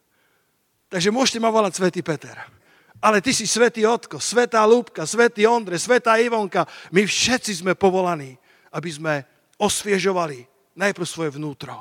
Takže 0.87 1.11
môžete 1.11 1.43
ma 1.43 1.51
volať 1.51 1.83
Svetý 1.83 2.07
Peter. 2.07 2.58
Ale 2.99 3.23
ty 3.23 3.31
si 3.31 3.47
Svetý 3.47 3.87
Otko, 3.87 4.19
Svetá 4.19 4.67
Lúbka, 4.67 5.07
Svetý 5.07 5.47
Ondre, 5.47 5.79
Svetá 5.79 6.19
Ivonka. 6.19 6.67
My 6.91 7.07
všetci 7.07 7.63
sme 7.63 7.79
povolaní, 7.79 8.35
aby 8.75 8.91
sme 8.91 9.15
osviežovali 9.55 10.43
najprv 10.75 11.07
svoje 11.07 11.31
vnútro 11.39 11.79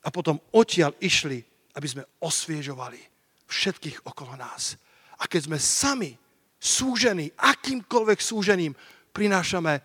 a 0.00 0.08
potom 0.08 0.40
odtiaľ 0.56 0.96
išli, 1.00 1.44
aby 1.76 1.86
sme 1.88 2.08
osviežovali 2.24 3.00
všetkých 3.44 4.08
okolo 4.08 4.36
nás. 4.40 4.80
A 5.20 5.28
keď 5.28 5.52
sme 5.52 5.58
sami 5.60 6.16
súžení, 6.56 7.28
akýmkoľvek 7.36 8.18
súžením, 8.20 8.72
prinášame 9.12 9.80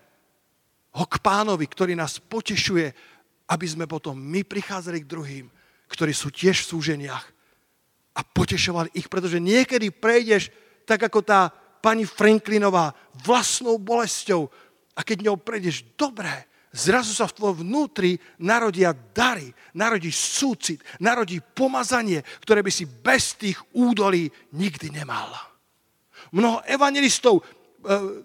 ho 0.96 1.06
k 1.08 1.15
pánovi, 1.20 1.68
ktorý 1.68 2.00
nás 2.00 2.24
potešuje, 2.24 2.88
aby 3.52 3.65
sme 3.68 3.91
potom 3.91 4.15
my 4.15 4.48
prichádzali 4.48 5.04
k 5.04 5.12
druhým, 5.12 5.46
ktorí 5.91 6.15
sú 6.15 6.32
tiež 6.32 6.63
v 6.63 6.70
súženiach 6.80 7.35
a 8.15 8.21
potešovali 8.23 8.95
ich, 8.95 9.12
pretože 9.12 9.43
niekedy 9.43 9.91
prejdeš 9.91 10.49
tak 10.88 11.04
ako 11.04 11.19
tá 11.21 11.51
pani 11.84 12.08
Franklinová 12.08 12.95
vlastnou 13.21 13.75
bolesťou 13.78 14.47
a 14.95 15.04
keď 15.04 15.30
ňou 15.30 15.38
prejdeš 15.38 15.84
dobre, 15.99 16.32
zrazu 16.71 17.12
sa 17.12 17.28
v 17.28 17.36
tvojom 17.36 17.67
vnútri 17.67 18.15
narodia 18.39 18.95
dary, 18.95 19.51
narodí 19.75 20.12
súcit, 20.12 20.80
narodí 21.04 21.43
pomazanie, 21.43 22.23
ktoré 22.39 22.63
by 22.63 22.71
si 22.71 22.88
bez 22.88 23.36
tých 23.36 23.60
údolí 23.75 24.32
nikdy 24.56 24.91
nemal. 24.91 25.30
Mnoho 26.32 26.63
evangelistov, 26.67 27.43
eh, 27.43 28.23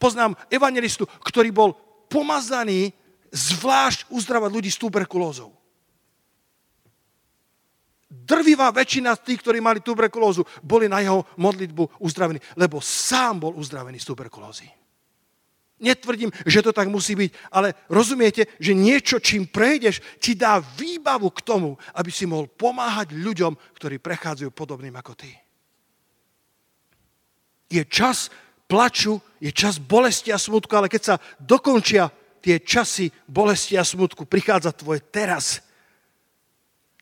poznám 0.00 0.34
evangelistu, 0.48 1.04
ktorý 1.24 1.52
bol 1.52 1.70
pomazaný 2.10 2.90
zvlášť 3.30 4.10
uzdravať 4.10 4.50
ľudí 4.50 4.70
s 4.72 4.80
tuberkulózou. 4.80 5.59
Drvivá 8.30 8.70
väčšina 8.70 9.18
z 9.18 9.26
tých, 9.26 9.42
ktorí 9.42 9.58
mali 9.58 9.82
tuberkulózu, 9.82 10.46
boli 10.62 10.86
na 10.86 11.02
jeho 11.02 11.26
modlitbu 11.34 11.98
uzdravení, 11.98 12.38
lebo 12.54 12.78
sám 12.78 13.42
bol 13.42 13.58
uzdravený 13.58 13.98
z 13.98 14.06
tuberkulózy. 14.06 14.70
Netvrdím, 15.80 16.30
že 16.44 16.60
to 16.60 16.76
tak 16.76 16.92
musí 16.92 17.16
byť, 17.16 17.30
ale 17.50 17.72
rozumiete, 17.88 18.46
že 18.60 18.76
niečo, 18.76 19.16
čím 19.16 19.48
prejdeš, 19.48 20.04
ti 20.20 20.36
dá 20.36 20.60
výbavu 20.60 21.32
k 21.32 21.40
tomu, 21.40 21.74
aby 21.96 22.12
si 22.12 22.28
mohol 22.28 22.52
pomáhať 22.52 23.16
ľuďom, 23.16 23.56
ktorí 23.80 23.96
prechádzajú 23.98 24.52
podobným 24.52 24.92
ako 24.94 25.16
ty. 25.16 25.32
Je 27.72 27.80
čas 27.88 28.28
plaču, 28.68 29.18
je 29.40 29.48
čas 29.50 29.80
bolesti 29.80 30.30
a 30.30 30.38
smutku, 30.38 30.70
ale 30.76 30.92
keď 30.92 31.02
sa 31.02 31.14
dokončia 31.40 32.12
tie 32.44 32.60
časy 32.60 33.08
bolesti 33.24 33.80
a 33.80 33.82
smutku, 33.82 34.28
prichádza 34.28 34.76
tvoje 34.76 35.00
teraz. 35.08 35.64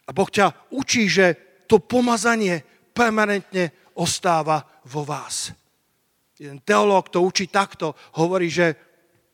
A 0.09 0.11
Boh 0.17 0.29
ťa 0.33 0.73
učí, 0.73 1.05
že 1.05 1.37
to 1.69 1.85
pomazanie 1.85 2.65
permanentne 2.97 3.93
ostáva 4.01 4.65
vo 4.89 5.05
vás. 5.05 5.53
Jeden 6.41 6.65
teológ 6.65 7.13
to 7.13 7.21
učí 7.21 7.53
takto, 7.53 7.93
hovorí, 8.17 8.49
že 8.49 8.73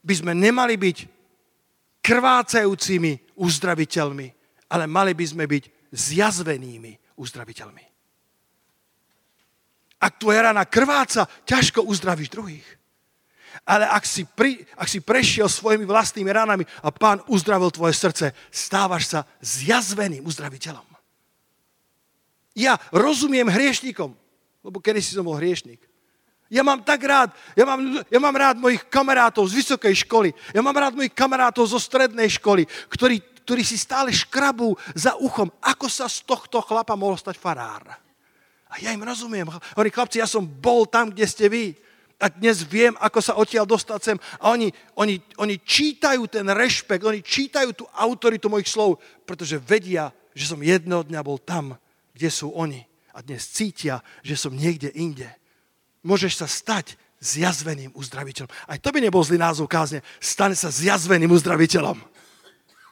by 0.02 0.14
sme 0.18 0.32
nemali 0.34 0.74
byť 0.74 0.98
krvácajúcimi 2.02 3.38
uzdraviteľmi, 3.38 4.26
ale 4.74 4.84
mali 4.90 5.14
by 5.14 5.24
sme 5.24 5.44
byť 5.46 5.64
zjazvenými 5.94 7.16
uzdraviteľmi. 7.16 7.84
Ak 10.04 10.20
tvoja 10.20 10.52
rana 10.52 10.68
krváca, 10.68 11.24
ťažko 11.48 11.86
uzdravíš 11.88 12.28
druhých. 12.28 12.66
Ale 13.64 13.88
ak 13.88 14.04
si, 14.04 14.28
pri, 14.28 14.60
ak 14.76 14.84
si 14.84 15.00
prešiel 15.00 15.48
svojimi 15.48 15.88
vlastnými 15.88 16.28
ranami 16.28 16.68
a 16.84 16.92
pán 16.92 17.24
uzdravil 17.32 17.72
tvoje 17.72 17.96
srdce, 17.96 18.36
stávaš 18.52 19.08
sa 19.08 19.20
zjazveným 19.40 20.20
uzdraviteľom. 20.28 20.84
Ja 22.54 22.76
rozumiem 22.92 23.48
hriešnikom, 23.48 24.12
lebo 24.62 24.78
kedy 24.84 25.00
si 25.00 25.16
som 25.16 25.24
bol 25.24 25.40
hriešnik. 25.40 25.80
Ja 26.52 26.60
mám 26.60 26.84
tak 26.84 27.02
rád, 27.02 27.32
ja 27.56 27.64
mám, 27.64 27.80
ja 28.06 28.20
mám 28.20 28.36
rád 28.36 28.60
mojich 28.60 28.84
kamarátov 28.86 29.48
z 29.48 29.64
vysokej 29.64 30.06
školy, 30.06 30.30
ja 30.52 30.60
mám 30.60 30.76
rád 30.76 30.94
mojich 30.94 31.16
kamarátov 31.16 31.66
zo 31.66 31.80
strednej 31.80 32.28
školy, 32.36 32.68
ktorí, 32.92 33.18
ktorí 33.42 33.64
si 33.64 33.80
stále 33.80 34.12
škrabú 34.12 34.76
za 34.92 35.16
uchom, 35.18 35.48
ako 35.64 35.88
sa 35.88 36.04
z 36.04 36.20
tohto 36.22 36.60
chlapa 36.60 36.94
mohol 36.94 37.16
stať 37.16 37.40
farár. 37.40 37.96
A 38.70 38.74
ja 38.82 38.90
im 38.90 39.02
rozumiem. 39.06 39.46
Hovorí, 39.48 39.90
chlapci, 39.90 40.18
ja 40.18 40.26
som 40.26 40.42
bol 40.42 40.82
tam, 40.82 41.14
kde 41.14 41.26
ste 41.30 41.46
vy. 41.46 41.78
A 42.24 42.32
dnes 42.32 42.64
viem, 42.64 42.96
ako 42.96 43.20
sa 43.20 43.36
odtiaľ 43.36 43.68
dostať 43.68 44.00
sem. 44.00 44.16
A 44.40 44.48
oni, 44.56 44.72
oni, 44.96 45.20
oni 45.36 45.60
čítajú 45.60 46.24
ten 46.32 46.48
rešpekt, 46.48 47.04
oni 47.04 47.20
čítajú 47.20 47.76
tú 47.76 47.84
autoritu 47.92 48.48
mojich 48.48 48.72
slov, 48.72 48.96
pretože 49.28 49.60
vedia, 49.60 50.08
že 50.32 50.48
som 50.48 50.64
jedného 50.64 51.04
dňa 51.04 51.20
bol 51.20 51.36
tam, 51.36 51.76
kde 52.16 52.32
sú 52.32 52.48
oni. 52.56 52.88
A 53.12 53.20
dnes 53.20 53.44
cítia, 53.44 54.00
že 54.24 54.40
som 54.40 54.56
niekde 54.56 54.88
inde 54.96 55.28
môžeš 56.04 56.44
sa 56.44 56.46
stať 56.46 57.00
zjazveným 57.18 57.96
uzdraviteľom. 57.96 58.52
Aj 58.68 58.76
to 58.76 58.92
by 58.92 59.00
nebol 59.00 59.24
zlý 59.24 59.40
názov 59.40 59.66
kázne. 59.66 60.04
Stane 60.20 60.52
sa 60.52 60.68
zjazveným 60.68 61.32
uzdraviteľom. 61.32 61.96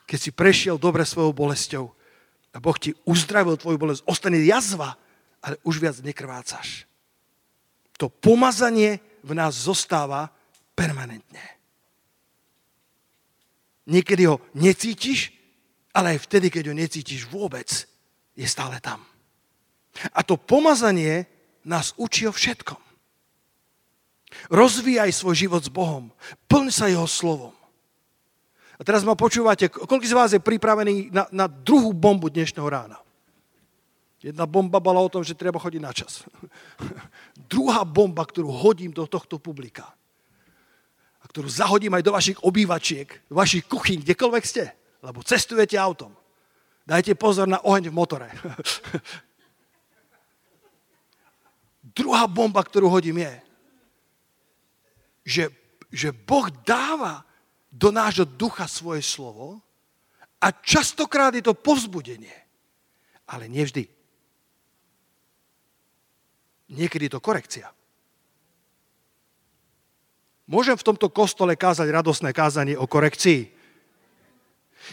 Keď 0.08 0.18
si 0.18 0.30
prešiel 0.32 0.80
dobre 0.80 1.04
svojou 1.04 1.36
bolesťou 1.36 1.84
a 2.52 2.58
Boh 2.58 2.76
ti 2.80 2.96
uzdravil 3.04 3.60
tvoju 3.60 3.76
bolesť, 3.76 4.02
ostane 4.08 4.40
jazva, 4.40 4.96
ale 5.44 5.60
už 5.62 5.84
viac 5.84 6.00
nekrvácaš. 6.00 6.88
To 8.00 8.08
pomazanie 8.08 9.04
v 9.22 9.32
nás 9.32 9.54
zostáva 9.54 10.28
permanentne. 10.74 11.42
Niekedy 13.86 14.30
ho 14.30 14.38
necítiš, 14.54 15.34
ale 15.90 16.14
aj 16.16 16.28
vtedy, 16.30 16.50
keď 16.50 16.70
ho 16.70 16.74
necítiš 16.78 17.26
vôbec, 17.26 17.66
je 18.38 18.46
stále 18.46 18.78
tam. 18.78 19.02
A 20.14 20.22
to 20.22 20.38
pomazanie 20.38 21.26
nás 21.66 21.92
učí 21.98 22.26
o 22.26 22.32
všetkom. 22.32 22.78
Rozvíjaj 24.48 25.12
svoj 25.12 25.36
život 25.36 25.62
s 25.62 25.68
Bohom. 25.68 26.08
Plň 26.48 26.66
sa 26.72 26.88
Jeho 26.88 27.04
slovom. 27.04 27.52
A 28.80 28.82
teraz 28.82 29.04
ma 29.04 29.12
počúvate, 29.14 29.68
koľko 29.68 30.06
z 30.08 30.16
vás 30.16 30.30
je 30.32 30.40
pripravený 30.42 31.12
na, 31.12 31.28
na 31.30 31.46
druhú 31.46 31.92
bombu 31.92 32.32
dnešného 32.32 32.66
rána? 32.66 32.98
Jedna 34.22 34.46
bomba 34.46 34.78
bola 34.78 35.02
o 35.02 35.10
tom, 35.10 35.26
že 35.26 35.34
treba 35.34 35.58
chodiť 35.58 35.82
na 35.82 35.90
čas. 35.90 36.22
Druhá 37.52 37.82
bomba, 37.82 38.22
ktorú 38.22 38.54
hodím 38.54 38.94
do 38.94 39.02
tohto 39.10 39.42
publika. 39.42 39.90
a 41.22 41.24
ktorú 41.30 41.46
zahodím 41.46 41.94
aj 41.94 42.02
do 42.02 42.14
vašich 42.14 42.38
obývačiek, 42.42 43.06
do 43.30 43.38
vašich 43.38 43.66
kuchyň, 43.70 44.02
kdekoľvek 44.02 44.44
ste, 44.46 44.74
lebo 45.06 45.22
cestujete 45.22 45.78
autom. 45.78 46.14
Dajte 46.82 47.14
pozor 47.14 47.46
na 47.46 47.62
oheň 47.62 47.90
v 47.90 47.94
motore. 47.94 48.26
Druhá 51.98 52.26
bomba, 52.26 52.62
ktorú 52.62 52.90
hodím 52.90 53.22
je, 53.22 53.34
že, 55.22 55.44
že 55.94 56.08
Boh 56.10 56.50
dáva 56.66 57.22
do 57.70 57.94
nášho 57.94 58.26
ducha 58.26 58.66
svoje 58.66 59.06
slovo 59.06 59.62
a 60.42 60.50
častokrát 60.50 61.30
je 61.38 61.46
to 61.46 61.54
povzbudenie, 61.54 62.34
ale 63.30 63.46
nevždy. 63.46 64.01
Niekedy 66.72 67.08
je 67.08 67.14
to 67.14 67.20
korekcia. 67.20 67.68
Môžem 70.48 70.74
v 70.74 70.86
tomto 70.88 71.12
kostole 71.12 71.54
kázať 71.54 71.88
radosné 71.92 72.32
kázanie 72.32 72.74
o 72.74 72.88
korekcii. 72.88 73.46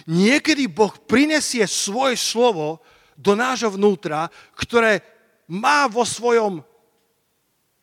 Niekedy 0.05 0.69
Boh 0.69 0.93
prinesie 1.09 1.65
svoje 1.65 2.19
slovo 2.19 2.83
do 3.17 3.33
nášho 3.33 3.73
vnútra, 3.73 4.29
ktoré 4.53 5.01
má 5.49 5.89
vo 5.89 6.05
svojom 6.05 6.61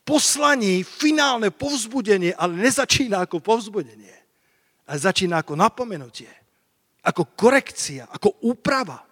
poslaní 0.07 0.87
finálne 0.87 1.51
povzbudenie, 1.51 2.31
ale 2.39 2.63
nezačína 2.63 3.27
ako 3.27 3.43
povzbudenie, 3.43 4.15
ale 4.87 4.99
začína 5.03 5.43
ako 5.43 5.59
napomenutie, 5.59 6.31
ako 7.03 7.35
korekcia, 7.35 8.07
ako 8.07 8.39
úprava. 8.47 9.03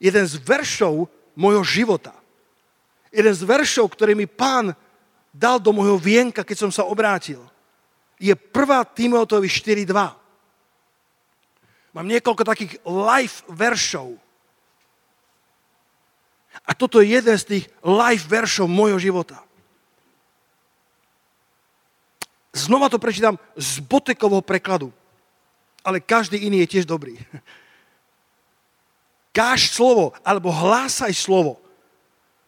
Jeden 0.00 0.24
z 0.24 0.40
veršov 0.40 1.12
môjho 1.36 1.62
života, 1.62 2.16
jeden 3.12 3.34
z 3.36 3.42
veršov, 3.44 3.92
ktorý 3.92 4.16
mi 4.16 4.26
pán 4.26 4.72
dal 5.30 5.60
do 5.60 5.70
môjho 5.70 6.00
vienka, 6.00 6.42
keď 6.42 6.56
som 6.68 6.72
sa 6.72 6.88
obrátil, 6.88 7.44
je 8.16 8.32
1. 8.32 8.40
Timoteovi 8.96 9.48
4.2. 9.48 9.92
Mám 11.92 12.06
niekoľko 12.08 12.42
takých 12.48 12.80
live 12.88 13.36
veršov, 13.52 14.16
a 16.62 16.76
toto 16.76 17.00
je 17.00 17.16
jeden 17.16 17.36
z 17.38 17.44
tých 17.44 17.64
life 17.82 18.28
veršov 18.28 18.68
môjho 18.68 19.00
života. 19.00 19.40
Znova 22.52 22.92
to 22.92 23.00
prečítam 23.00 23.40
z 23.56 23.80
Botekovho 23.80 24.44
prekladu. 24.44 24.92
Ale 25.82 25.98
každý 25.98 26.38
iný 26.38 26.62
je 26.62 26.78
tiež 26.78 26.86
dobrý. 26.86 27.16
Káž 29.36 29.72
slovo, 29.72 30.12
alebo 30.20 30.52
hlásaj 30.52 31.10
slovo. 31.16 31.58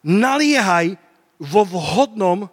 Naliehaj 0.04 1.00
vo 1.40 1.64
vhodnom 1.64 2.44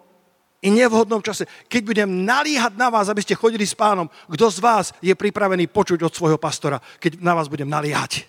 i 0.62 0.72
nevhodnom 0.72 1.20
čase. 1.20 1.44
Keď 1.68 1.82
budem 1.84 2.08
naliehať 2.24 2.78
na 2.78 2.88
vás, 2.88 3.12
aby 3.12 3.20
ste 3.20 3.36
chodili 3.36 3.68
s 3.68 3.76
pánom, 3.76 4.08
kto 4.30 4.46
z 4.48 4.58
vás 4.62 4.86
je 5.04 5.12
pripravený 5.12 5.68
počuť 5.68 6.00
od 6.06 6.14
svojho 6.14 6.40
pastora, 6.40 6.80
keď 7.02 7.20
na 7.20 7.36
vás 7.36 7.52
budem 7.52 7.68
naliehať? 7.68 8.24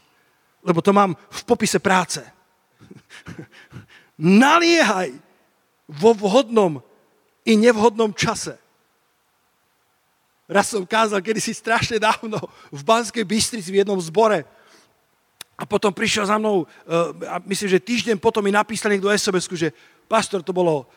Lebo 0.65 0.81
to 0.81 0.91
mám 0.91 1.15
v 1.15 1.41
popise 1.45 1.79
práce. 1.79 2.19
Naliehaj 4.19 5.13
vo 5.87 6.11
vhodnom 6.17 6.81
i 7.47 7.53
nevhodnom 7.55 8.11
čase. 8.15 8.59
Raz 10.47 10.71
som 10.71 10.83
kázal 10.83 11.23
kedysi 11.23 11.55
strašne 11.55 12.01
dávno 12.01 12.39
v 12.67 12.81
Banskej 12.83 13.23
Bystrici 13.23 13.71
v 13.71 13.83
jednom 13.83 13.99
zbore 14.03 14.43
a 15.53 15.63
potom 15.69 15.93
prišiel 15.93 16.25
za 16.25 16.41
mnou, 16.41 16.65
eh, 16.65 17.29
a 17.29 17.37
myslím, 17.45 17.69
že 17.77 17.85
týždeň 17.85 18.17
potom 18.17 18.41
mi 18.41 18.49
napísal 18.49 18.89
niekto 18.89 19.13
sms 19.13 19.45
že 19.53 19.69
pastor, 20.09 20.41
to 20.41 20.49
bolo, 20.53 20.89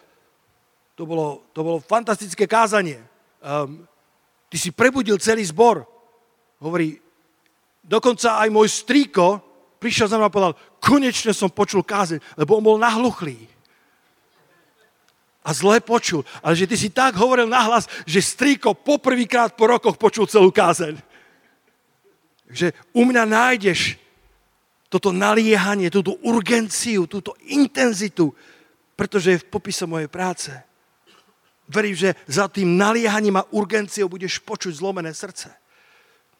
to 0.97 1.05
bolo, 1.05 1.45
to 1.53 1.61
bolo 1.61 1.79
fantastické 1.81 2.49
kázanie. 2.49 3.05
Um, 3.45 3.85
ty 4.49 4.57
si 4.57 4.73
prebudil 4.73 5.21
celý 5.21 5.45
zbor. 5.45 5.85
Hovorí, 6.57 6.97
dokonca 7.85 8.41
aj 8.41 8.49
môj 8.49 8.69
strýko 8.73 9.45
prišiel 9.77 10.09
za 10.09 10.17
mnou 10.17 10.27
a 10.27 10.33
povedal, 10.33 10.57
konečne 10.81 11.37
som 11.37 11.53
počul 11.53 11.85
kázeň, 11.85 12.19
lebo 12.41 12.57
on 12.57 12.65
bol 12.65 12.79
nahluchlý. 12.81 13.37
A 15.47 15.55
zle 15.55 15.79
počul. 15.79 16.27
Ale 16.43 16.59
že 16.59 16.67
ty 16.67 16.75
si 16.75 16.91
tak 16.91 17.15
hovoril 17.15 17.47
nahlas, 17.47 17.87
že 18.03 18.19
strýko 18.19 18.75
poprvýkrát 18.75 19.55
po 19.55 19.71
rokoch 19.71 19.95
počul 19.95 20.27
celú 20.27 20.51
kázeň. 20.51 20.99
Že 22.51 22.75
u 22.91 23.07
mňa 23.07 23.23
nájdeš 23.23 23.95
toto 24.89 25.11
naliehanie, 25.11 25.91
túto 25.91 26.19
urgenciu, 26.23 27.07
túto 27.11 27.35
intenzitu, 27.51 28.31
pretože 28.95 29.37
je 29.37 29.43
v 29.43 29.51
popise 29.51 29.85
mojej 29.85 30.09
práce. 30.09 30.51
Verím, 31.67 31.99
že 31.99 32.15
za 32.31 32.47
tým 32.47 32.79
naliehaním 32.79 33.43
a 33.43 33.47
urgenciou 33.51 34.07
budeš 34.07 34.39
počuť 34.39 34.79
zlomené 34.79 35.11
srdce 35.11 35.51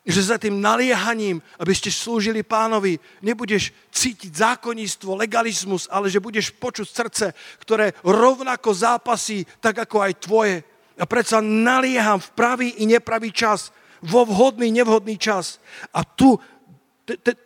že 0.07 0.23
za 0.23 0.39
tým 0.39 0.63
naliehaním, 0.63 1.43
aby 1.59 1.75
ste 1.75 1.91
slúžili 1.91 2.47
pánovi, 2.47 2.95
nebudeš 3.27 3.75
cítiť 3.91 4.39
zákonníctvo, 4.39 5.19
legalizmus, 5.19 5.91
ale 5.91 6.07
že 6.07 6.23
budeš 6.23 6.55
počuť 6.55 6.87
srdce, 6.87 7.27
ktoré 7.59 7.91
rovnako 8.07 8.71
zápasí, 8.71 9.43
tak 9.59 9.83
ako 9.83 10.07
aj 10.07 10.13
tvoje. 10.23 10.57
A 10.95 11.05
predsa 11.11 11.43
nalieham 11.43 12.23
v 12.23 12.33
pravý 12.39 12.69
i 12.79 12.87
nepravý 12.87 13.35
čas, 13.35 13.75
vo 13.99 14.23
vhodný, 14.23 14.71
nevhodný 14.71 15.19
čas. 15.19 15.59
A 15.91 16.07
tu 16.07 16.39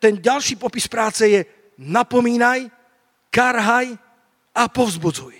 ten 0.00 0.16
ďalší 0.16 0.56
popis 0.56 0.88
práce 0.88 1.28
je 1.28 1.44
napomínaj, 1.76 2.72
karhaj 3.28 3.92
a 4.56 4.62
povzbudzuj. 4.68 5.36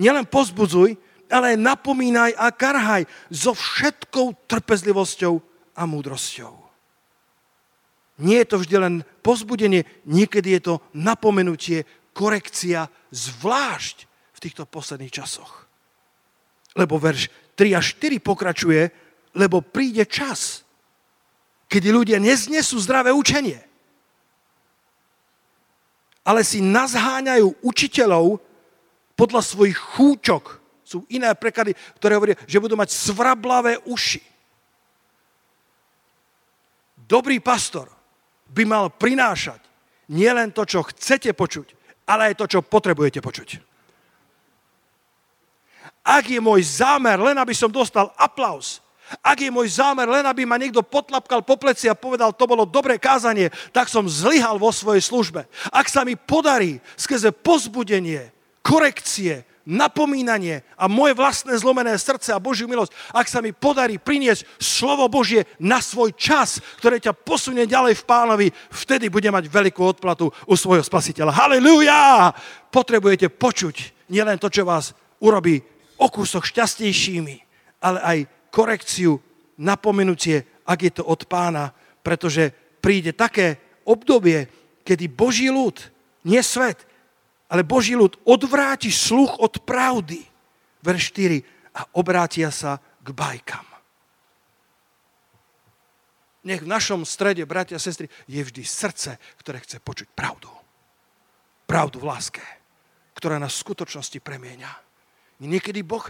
Nielen 0.00 0.24
povzbudzuj, 0.24 0.96
ale 1.30 1.54
aj 1.54 1.58
napomínaj 1.60 2.32
a 2.34 2.50
karhaj 2.50 3.04
so 3.28 3.52
všetkou 3.52 4.48
trpezlivosťou 4.48 5.34
a 5.76 5.82
múdrosťou. 5.86 6.56
Nie 8.20 8.44
je 8.44 8.50
to 8.52 8.56
vždy 8.60 8.76
len 8.76 8.94
pozbudenie, 9.24 9.84
niekedy 10.04 10.56
je 10.58 10.60
to 10.60 10.74
napomenutie, 10.92 11.88
korekcia, 12.12 12.90
zvlášť 13.08 13.96
v 14.36 14.38
týchto 14.42 14.68
posledných 14.68 15.14
časoch. 15.14 15.64
Lebo 16.76 17.00
verš 17.00 17.32
3 17.56 17.76
a 17.76 17.80
4 17.80 18.20
pokračuje, 18.20 18.82
lebo 19.40 19.64
príde 19.64 20.04
čas, 20.04 20.66
kedy 21.70 21.88
ľudia 21.94 22.18
neznesú 22.18 22.76
zdravé 22.82 23.14
učenie, 23.14 23.62
ale 26.26 26.42
si 26.42 26.58
nazháňajú 26.58 27.62
učiteľov 27.62 28.42
podľa 29.14 29.40
svojich 29.46 29.78
chúčok. 29.78 30.58
Sú 30.82 31.06
iné 31.06 31.30
preklady, 31.38 31.78
ktoré 32.02 32.18
hovoria, 32.18 32.36
že 32.50 32.58
budú 32.58 32.74
mať 32.74 32.90
svrablavé 32.90 33.78
uši 33.86 34.30
dobrý 37.10 37.42
pastor 37.42 37.90
by 38.54 38.62
mal 38.62 38.86
prinášať 38.94 39.58
nielen 40.14 40.54
to, 40.54 40.62
čo 40.62 40.86
chcete 40.86 41.34
počuť, 41.34 41.74
ale 42.06 42.30
aj 42.30 42.34
to, 42.38 42.46
čo 42.46 42.60
potrebujete 42.62 43.18
počuť. 43.18 43.58
Ak 46.06 46.30
je 46.30 46.38
môj 46.38 46.62
zámer 46.62 47.18
len, 47.18 47.34
aby 47.34 47.50
som 47.50 47.66
dostal 47.70 48.14
aplaus, 48.14 48.78
ak 49.18 49.42
je 49.42 49.50
môj 49.50 49.66
zámer 49.74 50.06
len, 50.06 50.22
aby 50.22 50.46
ma 50.46 50.54
niekto 50.54 50.86
potlapkal 50.86 51.42
po 51.42 51.58
pleci 51.58 51.90
a 51.90 51.98
povedal, 51.98 52.30
to 52.30 52.46
bolo 52.46 52.62
dobré 52.62 52.94
kázanie, 52.94 53.50
tak 53.74 53.90
som 53.90 54.06
zlyhal 54.06 54.62
vo 54.62 54.70
svojej 54.70 55.02
službe. 55.02 55.50
Ak 55.74 55.90
sa 55.90 56.06
mi 56.06 56.14
podarí 56.14 56.78
skrze 56.94 57.34
pozbudenie, 57.34 58.30
korekcie, 58.62 59.42
napomínanie 59.70 60.66
a 60.74 60.88
moje 60.88 61.14
vlastné 61.14 61.54
zlomené 61.60 61.94
srdce 61.94 62.32
a 62.32 62.42
Božiu 62.42 62.66
milosť, 62.66 62.90
ak 63.12 63.26
sa 63.28 63.38
mi 63.44 63.54
podarí 63.54 64.00
priniesť 64.00 64.46
slovo 64.56 65.06
Božie 65.06 65.46
na 65.60 65.78
svoj 65.78 66.16
čas, 66.16 66.58
ktoré 66.80 66.98
ťa 66.98 67.14
posunie 67.14 67.68
ďalej 67.68 68.00
v 68.00 68.06
pánovi, 68.08 68.46
vtedy 68.72 69.06
bude 69.12 69.28
mať 69.28 69.46
veľkú 69.46 69.82
odplatu 69.84 70.32
u 70.48 70.54
svojho 70.56 70.82
spasiteľa. 70.82 71.36
Halelujá! 71.36 72.34
Potrebujete 72.72 73.30
počuť 73.30 74.08
nielen 74.10 74.40
to, 74.42 74.50
čo 74.50 74.66
vás 74.66 74.96
urobí 75.22 75.62
o 76.00 76.06
kúsok 76.08 76.48
šťastnejšími, 76.48 77.36
ale 77.84 77.98
aj 78.00 78.18
korekciu, 78.50 79.18
napomenutie, 79.58 80.62
ak 80.66 80.78
je 80.82 80.92
to 81.00 81.02
od 81.06 81.26
pána, 81.26 81.74
pretože 82.02 82.50
príde 82.80 83.14
také 83.14 83.58
obdobie, 83.86 84.46
kedy 84.86 85.10
Boží 85.10 85.50
ľud, 85.50 85.78
nie 86.26 86.40
svet, 86.42 86.84
ale 87.50 87.66
Boží 87.66 87.98
ľud 87.98 88.14
odvráti 88.22 88.94
sluch 88.94 89.42
od 89.42 89.62
pravdy. 89.66 90.22
Verš 90.80 91.12
4. 91.12 91.76
A 91.76 91.80
obrátia 91.98 92.48
sa 92.54 92.78
k 93.02 93.10
bajkám. 93.10 93.66
Nech 96.40 96.64
v 96.64 96.72
našom 96.72 97.04
strede, 97.04 97.44
bratia 97.44 97.76
a 97.76 97.82
sestry, 97.82 98.08
je 98.24 98.40
vždy 98.40 98.64
srdce, 98.64 99.20
ktoré 99.44 99.60
chce 99.60 99.76
počuť 99.76 100.08
pravdu. 100.16 100.48
Pravdu 101.68 102.00
v 102.00 102.08
láske, 102.08 102.40
ktorá 103.12 103.36
nás 103.36 103.52
v 103.60 103.62
skutočnosti 103.68 104.18
premieňa. 104.24 104.72
Niekedy 105.44 105.84
Boh, 105.84 106.08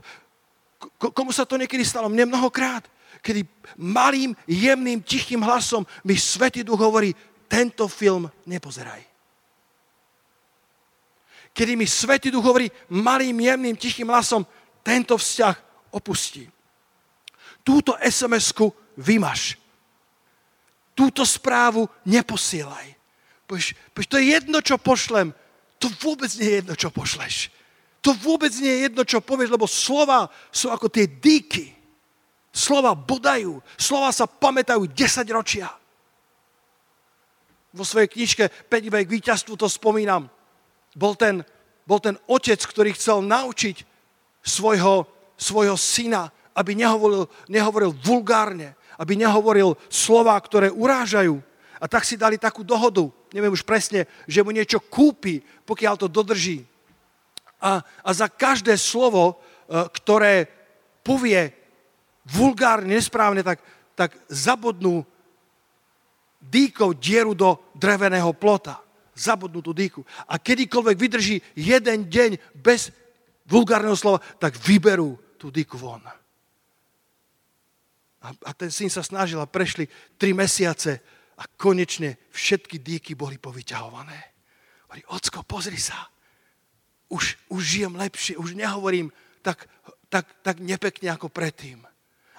komu 0.97 1.31
sa 1.31 1.45
to 1.45 1.61
niekedy 1.61 1.85
stalo? 1.85 2.09
Mne 2.09 2.33
mnohokrát, 2.33 2.89
kedy 3.21 3.45
malým, 3.77 4.33
jemným, 4.49 5.05
tichým 5.05 5.45
hlasom 5.45 5.85
mi 6.05 6.17
Svetý 6.17 6.65
Duch 6.65 6.81
hovorí, 6.81 7.13
tento 7.51 7.85
film 7.91 8.31
nepozeraj 8.49 9.11
kedy 11.53 11.77
mi 11.77 11.87
Svetý 11.87 12.31
Duch 12.31 12.45
hovorí 12.45 12.71
malým, 12.89 13.37
jemným, 13.41 13.77
tichým 13.77 14.09
hlasom, 14.09 14.47
tento 14.81 15.19
vzťah 15.19 15.57
opustí. 15.93 16.49
Túto 17.61 17.99
SMS-ku 18.01 18.73
vymaš. 18.97 19.61
Túto 20.97 21.27
správu 21.27 21.85
neposielaj. 22.07 22.97
Povieš, 23.45 23.77
to 24.09 24.17
je 24.17 24.33
jedno, 24.33 24.65
čo 24.65 24.79
pošlem. 24.79 25.35
To 25.81 25.93
vôbec 26.01 26.31
nie 26.39 26.49
je 26.49 26.57
jedno, 26.65 26.75
čo 26.77 26.89
pošleš. 26.89 27.53
To 28.01 28.17
vôbec 28.17 28.53
nie 28.57 28.73
je 28.73 28.83
jedno, 28.89 29.03
čo 29.05 29.21
povieš, 29.21 29.53
lebo 29.53 29.69
slova 29.69 30.33
sú 30.49 30.73
ako 30.73 30.89
tie 30.89 31.05
dýky. 31.05 31.77
Slova 32.49 32.97
bodajú. 32.97 33.61
Slova 33.77 34.09
sa 34.11 34.25
pamätajú 34.25 34.89
10 34.89 35.29
ročia. 35.37 35.69
Vo 37.71 37.87
svojej 37.87 38.11
knižke 38.11 38.45
5 38.67 39.07
k 39.07 39.15
víťazstvu 39.15 39.55
to 39.55 39.69
spomínam. 39.71 40.27
Bol 40.97 41.15
ten, 41.15 41.47
bol 41.87 42.03
ten 42.03 42.19
otec, 42.27 42.59
ktorý 42.59 42.97
chcel 42.97 43.23
naučiť 43.23 43.87
svojho, 44.43 45.07
svojho 45.39 45.77
syna, 45.79 46.35
aby 46.57 46.75
nehovoril, 46.75 47.31
nehovoril 47.47 47.95
vulgárne, 47.95 48.75
aby 48.99 49.15
nehovoril 49.15 49.79
slova, 49.87 50.35
ktoré 50.41 50.73
urážajú. 50.73 51.39
A 51.81 51.85
tak 51.87 52.05
si 52.05 52.19
dali 52.19 52.37
takú 52.37 52.67
dohodu, 52.67 53.09
neviem 53.33 53.55
už 53.55 53.65
presne, 53.65 54.05
že 54.27 54.43
mu 54.43 54.51
niečo 54.51 54.83
kúpi, 54.83 55.41
pokiaľ 55.65 55.95
to 55.97 56.09
dodrží. 56.11 56.67
A, 57.61 57.85
a 57.85 58.11
za 58.17 58.29
každé 58.33 58.75
slovo, 58.81 59.37
e, 59.69 59.85
ktoré 59.93 60.49
povie 61.05 61.53
vulgárne, 62.25 62.97
nesprávne, 62.97 63.45
tak, 63.45 63.61
tak 63.93 64.17
zabodnú 64.33 65.05
dýkou 66.41 66.97
dieru 66.97 67.37
do 67.37 67.61
dreveného 67.77 68.33
plota. 68.33 68.81
Zabudnú 69.13 69.61
tú 69.61 69.77
dýku. 69.77 70.01
A 70.29 70.41
kedykoľvek 70.41 70.97
vydrží 70.97 71.37
jeden 71.53 72.09
deň 72.09 72.41
bez 72.57 72.89
vulgárneho 73.45 73.99
slova, 73.99 74.25
tak 74.41 74.57
vyberú 74.57 75.19
tú 75.37 75.53
dýku 75.53 75.77
von. 75.77 76.01
A, 78.21 78.29
a 78.33 78.51
ten 78.53 78.73
syn 78.73 78.89
sa 78.93 79.05
snažil 79.05 79.41
a 79.41 79.49
prešli 79.49 79.89
tri 80.17 80.33
mesiace 80.37 81.01
a 81.41 81.45
konečne 81.49 82.21
všetky 82.33 82.81
dýky 82.81 83.13
boli 83.17 83.41
povyťahované. 83.41 84.21
Hovorí, 84.89 85.03
ocko, 85.09 85.41
pozri 85.45 85.81
sa. 85.81 85.97
Už, 87.11 87.35
už 87.51 87.63
žijem 87.63 87.95
lepšie, 87.99 88.39
už 88.39 88.55
nehovorím 88.55 89.11
tak, 89.43 89.67
tak, 90.07 90.31
tak 90.47 90.63
nepekne 90.63 91.11
ako 91.11 91.27
predtým. 91.27 91.83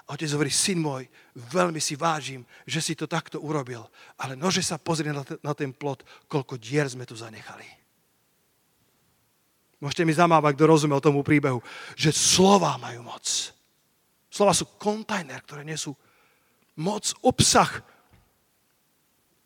A 0.08 0.16
otec 0.16 0.32
hovorí, 0.34 0.50
syn 0.50 0.82
môj, 0.82 1.06
veľmi 1.36 1.78
si 1.78 1.94
vážim, 1.94 2.42
že 2.66 2.80
si 2.82 2.92
to 2.96 3.06
takto 3.06 3.38
urobil, 3.38 3.86
ale 4.18 4.34
nože 4.34 4.64
sa 4.64 4.80
pozrie 4.80 5.12
na, 5.12 5.22
na 5.44 5.52
ten 5.52 5.70
plot, 5.70 6.02
koľko 6.26 6.58
dier 6.58 6.88
sme 6.88 7.06
tu 7.06 7.14
zanechali. 7.14 7.64
Môžete 9.82 10.06
mi 10.06 10.14
zamávať, 10.14 10.54
kto 10.54 10.64
rozumel 10.70 11.02
tomu 11.02 11.26
príbehu, 11.26 11.58
že 11.98 12.14
slova 12.14 12.78
majú 12.78 13.02
moc. 13.02 13.26
Slova 14.30 14.54
sú 14.54 14.78
kontajner, 14.78 15.42
ktoré 15.42 15.66
nesú 15.66 15.92
moc, 16.78 17.10
obsah. 17.20 17.82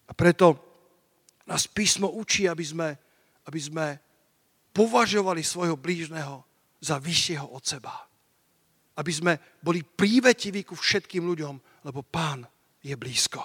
A 0.06 0.12
preto 0.12 0.60
nás 1.48 1.64
písmo 1.64 2.12
učí, 2.12 2.44
aby 2.46 2.64
sme, 2.64 2.88
aby 3.48 3.60
sme 3.60 3.86
považovali 4.76 5.40
svojho 5.40 5.80
blížneho 5.80 6.44
za 6.84 7.00
vyššieho 7.00 7.48
od 7.48 7.64
seba 7.64 8.06
aby 8.96 9.12
sme 9.12 9.32
boli 9.60 9.84
prívetiví 9.84 10.64
ku 10.64 10.72
všetkým 10.72 11.20
ľuďom, 11.24 11.54
lebo 11.84 12.00
Pán 12.00 12.48
je 12.80 12.96
blízko. 12.96 13.40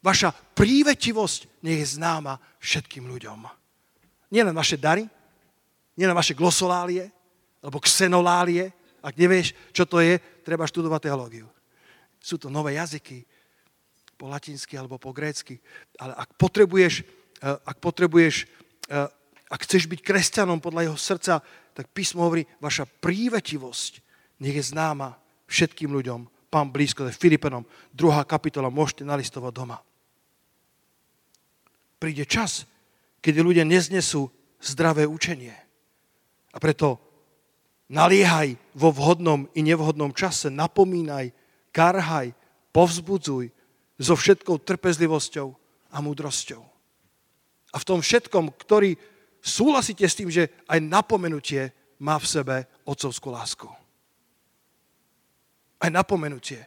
Vaša 0.00 0.32
prívetivosť 0.32 1.64
nie 1.64 1.80
je 1.80 1.96
známa 1.96 2.36
všetkým 2.60 3.08
ľuďom. 3.08 3.48
Nie 4.32 4.44
len 4.44 4.56
vaše 4.56 4.76
dary, 4.76 5.04
nie 5.96 6.06
len 6.06 6.16
vaše 6.16 6.36
glosolálie, 6.36 7.08
alebo 7.60 7.80
xenolálie. 7.84 8.72
Ak 9.00 9.16
nevieš, 9.16 9.56
čo 9.72 9.88
to 9.88 10.00
je, 10.00 10.20
treba 10.44 10.68
študovať 10.68 11.08
teológiu. 11.08 11.48
Sú 12.20 12.36
to 12.36 12.52
nové 12.52 12.76
jazyky, 12.76 13.24
po 14.20 14.28
latinsky 14.28 14.76
alebo 14.76 15.00
po 15.00 15.16
grécky. 15.16 15.56
Ale 15.96 16.12
ak 16.12 16.36
potrebuješ, 16.36 17.00
eh, 17.00 17.56
ak 17.64 17.80
potrebuješ, 17.80 18.44
eh, 18.44 19.08
ak 19.50 19.66
chceš 19.66 19.90
byť 19.90 20.00
kresťanom 20.06 20.62
podľa 20.62 20.88
jeho 20.88 20.98
srdca, 20.98 21.42
tak 21.74 21.90
písmo 21.90 22.22
hovorí, 22.22 22.46
vaša 22.62 22.86
prívetivosť 22.86 23.92
nech 24.40 24.56
je 24.56 24.64
známa 24.64 25.18
všetkým 25.50 25.90
ľuďom. 25.90 26.30
Pán 26.50 26.70
blízko, 26.70 27.06
to 27.06 27.10
je 27.10 27.20
Filipenom, 27.20 27.66
druhá 27.90 28.22
kapitola, 28.22 28.70
môžete 28.70 29.06
nalistovať 29.06 29.52
doma. 29.54 29.78
Príde 32.00 32.24
čas, 32.24 32.64
keď 33.20 33.44
ľudia 33.44 33.64
neznesú 33.66 34.30
zdravé 34.62 35.04
učenie. 35.04 35.52
A 36.50 36.56
preto 36.58 36.98
naliehaj 37.92 38.56
vo 38.72 38.90
vhodnom 38.90 39.46
i 39.52 39.60
nevhodnom 39.60 40.14
čase, 40.16 40.48
napomínaj, 40.48 41.30
karhaj, 41.70 42.32
povzbudzuj 42.70 43.50
so 44.00 44.14
všetkou 44.16 44.62
trpezlivosťou 44.62 45.48
a 45.92 45.96
múdrosťou. 46.00 46.62
A 47.70 47.76
v 47.78 47.86
tom 47.86 48.00
všetkom, 48.02 48.50
ktorý 48.56 48.96
súhlasíte 49.40 50.04
s 50.04 50.16
tým, 50.16 50.30
že 50.30 50.48
aj 50.68 50.80
napomenutie 50.84 51.72
má 52.00 52.16
v 52.16 52.28
sebe 52.28 52.56
otcovskú 52.84 53.32
lásku 53.32 53.68
aj 55.80 55.90
napomenutie, 55.90 56.60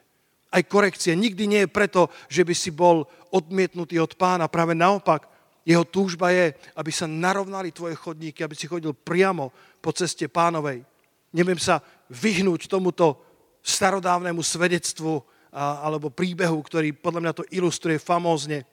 aj 0.49 0.65
korekcie. 0.65 1.13
Nikdy 1.13 1.43
nie 1.45 1.61
je 1.65 1.69
preto, 1.69 2.09
že 2.25 2.41
by 2.41 2.53
si 2.57 2.73
bol 2.73 3.05
odmietnutý 3.29 4.01
od 4.01 4.17
pána. 4.17 4.49
Práve 4.49 4.73
naopak, 4.73 5.29
jeho 5.63 5.85
túžba 5.87 6.33
je, 6.33 6.51
aby 6.75 6.91
sa 6.91 7.07
narovnali 7.07 7.71
tvoje 7.71 7.95
chodníky, 7.95 8.43
aby 8.43 8.57
si 8.57 8.67
chodil 8.67 8.91
priamo 8.91 9.53
po 9.79 9.93
ceste 9.93 10.27
pánovej. 10.27 10.83
Neviem 11.31 11.61
sa 11.61 11.79
vyhnúť 12.11 12.67
tomuto 12.67 13.21
starodávnemu 13.63 14.43
svedectvu 14.43 15.23
alebo 15.53 16.09
príbehu, 16.09 16.59
ktorý 16.65 16.97
podľa 16.97 17.21
mňa 17.21 17.33
to 17.37 17.47
ilustruje 17.53 18.01
famózne, 18.01 18.65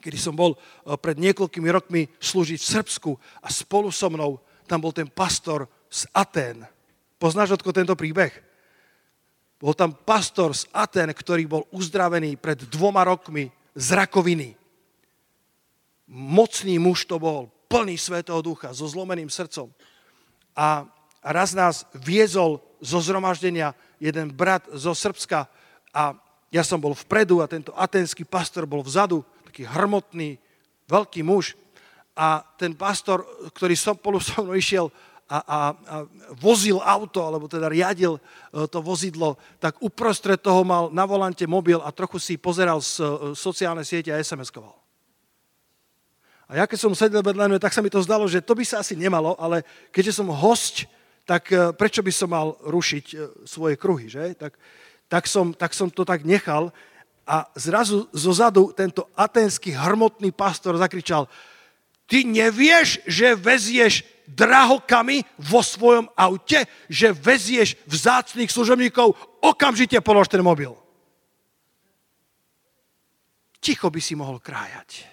kedy 0.00 0.18
som 0.18 0.34
bol 0.34 0.56
pred 1.04 1.20
niekoľkými 1.20 1.68
rokmi 1.68 2.08
slúžiť 2.18 2.58
v 2.58 2.70
Srbsku 2.80 3.10
a 3.44 3.48
spolu 3.52 3.92
so 3.92 4.08
mnou 4.08 4.40
tam 4.64 4.80
bol 4.80 4.94
ten 4.94 5.06
pastor 5.06 5.68
z 5.90 6.08
Atén. 6.16 6.64
Poznáš, 7.20 7.58
odko 7.58 7.74
tento 7.74 7.92
príbeh? 7.98 8.32
Bol 9.60 9.76
tam 9.76 9.92
pastor 9.92 10.56
z 10.56 10.64
Aten, 10.72 11.12
ktorý 11.12 11.44
bol 11.44 11.62
uzdravený 11.68 12.40
pred 12.40 12.64
dvoma 12.70 13.04
rokmi 13.04 13.52
z 13.76 13.88
rakoviny. 13.92 14.56
Mocný 16.08 16.80
muž 16.80 17.04
to 17.04 17.20
bol, 17.20 17.52
plný 17.68 18.00
Svetého 18.00 18.40
Ducha, 18.40 18.72
so 18.72 18.88
zlomeným 18.88 19.28
srdcom. 19.28 19.68
A 20.56 20.88
raz 21.20 21.52
nás 21.52 21.84
viezol 21.92 22.58
zo 22.80 22.98
zhromaždenia 23.04 23.76
jeden 24.00 24.32
brat 24.32 24.64
zo 24.72 24.96
Srbska 24.96 25.44
a 25.92 26.16
ja 26.50 26.66
som 26.66 26.80
bol 26.82 26.96
vpredu 26.96 27.38
a 27.38 27.50
tento 27.50 27.70
atenský 27.76 28.26
pastor 28.26 28.66
bol 28.66 28.82
vzadu, 28.82 29.22
taký 29.50 29.66
hrmotný, 29.66 30.38
veľký 30.86 31.26
muž. 31.26 31.58
A 32.14 32.46
ten 32.54 32.70
pastor, 32.78 33.26
ktorý 33.50 33.74
som 33.74 33.98
spolu 33.98 34.22
so 34.22 34.46
mnou 34.46 34.54
išiel, 34.54 34.86
a, 35.30 35.38
a, 35.38 35.58
a 35.70 35.96
vozil 36.34 36.82
auto, 36.82 37.22
alebo 37.22 37.46
teda 37.46 37.70
riadil 37.70 38.18
e, 38.18 38.20
to 38.66 38.82
vozidlo, 38.82 39.38
tak 39.62 39.78
uprostred 39.78 40.42
toho 40.42 40.66
mal 40.66 40.90
na 40.90 41.06
volante 41.06 41.46
mobil 41.46 41.78
a 41.78 41.94
trochu 41.94 42.18
si 42.18 42.34
pozeral 42.34 42.82
z 42.82 42.98
e, 42.98 43.38
sociálne 43.38 43.86
siete 43.86 44.10
a 44.10 44.18
SMS-koval. 44.18 44.74
A 46.50 46.58
ja 46.58 46.66
keď 46.66 46.78
som 46.82 46.98
sedel 46.98 47.22
vedľa 47.22 47.46
mňa, 47.46 47.62
tak 47.62 47.70
sa 47.70 47.78
mi 47.78 47.94
to 47.94 48.02
zdalo, 48.02 48.26
že 48.26 48.42
to 48.42 48.58
by 48.58 48.66
sa 48.66 48.82
asi 48.82 48.98
nemalo, 48.98 49.38
ale 49.38 49.62
keďže 49.94 50.18
som 50.18 50.34
host, 50.34 50.90
tak 51.22 51.46
e, 51.54 51.70
prečo 51.78 52.02
by 52.02 52.10
som 52.10 52.34
mal 52.34 52.58
rušiť 52.66 53.06
svoje 53.46 53.78
kruhy, 53.78 54.10
že? 54.10 54.34
Tak, 54.34 54.58
tak, 55.06 55.30
som, 55.30 55.54
tak 55.54 55.78
som 55.78 55.86
to 55.94 56.02
tak 56.02 56.26
nechal 56.26 56.74
a 57.30 57.46
zrazu 57.54 58.10
zo 58.10 58.32
zadu 58.34 58.74
tento 58.74 59.06
aténsky 59.14 59.70
hrmotný 59.70 60.34
pastor 60.34 60.74
zakričal, 60.74 61.30
ty 62.10 62.26
nevieš, 62.26 63.06
že 63.06 63.38
vezieš 63.38 64.02
drahokami 64.26 65.22
vo 65.38 65.62
svojom 65.62 66.10
aute, 66.18 66.66
že 66.90 67.14
vezieš 67.14 67.78
vzácných 67.86 68.50
služobníkov, 68.50 69.14
okamžite 69.46 69.94
polož 70.02 70.26
ten 70.26 70.42
mobil. 70.42 70.74
Ticho 73.62 73.86
by 73.94 74.00
si 74.02 74.18
mohol 74.18 74.42
krájať. 74.42 75.06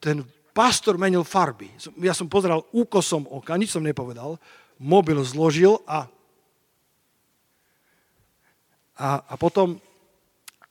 Ten 0.00 0.24
pastor 0.56 0.96
menil 0.96 1.26
farby. 1.26 1.68
Ja 2.00 2.16
som 2.16 2.32
pozeral 2.32 2.64
úkosom 2.72 3.28
oka, 3.28 3.58
nič 3.60 3.76
som 3.76 3.84
nepovedal. 3.84 4.40
Mobil 4.80 5.20
zložil 5.20 5.82
a, 5.84 6.08
a, 8.96 9.20
a 9.20 9.34
potom, 9.36 9.76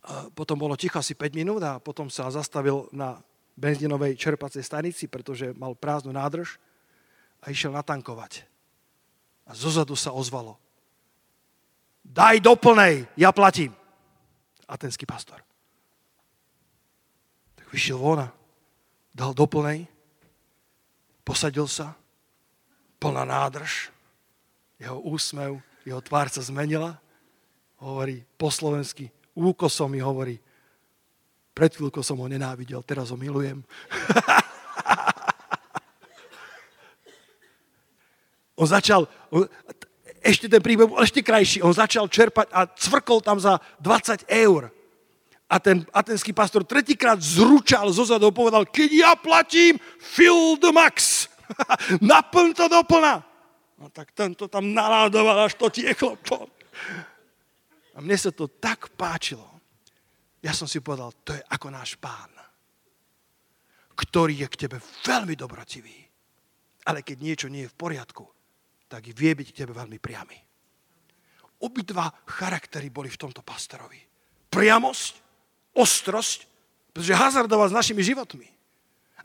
a 0.01 0.29
potom 0.33 0.57
bolo 0.57 0.73
ticho 0.73 0.97
asi 0.97 1.13
5 1.13 1.37
minút 1.37 1.61
a 1.61 1.77
potom 1.77 2.09
sa 2.09 2.29
zastavil 2.33 2.89
na 2.89 3.21
benzínovej 3.55 4.17
čerpacej 4.19 4.65
stanici, 4.65 5.05
pretože 5.07 5.55
mal 5.55 5.77
prázdnu 5.77 6.11
nádrž 6.11 6.59
a 7.39 7.53
išiel 7.53 7.71
natankovať. 7.71 8.43
A 9.45 9.53
zozadu 9.53 9.93
sa 9.93 10.11
ozvalo. 10.11 10.57
Daj 12.05 12.41
do 12.41 12.53
plnej, 12.57 13.05
ja 13.17 13.29
platím. 13.29 13.73
Atenský 14.65 15.05
pastor. 15.05 15.41
Tak 17.53 17.69
vyšiel 17.69 18.01
von 18.01 18.25
a 18.25 18.33
dal 19.13 19.33
do 19.37 19.45
posadil 21.25 21.65
sa, 21.65 21.97
plná 23.01 23.25
nádrž 23.25 23.89
jeho 24.77 24.99
úsmev, 25.01 25.61
jeho 25.87 26.01
tvár 26.01 26.29
sa 26.29 26.43
zmenila. 26.43 27.01
Hovorí 27.85 28.25
po 28.33 28.49
slovensky, 28.49 29.13
úkosom 29.37 29.93
mi 29.93 30.01
hovorí, 30.01 30.41
pred 31.53 31.69
chvíľkou 31.69 32.01
som 32.01 32.17
ho 32.17 32.25
nenávidel, 32.25 32.81
teraz 32.81 33.13
ho 33.13 33.17
milujem. 33.17 33.61
on 38.59 38.65
začal, 38.65 39.05
on, 39.29 39.45
ešte 40.17 40.49
ten 40.49 40.65
príbeh 40.65 40.89
bol 40.89 40.97
ešte 40.97 41.21
krajší, 41.21 41.61
on 41.61 41.77
začal 41.77 42.09
čerpať 42.09 42.49
a 42.49 42.65
cvrkol 42.65 43.21
tam 43.21 43.37
za 43.37 43.61
20 43.77 44.33
eur. 44.33 44.73
A 45.45 45.61
ten 45.61 45.85
atenský 45.93 46.33
pastor 46.33 46.65
tretíkrát 46.65 47.21
zručal 47.21 47.93
zo 47.93 48.01
zadov, 48.01 48.33
povedal, 48.33 48.65
keď 48.65 48.89
ja 48.89 49.13
platím, 49.13 49.77
fill 50.01 50.57
the 50.57 50.73
max. 50.73 51.29
Naplň 52.01 52.57
to 52.57 52.65
doplna. 52.65 53.21
No 53.77 53.93
tak 53.93 54.09
tento 54.17 54.49
tam 54.49 54.73
naládoval, 54.73 55.45
až 55.45 55.53
to 55.53 55.69
tieklo. 55.69 56.17
A 57.95 58.03
mne 58.03 58.17
sa 58.19 58.31
to 58.35 58.51
tak 58.51 58.91
páčilo. 58.99 59.47
Ja 60.43 60.51
som 60.51 60.67
si 60.67 60.83
povedal, 60.83 61.15
to 61.23 61.31
je 61.33 61.41
ako 61.41 61.67
náš 61.71 61.95
pán, 61.97 62.29
ktorý 63.95 64.45
je 64.45 64.47
k 64.51 64.59
tebe 64.67 64.77
veľmi 65.07 65.33
dobrotivý. 65.33 66.05
Ale 66.85 67.01
keď 67.01 67.17
niečo 67.17 67.47
nie 67.49 67.65
je 67.65 67.71
v 67.71 67.79
poriadku, 67.79 68.27
tak 68.85 69.09
vie 69.09 69.31
byť 69.33 69.47
k 69.49 69.57
tebe 69.65 69.73
veľmi 69.73 69.97
priamy. 69.97 70.37
Obidva 71.63 72.11
charaktery 72.29 72.91
boli 72.93 73.09
v 73.09 73.17
tomto 73.17 73.41
pastorovi. 73.41 73.97
Priamosť, 74.51 75.13
ostrosť, 75.73 76.45
pretože 76.93 77.17
hazardoval 77.17 77.71
s 77.71 77.77
našimi 77.79 78.05
životmi. 78.05 78.45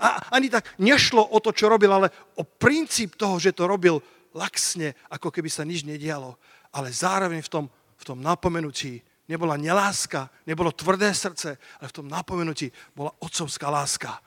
A 0.00 0.32
ani 0.32 0.48
tak 0.48 0.64
nešlo 0.80 1.20
o 1.20 1.38
to, 1.44 1.52
čo 1.52 1.68
robil, 1.68 1.92
ale 1.92 2.08
o 2.40 2.46
princíp 2.46 3.20
toho, 3.20 3.36
že 3.36 3.52
to 3.52 3.68
robil 3.68 4.00
laxne, 4.32 4.96
ako 5.12 5.28
keby 5.28 5.52
sa 5.52 5.68
nič 5.68 5.84
nedialo. 5.84 6.40
Ale 6.72 6.88
zároveň 6.88 7.44
v 7.44 7.52
tom, 7.52 7.64
v 8.00 8.04
tom 8.04 8.24
napomenutí 8.24 9.04
nebola 9.28 9.60
neláska, 9.60 10.32
nebolo 10.48 10.72
tvrdé 10.72 11.14
srdce, 11.14 11.54
ale 11.54 11.86
v 11.88 11.96
tom 12.02 12.08
napomenutí 12.08 12.72
bola 12.96 13.12
otcovská 13.20 13.70
láska. 13.70 14.18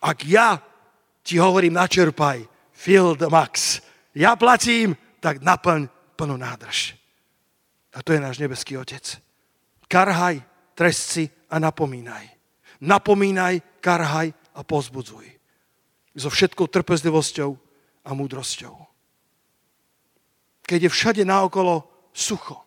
Ak 0.00 0.24
ja 0.24 0.58
ti 1.22 1.38
hovorím, 1.38 1.76
načerpaj, 1.76 2.42
fill 2.72 3.14
the 3.14 3.28
max, 3.28 3.84
ja 4.16 4.34
platím, 4.34 4.96
tak 5.20 5.44
naplň 5.44 5.86
plnú 6.16 6.40
nádrž. 6.40 6.96
A 7.94 8.02
to 8.02 8.16
je 8.16 8.20
náš 8.20 8.40
nebeský 8.40 8.76
Otec. 8.80 9.20
Karhaj, 9.86 10.42
trest 10.74 11.30
a 11.52 11.56
napomínaj. 11.60 12.26
Napomínaj, 12.82 13.62
karhaj 13.80 14.34
a 14.56 14.60
pozbudzuj. 14.66 15.24
So 16.16 16.32
všetkou 16.32 16.66
trpezlivosťou 16.66 17.50
a 18.04 18.10
múdrosťou. 18.16 18.74
Keď 20.66 20.80
je 20.82 20.90
všade 20.90 21.22
naokolo 21.22 21.84
sucho 22.10 22.65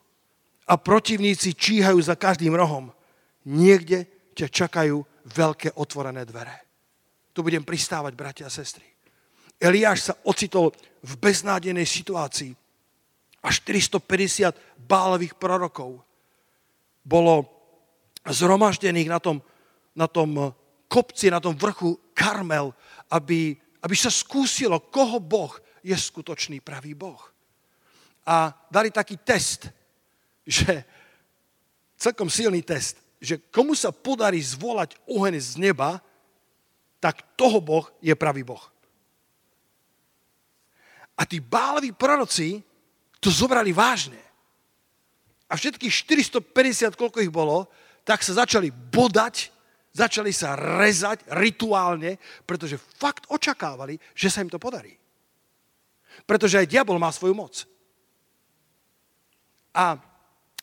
a 0.70 0.78
protivníci 0.78 1.58
číhajú 1.58 1.98
za 1.98 2.14
každým 2.14 2.54
rohom, 2.54 2.94
niekde 3.42 4.06
ťa 4.38 4.46
čakajú 4.46 5.02
veľké 5.26 5.74
otvorené 5.74 6.22
dvere. 6.22 6.54
Tu 7.34 7.42
budem 7.42 7.66
pristávať, 7.66 8.14
bratia 8.14 8.46
a 8.46 8.54
sestry. 8.54 8.86
Eliáš 9.58 10.10
sa 10.10 10.14
ocitol 10.22 10.70
v 11.02 11.12
beznádejnej 11.18 11.82
situácii. 11.82 12.54
A 13.42 13.48
450 13.50 14.78
bálových 14.78 15.34
prorokov 15.34 16.06
bolo 17.02 17.48
zhromaždených 18.22 19.10
na 19.10 19.18
tom, 19.18 19.42
na 19.96 20.06
tom 20.06 20.54
kopci, 20.86 21.32
na 21.32 21.40
tom 21.42 21.56
vrchu 21.56 21.98
Karmel, 22.14 22.70
aby, 23.10 23.56
aby 23.82 23.94
sa 23.96 24.12
skúsilo, 24.12 24.78
koho 24.92 25.18
Boh 25.18 25.50
je 25.80 25.96
skutočný 25.96 26.60
pravý 26.60 26.92
Boh. 26.92 27.20
A 28.28 28.52
dali 28.68 28.92
taký 28.92 29.16
test, 29.24 29.72
že 30.46 30.84
celkom 32.00 32.32
silný 32.32 32.64
test, 32.64 32.96
že 33.20 33.36
komu 33.52 33.76
sa 33.76 33.92
podarí 33.92 34.40
zvolať 34.40 34.96
oheň 35.04 35.36
z 35.36 35.50
neba, 35.60 36.00
tak 37.00 37.20
toho 37.36 37.60
Boh 37.60 37.84
je 38.00 38.12
pravý 38.16 38.44
Boh. 38.44 38.60
A 41.20 41.28
tí 41.28 41.36
báloví 41.36 41.92
proroci 41.92 42.64
to 43.20 43.28
zobrali 43.28 43.76
vážne. 43.76 44.16
A 45.52 45.56
všetkých 45.58 45.92
450, 45.92 46.96
koľko 46.96 47.20
ich 47.20 47.28
bolo, 47.28 47.68
tak 48.08 48.24
sa 48.24 48.40
začali 48.40 48.72
bodať, 48.72 49.52
začali 49.92 50.32
sa 50.32 50.56
rezať 50.56 51.20
rituálne, 51.36 52.16
pretože 52.48 52.80
fakt 52.80 53.28
očakávali, 53.28 54.00
že 54.16 54.32
sa 54.32 54.40
im 54.40 54.48
to 54.48 54.56
podarí. 54.56 54.96
Pretože 56.24 56.64
aj 56.64 56.70
diabol 56.70 56.96
má 56.96 57.12
svoju 57.12 57.36
moc. 57.36 57.68
A, 59.76 60.00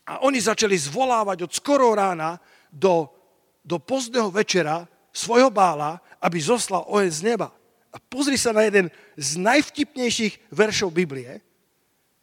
a 0.07 0.23
oni 0.23 0.39
začali 0.39 0.79
zvolávať 0.79 1.43
od 1.43 1.51
skoro 1.51 1.91
rána 1.91 2.39
do, 2.71 3.11
do 3.59 3.75
pozdného 3.75 4.31
večera 4.31 4.87
svojho 5.11 5.51
bála, 5.51 5.99
aby 6.23 6.39
zoslal 6.39 6.87
oheň 6.87 7.11
z 7.11 7.21
neba. 7.27 7.51
A 7.91 7.99
pozri 7.99 8.39
sa 8.39 8.55
na 8.55 8.63
jeden 8.63 8.87
z 9.19 9.29
najvtipnejších 9.35 10.53
veršov 10.55 10.95
Biblie. 10.95 11.43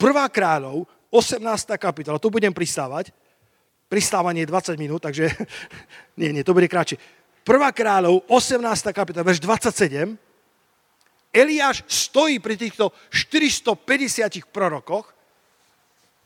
Prvá 0.00 0.26
kráľov, 0.32 0.88
18. 1.12 1.44
kapitola, 1.78 2.18
tu 2.18 2.32
budem 2.32 2.50
pristávať. 2.50 3.14
Pristávanie 3.86 4.42
je 4.42 4.50
20 4.50 4.80
minút, 4.80 5.04
takže 5.04 5.30
nie, 6.20 6.34
nie, 6.34 6.42
to 6.42 6.56
bude 6.56 6.66
kratšie. 6.66 6.98
Prvá 7.44 7.70
kráľov, 7.70 8.24
18. 8.26 8.64
kapitola, 8.90 9.22
verš 9.28 9.44
27. 9.44 10.16
Eliáš 11.34 11.82
stojí 11.90 12.38
pri 12.38 12.54
týchto 12.54 12.94
450 13.10 14.46
prorokoch, 14.54 15.13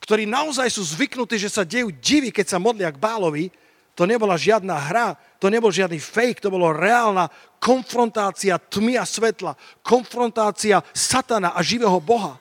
ktorí 0.09 0.25
naozaj 0.25 0.73
sú 0.73 0.81
zvyknutí, 0.89 1.37
že 1.37 1.53
sa 1.53 1.69
dejú 1.69 1.93
divy, 1.93 2.33
keď 2.33 2.57
sa 2.57 2.57
modlia 2.57 2.89
k 2.89 2.97
Bálovi, 2.97 3.53
to 3.93 4.09
nebola 4.09 4.41
žiadna 4.41 4.73
hra, 4.89 5.13
to 5.37 5.53
nebol 5.53 5.69
žiadny 5.69 6.01
fake, 6.01 6.41
to 6.41 6.49
bolo 6.49 6.73
reálna 6.73 7.29
konfrontácia 7.61 8.57
tmy 8.57 8.97
a 8.97 9.05
svetla, 9.05 9.53
konfrontácia 9.85 10.81
satana 10.97 11.53
a 11.53 11.61
živého 11.61 12.01
Boha. 12.01 12.41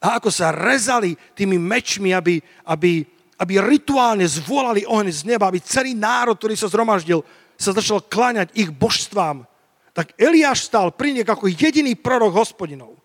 A 0.00 0.16
ako 0.16 0.32
sa 0.32 0.48
rezali 0.48 1.12
tými 1.36 1.60
mečmi, 1.60 2.16
aby, 2.16 2.40
aby, 2.64 3.04
aby 3.36 3.54
rituálne 3.60 4.24
zvolali 4.24 4.88
oheň 4.88 5.08
z 5.12 5.22
neba, 5.28 5.52
aby 5.52 5.60
celý 5.60 5.92
národ, 5.92 6.40
ktorý 6.40 6.56
sa 6.56 6.72
zhromaždil, 6.72 7.20
sa 7.60 7.76
začal 7.76 8.00
kláňať 8.00 8.48
ich 8.56 8.72
božstvám. 8.72 9.44
Tak 9.92 10.16
Eliáš 10.16 10.72
stal 10.72 10.88
pri 10.88 11.20
nich 11.20 11.28
ako 11.28 11.52
jediný 11.52 11.92
prorok 12.00 12.32
hospodinov. 12.32 12.96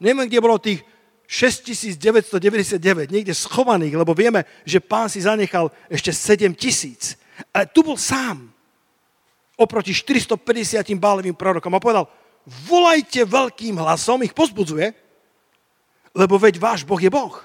Neviem, 0.00 0.24
kde 0.24 0.40
bolo 0.40 0.56
tých 0.56 0.80
6999, 1.32 3.08
niekde 3.08 3.32
schovaných, 3.32 3.96
lebo 3.96 4.12
vieme, 4.12 4.44
že 4.68 4.84
pán 4.84 5.08
si 5.08 5.24
zanechal 5.24 5.72
ešte 5.88 6.12
7 6.12 6.52
tisíc. 6.52 7.16
Ale 7.56 7.64
tu 7.72 7.80
bol 7.80 7.96
sám 7.96 8.52
oproti 9.56 9.96
450 9.96 10.84
bálovým 11.00 11.32
prorokom 11.32 11.72
a 11.72 11.80
povedal, 11.80 12.04
volajte 12.68 13.24
veľkým 13.24 13.80
hlasom, 13.80 14.20
ich 14.20 14.36
pozbudzuje, 14.36 14.92
lebo 16.12 16.36
veď 16.36 16.60
váš 16.60 16.84
Boh 16.84 17.00
je 17.00 17.08
Boh. 17.08 17.40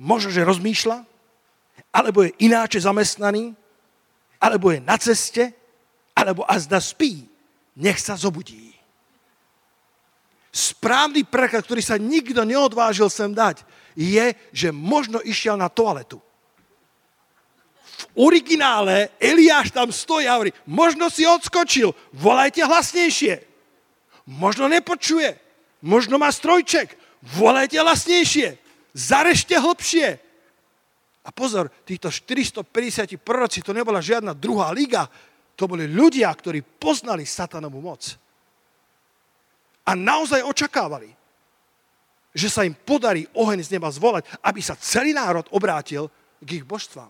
Možno, 0.00 0.32
že 0.32 0.48
rozmýšľa, 0.48 1.04
alebo 1.92 2.24
je 2.24 2.32
ináče 2.40 2.80
zamestnaný, 2.80 3.52
alebo 4.40 4.72
je 4.72 4.80
na 4.80 4.96
ceste, 4.96 5.52
alebo 6.16 6.40
azda 6.48 6.80
spí. 6.80 7.28
Nech 7.76 8.00
sa 8.00 8.16
zobudí. 8.16 8.67
Správny 10.48 11.28
preklad, 11.28 11.64
ktorý 11.64 11.84
sa 11.84 12.00
nikto 12.00 12.42
neodvážil 12.42 13.12
sem 13.12 13.30
dať, 13.30 13.62
je, 13.98 14.32
že 14.54 14.68
možno 14.72 15.20
išiel 15.20 15.58
na 15.58 15.68
toaletu 15.68 16.22
originále 18.18 19.10
Eliáš 19.22 19.70
tam 19.70 19.94
stojí 19.94 20.26
a 20.26 20.34
hovorí, 20.34 20.50
možno 20.66 21.10
si 21.10 21.26
odskočil, 21.26 21.94
volajte 22.14 22.66
hlasnejšie. 22.66 23.46
Možno 24.28 24.68
nepočuje, 24.68 25.38
možno 25.80 26.20
má 26.20 26.28
strojček, 26.28 26.92
volajte 27.38 27.80
hlasnejšie, 27.80 28.60
zarešte 28.92 29.56
hlbšie. 29.56 30.20
A 31.24 31.30
pozor, 31.32 31.72
týchto 31.84 32.12
450 32.12 33.16
proroci, 33.20 33.64
to 33.64 33.72
nebola 33.72 34.04
žiadna 34.04 34.36
druhá 34.36 34.74
liga, 34.74 35.08
to 35.56 35.64
boli 35.64 35.88
ľudia, 35.88 36.28
ktorí 36.28 36.60
poznali 36.60 37.24
satanovú 37.24 37.80
moc. 37.82 38.18
A 39.88 39.96
naozaj 39.96 40.44
očakávali, 40.44 41.16
že 42.36 42.52
sa 42.52 42.60
im 42.68 42.76
podarí 42.76 43.24
oheň 43.32 43.64
z 43.64 43.72
neba 43.80 43.88
zvolať, 43.88 44.28
aby 44.44 44.60
sa 44.60 44.76
celý 44.76 45.16
národ 45.16 45.48
obrátil 45.48 46.12
k 46.44 46.60
ich 46.60 46.64
božstvám. 46.68 47.08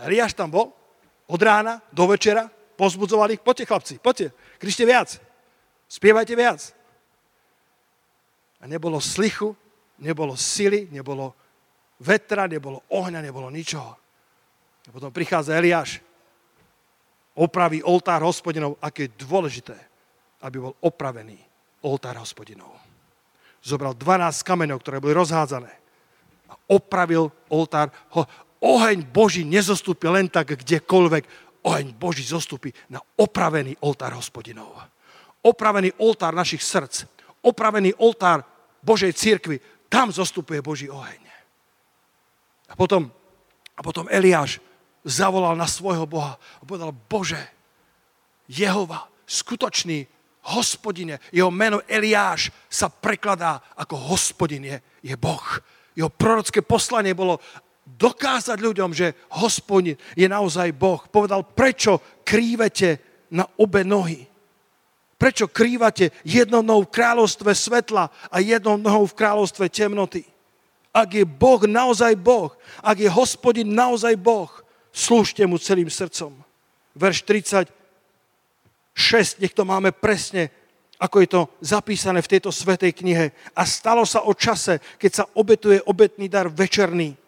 Eliáš 0.00 0.32
tam 0.32 0.48
bol 0.48 0.72
od 1.28 1.40
rána 1.44 1.84
do 1.92 2.08
večera, 2.08 2.48
pozbudzoval 2.80 3.36
ich, 3.36 3.44
poďte 3.44 3.68
chlapci, 3.68 3.94
poďte, 4.00 4.32
krište 4.56 4.88
viac, 4.88 5.20
spievajte 5.84 6.32
viac. 6.32 6.72
A 8.64 8.64
nebolo 8.64 8.96
slichu, 8.96 9.52
nebolo 10.00 10.32
sily, 10.32 10.88
nebolo 10.88 11.36
vetra, 12.00 12.48
nebolo 12.48 12.80
ohňa, 12.88 13.20
nebolo 13.20 13.52
ničoho. 13.52 13.92
A 14.88 14.88
potom 14.88 15.12
prichádza 15.12 15.60
Eliáš, 15.60 16.00
opraví 17.36 17.84
oltár 17.84 18.24
hospodinov, 18.24 18.80
aké 18.80 19.12
je 19.12 19.20
dôležité, 19.28 19.76
aby 20.40 20.56
bol 20.56 20.72
opravený 20.80 21.51
oltár 21.82 22.18
hospodinov. 22.18 22.72
zobral 23.62 23.94
12 23.94 24.42
kameňov, 24.42 24.82
ktoré 24.82 24.98
boli 24.98 25.14
rozhádzané 25.14 25.70
a 26.50 26.54
opravil 26.66 27.30
oltár. 27.46 27.94
Oheň 28.62 29.06
Boží 29.06 29.46
nezostúpi 29.46 30.06
len 30.10 30.26
tak 30.30 30.54
kdekoľvek. 30.58 31.24
Oheň 31.62 31.94
Boží 31.94 32.26
zostúpi 32.26 32.74
na 32.90 32.98
opravený 32.98 33.78
oltár 33.86 34.18
hospodinov. 34.18 34.74
Opravený 35.42 35.94
oltár 36.02 36.34
našich 36.34 36.62
srdc. 36.62 37.06
Opravený 37.42 37.94
oltár 37.98 38.42
Božej 38.82 39.14
církvy. 39.14 39.58
Tam 39.86 40.10
zostupuje 40.10 40.62
Boží 40.62 40.90
oheň. 40.90 41.22
A 42.70 42.74
potom, 42.74 43.10
a 43.76 43.80
potom 43.82 44.10
Eliáš 44.10 44.58
zavolal 45.04 45.58
na 45.58 45.66
svojho 45.66 46.06
Boha 46.06 46.38
a 46.38 46.62
povedal, 46.62 46.94
Bože, 46.94 47.42
Jehova, 48.46 49.10
skutočný 49.26 50.06
hospodine, 50.42 51.22
jeho 51.30 51.50
meno 51.50 51.78
Eliáš 51.86 52.50
sa 52.66 52.90
prekladá 52.90 53.62
ako 53.78 53.94
hospodin 54.10 54.64
je, 54.66 54.76
je 55.02 55.14
Boh. 55.14 55.46
Jeho 55.94 56.10
prorocké 56.10 56.64
poslanie 56.64 57.14
bolo 57.14 57.38
dokázať 57.86 58.58
ľuďom, 58.58 58.90
že 58.90 59.14
hospodin 59.38 59.94
je 60.18 60.26
naozaj 60.26 60.74
Boh. 60.74 61.02
Povedal, 61.06 61.46
prečo 61.46 62.02
krývete 62.26 62.98
na 63.30 63.46
obe 63.58 63.86
nohy? 63.86 64.26
Prečo 65.18 65.46
krývate 65.46 66.10
jednou 66.26 66.66
nohou 66.66 66.82
v 66.82 66.94
kráľovstve 66.98 67.54
svetla 67.54 68.10
a 68.26 68.36
jednou 68.42 68.74
nohou 68.74 69.06
v 69.06 69.14
kráľovstve 69.14 69.70
temnoty? 69.70 70.26
Ak 70.90 71.14
je 71.14 71.22
Boh 71.22 71.62
naozaj 71.62 72.18
Boh, 72.18 72.50
ak 72.82 72.98
je 72.98 73.08
hospodin 73.08 73.70
naozaj 73.70 74.18
Boh, 74.18 74.50
slúžte 74.90 75.46
mu 75.46 75.56
celým 75.62 75.88
srdcom. 75.88 76.34
Verš 76.92 77.22
30 77.24 77.70
6, 78.92 79.40
nech 79.40 79.56
to 79.56 79.64
máme 79.64 79.92
presne, 79.92 80.52
ako 81.02 81.16
je 81.18 81.28
to 81.28 81.40
zapísané 81.58 82.22
v 82.22 82.30
tejto 82.38 82.54
svetej 82.54 82.92
knihe. 82.94 83.34
A 83.56 83.62
stalo 83.66 84.06
sa 84.06 84.22
o 84.22 84.32
čase, 84.36 84.78
keď 85.00 85.10
sa 85.12 85.24
obetuje 85.34 85.82
obetný 85.82 86.30
dar 86.30 86.46
večerný, 86.46 87.18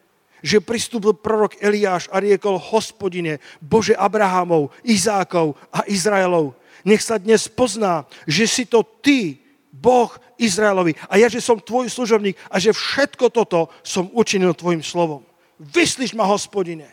že 0.45 0.61
pristúpil 0.61 1.17
prorok 1.17 1.57
Eliáš 1.59 2.07
a 2.13 2.21
riekol, 2.21 2.61
hospodine, 2.61 3.41
Bože 3.65 3.97
Abrahamov, 3.97 4.71
Izákov 4.85 5.57
a 5.73 5.89
Izraelov, 5.89 6.53
nech 6.85 7.01
sa 7.01 7.17
dnes 7.17 7.49
pozná, 7.49 8.05
že 8.29 8.45
si 8.45 8.69
to 8.69 8.85
ty, 9.01 9.41
Boh 9.73 10.13
Izraelovi 10.37 10.95
a 11.09 11.17
ja, 11.17 11.27
že 11.27 11.43
som 11.43 11.59
tvoj 11.59 11.89
služobník 11.91 12.37
a 12.47 12.61
že 12.61 12.77
všetko 12.77 13.33
toto 13.33 13.73
som 13.81 14.07
učinil 14.13 14.55
tvojim 14.55 14.85
slovom. 14.85 15.25
Vyslíš 15.59 16.13
ma, 16.13 16.29
hospodine. 16.29 16.87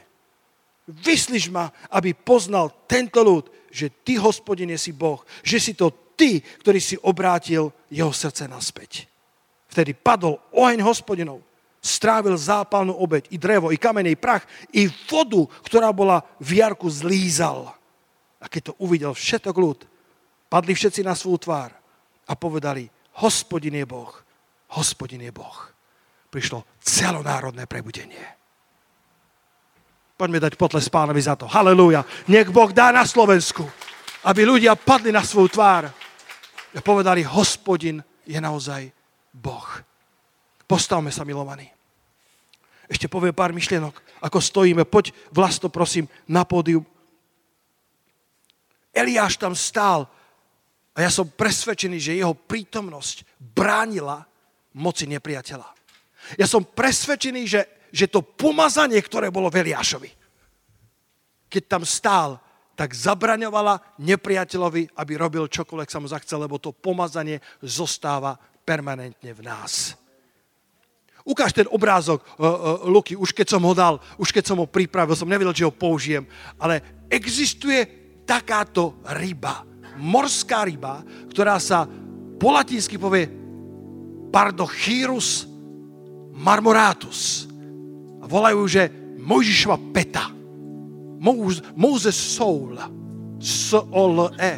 Vyslíš 0.88 1.52
ma, 1.52 1.70
aby 1.92 2.16
poznal 2.16 2.72
tento 2.90 3.22
ľud, 3.22 3.52
že 3.72 3.90
ty, 4.04 4.20
hospodine, 4.20 4.76
si 4.76 4.92
Boh, 4.92 5.24
že 5.42 5.58
si 5.58 5.74
to 5.74 6.14
ty, 6.14 6.44
ktorý 6.44 6.78
si 6.78 7.00
obrátil 7.02 7.74
jeho 7.90 8.12
srdce 8.14 8.46
naspäť. 8.46 9.08
Vtedy 9.72 9.96
padol 9.96 10.38
oheň 10.52 10.84
hospodinov, 10.84 11.40
strávil 11.82 12.38
zápalnú 12.38 12.94
obeď, 12.94 13.32
i 13.34 13.38
drevo, 13.40 13.74
i 13.74 13.80
kamene, 13.80 14.14
i 14.14 14.20
prach, 14.20 14.46
i 14.76 14.86
vodu, 15.10 15.48
ktorá 15.66 15.90
bola 15.90 16.22
v 16.38 16.62
jarku, 16.62 16.86
zlízal. 16.92 17.74
A 18.38 18.46
keď 18.46 18.72
to 18.72 18.78
uvidel 18.84 19.16
všetok 19.16 19.56
ľud, 19.58 19.80
padli 20.52 20.76
všetci 20.76 21.02
na 21.02 21.16
svú 21.16 21.40
tvár 21.40 21.74
a 22.28 22.34
povedali, 22.38 22.86
hospodin 23.24 23.80
je 23.80 23.86
Boh, 23.88 24.12
hospodin 24.78 25.24
je 25.24 25.34
Boh. 25.34 25.58
Prišlo 26.32 26.64
celonárodné 26.80 27.68
prebudenie. 27.68 28.41
Poďme 30.22 30.38
dať 30.38 30.54
potles 30.54 30.86
pánovi 30.86 31.18
za 31.18 31.34
to. 31.34 31.50
Halelúja. 31.50 32.06
Nech 32.30 32.54
Boh 32.54 32.70
dá 32.70 32.94
na 32.94 33.02
Slovensku, 33.10 33.66
aby 34.22 34.46
ľudia 34.46 34.78
padli 34.78 35.10
na 35.10 35.26
svoju 35.26 35.50
tvár 35.50 35.90
a 35.90 36.78
povedali, 36.86 37.26
hospodin 37.26 38.06
je 38.30 38.38
naozaj 38.38 38.94
Boh. 39.34 39.66
Postavme 40.70 41.10
sa, 41.10 41.26
milovaní. 41.26 41.66
Ešte 42.86 43.10
poviem 43.10 43.34
pár 43.34 43.50
myšlienok, 43.50 43.98
ako 44.22 44.38
stojíme. 44.38 44.86
Poď 44.86 45.10
vlasto, 45.34 45.74
prosím, 45.74 46.06
na 46.30 46.46
pódium. 46.46 46.86
Eliáš 48.94 49.42
tam 49.42 49.58
stál 49.58 50.06
a 50.94 51.02
ja 51.02 51.10
som 51.10 51.26
presvedčený, 51.26 51.98
že 51.98 52.22
jeho 52.22 52.38
prítomnosť 52.38 53.26
bránila 53.42 54.22
moci 54.78 55.10
nepriateľa. 55.10 55.66
Ja 56.38 56.46
som 56.46 56.62
presvedčený, 56.62 57.42
že 57.50 57.81
že 57.92 58.08
to 58.08 58.24
pomazanie, 58.24 58.98
ktoré 59.04 59.28
bolo 59.28 59.52
v 59.52 59.68
Eliášovi, 59.68 60.10
keď 61.52 61.64
tam 61.68 61.84
stál, 61.84 62.40
tak 62.80 62.96
zabraňovala 62.96 64.00
nepriateľovi, 64.00 64.96
aby 64.96 65.14
robil 65.20 65.46
čokoľvek 65.52 65.90
sa 65.92 66.00
mu 66.00 66.08
zachcel, 66.08 66.40
lebo 66.42 66.58
to 66.58 66.72
pomazanie 66.72 67.44
zostáva 67.60 68.40
permanentne 68.64 69.36
v 69.36 69.42
nás. 69.44 70.00
Ukáž 71.22 71.54
ten 71.54 71.70
obrázok, 71.70 72.26
uh, 72.26 72.26
uh, 72.26 72.50
Luky, 72.90 73.14
už 73.14 73.36
keď 73.36 73.54
som 73.54 73.62
ho 73.62 73.74
dal, 73.78 74.02
už 74.18 74.34
keď 74.34 74.50
som 74.50 74.58
ho 74.58 74.66
pripravil, 74.66 75.14
som 75.14 75.30
nevedel, 75.30 75.54
či 75.54 75.68
ho 75.68 75.70
použijem, 75.70 76.26
ale 76.58 77.06
existuje 77.12 77.86
takáto 78.26 78.98
ryba, 79.14 79.62
morská 80.02 80.66
ryba, 80.66 81.06
ktorá 81.30 81.62
sa 81.62 81.86
po 82.42 82.50
latinsky 82.50 82.98
povie 82.98 83.30
Pardochirus 84.32 85.46
marmoratus 86.34 87.51
volajú, 88.32 88.64
že 88.64 88.88
Mojžišova 89.20 89.78
peta. 89.92 90.32
Moses 91.76 92.16
Soul. 92.16 92.80
S-O-L-E 93.42 94.54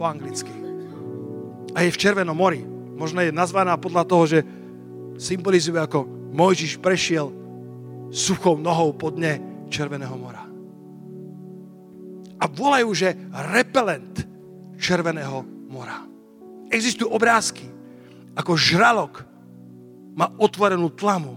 po 0.00 0.08
anglicky. 0.08 0.50
A 1.76 1.84
je 1.84 1.92
v 1.92 2.00
Červenom 2.00 2.34
mori. 2.34 2.64
Možno 2.98 3.20
je 3.20 3.34
nazvaná 3.34 3.76
podľa 3.76 4.04
toho, 4.08 4.24
že 4.26 4.40
symbolizuje 5.20 5.76
ako 5.76 6.32
Mojžiš 6.32 6.80
prešiel 6.80 7.30
suchou 8.08 8.56
nohou 8.56 8.96
po 8.96 9.12
dne 9.12 9.38
Červeného 9.68 10.16
mora. 10.16 10.42
A 12.38 12.44
volajú, 12.46 12.94
že 12.94 13.18
repelent 13.52 14.22
Červeného 14.78 15.42
mora. 15.68 16.06
Existujú 16.70 17.10
obrázky, 17.10 17.66
ako 18.38 18.54
žralok 18.54 19.26
má 20.14 20.30
otvorenú 20.38 20.94
tlamu, 20.94 21.34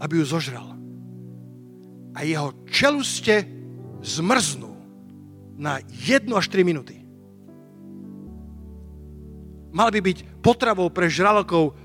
aby 0.00 0.20
ju 0.20 0.24
zožral 0.28 0.77
a 2.18 2.26
jeho 2.26 2.66
čeluste 2.66 3.46
zmrznú 4.02 4.74
na 5.54 5.78
1 5.78 6.26
až 6.34 6.50
3 6.50 6.66
minúty. 6.66 6.98
Mal 9.70 9.94
by 9.94 10.00
byť 10.02 10.42
potravou 10.42 10.90
pre 10.90 11.06
žralokov 11.06 11.78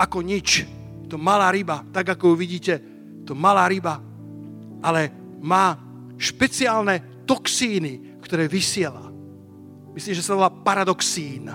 ako 0.00 0.18
nič. 0.24 0.64
To 1.12 1.20
malá 1.20 1.52
ryba, 1.52 1.84
tak 1.92 2.16
ako 2.16 2.32
ju 2.32 2.36
vidíte, 2.40 2.74
to 3.28 3.36
malá 3.36 3.68
ryba, 3.68 4.00
ale 4.80 5.12
má 5.44 5.76
špeciálne 6.16 7.28
toxíny, 7.28 8.16
ktoré 8.24 8.48
vysiela. 8.48 9.12
Myslím, 9.92 10.16
že 10.16 10.24
sa 10.24 10.40
volá 10.40 10.48
paradoxín. 10.48 11.52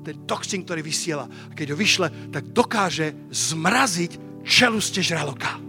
Ten 0.00 0.24
toxín, 0.24 0.64
ktorý 0.64 0.80
vysiela. 0.80 1.28
A 1.28 1.52
keď 1.52 1.76
ho 1.76 1.76
vyšle, 1.76 2.32
tak 2.32 2.48
dokáže 2.48 3.28
zmraziť 3.28 4.40
čeluste 4.40 5.04
žraloka 5.04 5.67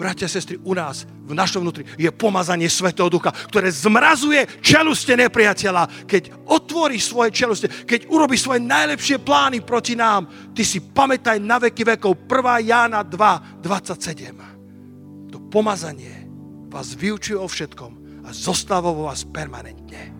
bratia 0.00 0.24
a 0.24 0.32
sestry, 0.32 0.56
u 0.64 0.72
nás, 0.72 1.04
v 1.04 1.36
našom 1.36 1.60
vnútri, 1.60 1.84
je 2.00 2.08
pomazanie 2.08 2.72
Svetého 2.72 3.12
Ducha, 3.12 3.28
ktoré 3.28 3.68
zmrazuje 3.68 4.48
čeluste 4.64 5.12
nepriateľa. 5.12 6.08
Keď 6.08 6.48
otvorí 6.48 6.96
svoje 6.96 7.36
čeluste, 7.36 7.68
keď 7.68 8.08
urobí 8.08 8.40
svoje 8.40 8.64
najlepšie 8.64 9.20
plány 9.20 9.60
proti 9.60 9.92
nám, 9.92 10.24
ty 10.56 10.64
si 10.64 10.80
pamätaj 10.80 11.36
na 11.44 11.60
veky 11.60 11.84
vekov 11.84 12.24
1. 12.24 12.64
Jána 12.64 13.04
2, 13.04 13.60
27. 13.60 15.36
To 15.36 15.38
pomazanie 15.52 16.24
vás 16.72 16.96
vyučuje 16.96 17.36
o 17.36 17.44
všetkom 17.44 18.24
a 18.24 18.32
zostáva 18.32 18.88
vo 18.88 19.12
vás 19.12 19.28
permanentne. 19.28 20.19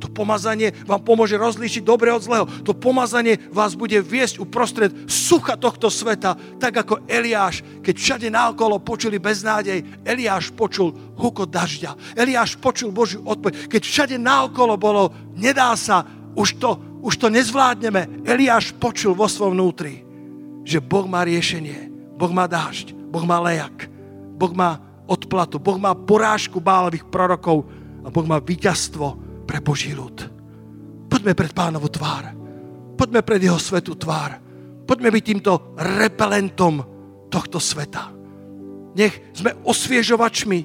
To 0.00 0.08
pomazanie 0.08 0.72
vám 0.88 1.04
pomôže 1.04 1.36
rozlíšiť 1.36 1.84
dobre 1.84 2.08
od 2.08 2.24
zlého. 2.24 2.48
To 2.64 2.72
pomazanie 2.72 3.36
vás 3.52 3.76
bude 3.76 4.00
viesť 4.00 4.40
uprostred 4.40 4.90
sucha 5.06 5.60
tohto 5.60 5.92
sveta, 5.92 6.34
tak 6.56 6.80
ako 6.80 7.04
Eliáš, 7.04 7.60
keď 7.84 7.94
všade 8.00 8.28
naokolo 8.32 8.80
počuli 8.80 9.20
beznádej, 9.20 9.84
Eliáš 10.02 10.50
počul 10.56 10.96
huko 11.20 11.44
dažďa. 11.44 12.16
Eliáš 12.16 12.56
počul 12.56 12.90
Božiu 12.90 13.20
odpoveď. 13.28 13.68
Keď 13.68 13.82
všade 13.84 14.16
naokolo 14.16 14.80
bolo, 14.80 15.12
nedá 15.36 15.76
sa, 15.76 16.02
už 16.32 16.56
to, 16.56 16.80
už 17.04 17.20
to 17.20 17.28
nezvládneme. 17.28 18.24
Eliáš 18.24 18.72
počul 18.72 19.12
vo 19.12 19.28
svojom 19.28 19.52
vnútri, 19.52 20.00
že 20.64 20.80
Boh 20.80 21.04
má 21.04 21.22
riešenie. 21.28 21.92
Boh 22.16 22.32
má 22.32 22.44
dážď, 22.44 22.92
Boh 22.92 23.24
má 23.24 23.40
lejak, 23.40 23.88
Boh 24.36 24.52
má 24.52 24.76
odplatu, 25.08 25.56
Boh 25.56 25.80
má 25.80 25.96
porážku 25.96 26.60
bálových 26.60 27.08
prorokov 27.08 27.64
a 28.04 28.12
Boh 28.12 28.28
má 28.28 28.36
víťazstvo 28.36 29.29
pre 29.50 29.58
Boží 29.58 29.90
ľud. 29.90 30.14
Poďme 31.10 31.34
pred 31.34 31.50
pánovu 31.50 31.90
tvár. 31.90 32.30
Poďme 32.94 33.26
pred 33.26 33.42
jeho 33.42 33.58
svetú 33.58 33.98
tvár. 33.98 34.38
Poďme 34.86 35.10
byť 35.10 35.24
týmto 35.26 35.74
repelentom 35.74 36.78
tohto 37.26 37.58
sveta. 37.58 38.14
Nech 38.94 39.34
sme 39.34 39.58
osviežovačmi 39.66 40.58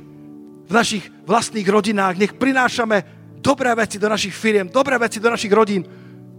v 0.69 0.71
našich 0.71 1.01
vlastných 1.25 1.65
rodinách. 1.65 2.21
Nech 2.21 2.37
prinášame 2.37 3.01
dobré 3.41 3.73
veci 3.73 3.97
do 3.97 4.05
našich 4.05 4.37
firiem, 4.37 4.69
dobré 4.69 5.01
veci 5.01 5.17
do 5.17 5.33
našich 5.33 5.49
rodín. 5.49 5.81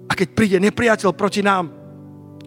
A 0.07 0.15
keď 0.15 0.29
príde 0.31 0.59
nepriateľ 0.63 1.19
proti 1.19 1.43
nám, 1.43 1.67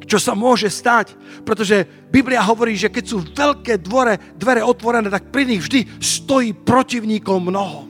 čo 0.08 0.16
sa 0.16 0.32
môže 0.32 0.72
stať, 0.72 1.12
pretože 1.44 1.84
Biblia 2.08 2.40
hovorí, 2.40 2.72
že 2.80 2.88
keď 2.88 3.04
sú 3.04 3.20
veľké 3.36 3.84
dvore, 3.84 4.16
dvere 4.40 4.64
otvorené, 4.64 5.12
tak 5.12 5.28
pri 5.28 5.44
nich 5.44 5.60
vždy 5.60 6.00
stojí 6.00 6.56
protivníkov 6.56 7.36
mnoho. 7.44 7.89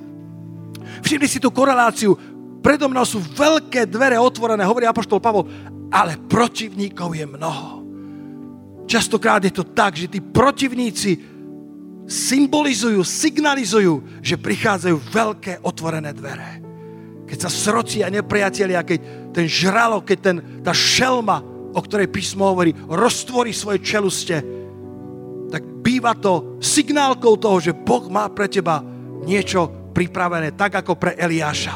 Všimli 1.02 1.28
si 1.28 1.40
tú 1.40 1.50
koreláciu. 1.54 2.16
Predo 2.60 2.92
mnou 2.92 3.08
sú 3.08 3.24
veľké 3.24 3.88
dvere 3.88 4.20
otvorené, 4.20 4.68
hovorí 4.68 4.84
Apoštol 4.84 5.24
Pavol, 5.24 5.48
ale 5.90 6.20
protivníkov 6.20 7.16
je 7.16 7.26
mnoho. 7.26 7.70
Častokrát 8.90 9.40
je 9.46 9.54
to 9.54 9.64
tak, 9.64 9.96
že 9.96 10.12
tí 10.12 10.20
protivníci 10.20 11.12
symbolizujú, 12.10 13.06
signalizujú, 13.06 14.20
že 14.20 14.36
prichádzajú 14.36 14.98
veľké 15.14 15.54
otvorené 15.62 16.12
dvere. 16.12 16.60
Keď 17.30 17.38
sa 17.38 17.50
srocia 17.54 18.10
nepriatelia, 18.10 18.82
keď 18.82 19.32
ten 19.32 19.46
žralok, 19.46 20.10
keď 20.10 20.18
ten, 20.20 20.38
tá 20.66 20.74
šelma 20.74 21.60
o 21.74 21.80
ktorej 21.82 22.10
písmo 22.10 22.50
hovorí, 22.50 22.74
roztvorí 22.74 23.54
svoje 23.54 23.86
čeluste, 23.86 24.42
tak 25.50 25.62
býva 25.82 26.18
to 26.18 26.58
signálkou 26.62 27.38
toho, 27.38 27.58
že 27.62 27.78
Boh 27.78 28.10
má 28.10 28.30
pre 28.30 28.50
teba 28.50 28.82
niečo 29.26 29.70
pripravené, 30.00 30.56
tak 30.56 30.80
ako 30.80 30.96
pre 30.96 31.20
Eliáša. 31.20 31.76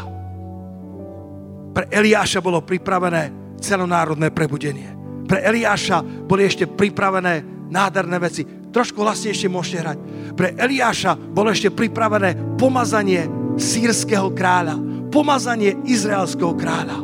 Pre 1.76 1.86
Eliáša 1.92 2.40
bolo 2.40 2.64
pripravené 2.64 3.58
celonárodné 3.60 4.32
prebudenie. 4.32 4.88
Pre 5.28 5.44
Eliáša 5.44 6.00
boli 6.24 6.48
ešte 6.48 6.72
pripravené 6.72 7.68
nádherné 7.68 8.16
veci. 8.24 8.48
Trošku 8.48 9.04
hlasnejšie 9.04 9.52
môžete 9.52 9.78
hrať. 9.84 9.98
Pre 10.40 10.50
Eliáša 10.56 11.20
bolo 11.20 11.52
ešte 11.52 11.68
pripravené 11.68 12.56
pomazanie 12.56 13.28
sírskeho 13.60 14.32
kráľa, 14.32 14.80
pomazanie 15.12 15.76
izraelského 15.84 16.56
kráľa 16.56 16.98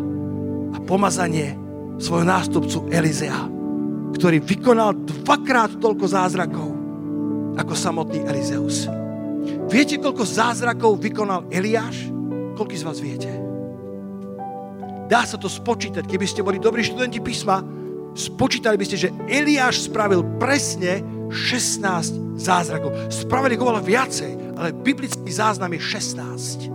a 0.72 0.78
pomazanie 0.88 1.60
svojho 2.00 2.24
nástupcu 2.24 2.88
Elizea, 2.96 3.44
ktorý 4.16 4.40
vykonal 4.40 4.96
dvakrát 5.04 5.76
toľko 5.84 6.06
zázrakov 6.08 6.70
ako 7.60 7.74
samotný 7.76 8.24
Elizeus. 8.24 8.88
Viete, 9.70 10.02
koľko 10.02 10.26
zázrakov 10.26 10.98
vykonal 11.00 11.46
Eliáš? 11.54 12.10
Koľko 12.58 12.76
z 12.76 12.84
vás 12.84 13.00
viete? 13.00 13.40
Dá 15.10 15.26
sa 15.26 15.42
to 15.42 15.50
spočítať. 15.50 16.06
Keby 16.06 16.28
ste 16.28 16.44
boli 16.46 16.60
dobrí 16.62 16.84
študenti 16.86 17.22
písma, 17.22 17.64
spočítali 18.14 18.78
by 18.78 18.86
ste, 18.86 18.98
že 19.10 19.14
Eliáš 19.26 19.90
spravil 19.90 20.22
presne 20.38 21.02
16 21.34 22.38
zázrakov. 22.38 22.94
Spravili 23.10 23.58
ho 23.58 23.74
viacej, 23.82 24.38
ale 24.58 24.74
biblický 24.74 25.30
záznam 25.30 25.74
je 25.74 25.80
16. 25.82 26.70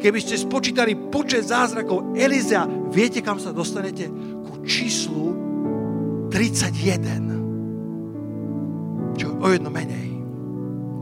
Keby 0.00 0.20
ste 0.20 0.36
spočítali 0.36 0.96
počet 1.08 1.44
zázrakov 1.48 2.12
Elizea, 2.12 2.68
viete, 2.92 3.24
kam 3.24 3.40
sa 3.40 3.56
dostanete? 3.56 4.08
Ku 4.44 4.60
číslu 4.64 5.32
31. 6.28 9.16
Čo 9.16 9.32
o 9.40 9.48
jedno 9.48 9.72
menej 9.72 10.13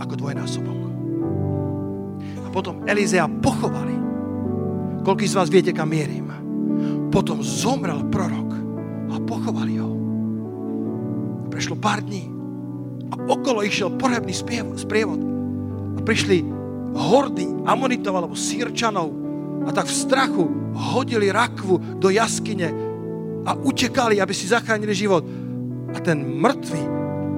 ako 0.03 0.19
dvojnásobok. 0.19 0.79
A 2.43 2.49
potom 2.51 2.83
Elizea 2.85 3.31
pochovali. 3.31 3.95
Koľký 5.07 5.27
z 5.27 5.37
vás 5.39 5.49
viete, 5.51 5.71
kam 5.71 5.91
mierim? 5.91 6.27
Potom 7.15 7.43
zomrel 7.43 8.03
prorok 8.11 8.51
a 9.13 9.17
pochovali 9.23 9.75
ho. 9.79 9.91
Prešlo 11.53 11.79
pár 11.79 12.03
dní 12.03 12.33
a 13.13 13.15
okolo 13.29 13.63
išiel 13.63 13.95
porebný 14.01 14.33
sprievod. 14.75 15.21
A 15.97 16.01
prišli 16.01 16.43
hordy 16.97 17.45
Amonitov 17.69 18.17
alebo 18.17 18.37
Sýrčanov 18.37 19.13
a 19.69 19.71
tak 19.71 19.87
v 19.87 19.95
strachu 19.95 20.45
hodili 20.73 21.29
rakvu 21.29 22.01
do 22.01 22.09
jaskyne 22.09 22.73
a 23.45 23.53
utekali, 23.59 24.19
aby 24.19 24.33
si 24.33 24.49
zachránili 24.49 24.95
život. 24.97 25.23
A 25.93 25.99
ten 26.01 26.25
mŕtvy, 26.41 26.83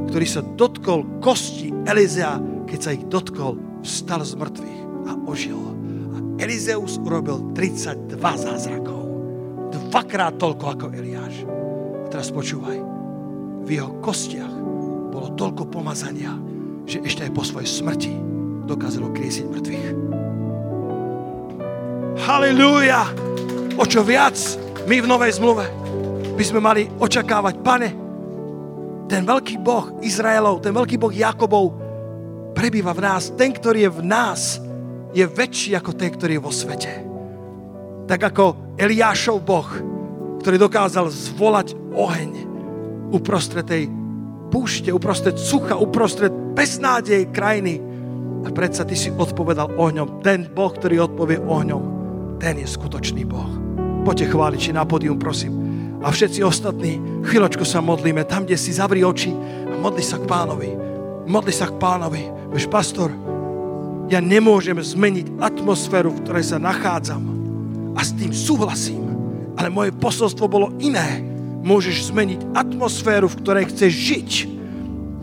ktorý 0.09 0.27
sa 0.29 0.43
dotkol 0.43 1.07
kosti 1.21 1.73
Elizea, 1.85 2.41
keď 2.69 2.79
sa 2.81 2.91
ich 2.97 3.05
dotkol, 3.09 3.61
vstal 3.85 4.25
z 4.25 4.35
mŕtvych 4.41 4.81
a 5.09 5.13
ožil. 5.29 5.61
A 6.15 6.19
Elizeus 6.41 6.97
urobil 7.01 7.53
32 7.53 8.17
zázrakov. 8.19 9.03
Dvakrát 9.71 10.41
toľko 10.41 10.65
ako 10.75 10.87
Eliáš. 10.97 11.45
A 12.05 12.07
teraz 12.11 12.33
počúvaj. 12.33 12.79
V 13.65 13.69
jeho 13.69 13.97
kostiach 14.03 14.53
bolo 15.15 15.33
toľko 15.39 15.71
pomazania, 15.71 16.35
že 16.85 17.01
ešte 17.05 17.25
aj 17.25 17.33
po 17.33 17.47
svojej 17.47 17.71
smrti 17.71 18.13
dokázalo 18.65 19.13
kriesiť 19.13 19.47
mŕtvych. 19.49 19.87
Halilúja! 22.25 23.05
O 23.75 23.85
čo 23.85 24.07
viac 24.07 24.37
my 24.87 25.03
v 25.03 25.07
Novej 25.11 25.37
zmluve 25.37 25.67
by 26.35 26.45
sme 26.45 26.61
mali 26.63 26.83
očakávať, 26.99 27.55
pane, 27.63 28.04
ten 29.09 29.23
veľký 29.23 29.61
Boh 29.61 30.01
Izraelov, 30.01 30.65
ten 30.65 30.73
veľký 30.73 30.97
Boh 30.97 31.13
Jakobov 31.13 31.77
prebýva 32.57 32.97
v 32.97 33.05
nás. 33.05 33.33
Ten, 33.35 33.53
ktorý 33.53 33.89
je 33.89 33.91
v 33.91 34.03
nás, 34.03 34.41
je 35.15 35.25
väčší 35.25 35.77
ako 35.77 35.93
ten, 35.95 36.11
ktorý 36.11 36.39
je 36.39 36.45
vo 36.45 36.53
svete. 36.53 36.93
Tak 38.05 38.21
ako 38.35 38.77
Eliášov 38.81 39.39
Boh, 39.45 39.69
ktorý 40.41 40.57
dokázal 40.61 41.09
zvolať 41.09 41.73
oheň 41.95 42.31
uprostred 43.15 43.65
tej 43.65 43.89
púšte, 44.51 44.91
uprostred 44.91 45.39
sucha, 45.39 45.79
uprostred 45.79 46.35
beznádej 46.55 47.31
krajiny, 47.31 47.95
a 48.45 48.53
predsa 48.53 48.85
ty 48.85 48.93
si 48.93 49.09
odpovedal 49.09 49.73
ohňom. 49.81 50.21
Ten 50.21 50.53
Boh, 50.53 50.69
ktorý 50.69 51.09
odpovie 51.09 51.41
ohňom, 51.41 51.83
ten 52.37 52.61
je 52.61 52.69
skutočný 52.69 53.25
Boh. 53.25 53.49
Poďte 54.05 54.37
chváliči 54.37 54.77
na 54.77 54.85
podium, 54.85 55.17
prosím. 55.17 55.64
A 56.05 56.13
všetci 56.13 56.45
ostatní, 56.45 57.01
chvíľočku 57.25 57.65
sa 57.65 57.81
modlíme, 57.81 58.29
tam, 58.29 58.45
kde 58.45 58.61
si 58.61 58.77
zavri 58.77 59.01
oči 59.01 59.33
a 59.73 59.75
modli 59.81 60.05
sa 60.05 60.21
k 60.21 60.29
pánovi. 60.29 60.71
Modli 61.25 61.49
sa 61.49 61.73
k 61.73 61.81
pánovi. 61.81 62.29
Veď, 62.53 62.69
pastor, 62.69 63.09
ja 64.13 64.21
nemôžem 64.21 64.77
zmeniť 64.77 65.41
atmosféru, 65.41 66.13
v 66.13 66.21
ktorej 66.21 66.53
sa 66.53 66.61
nachádzam. 66.61 67.25
A 67.97 68.05
s 68.05 68.13
tým 68.13 68.37
súhlasím. 68.37 69.01
Ale 69.57 69.73
moje 69.73 69.97
posolstvo 69.97 70.45
bolo 70.45 70.77
iné. 70.77 71.25
Môžeš 71.65 72.13
zmeniť 72.13 72.53
atmosféru, 72.53 73.33
v 73.33 73.41
ktorej 73.41 73.73
chceš 73.73 73.93
žiť 73.97 74.31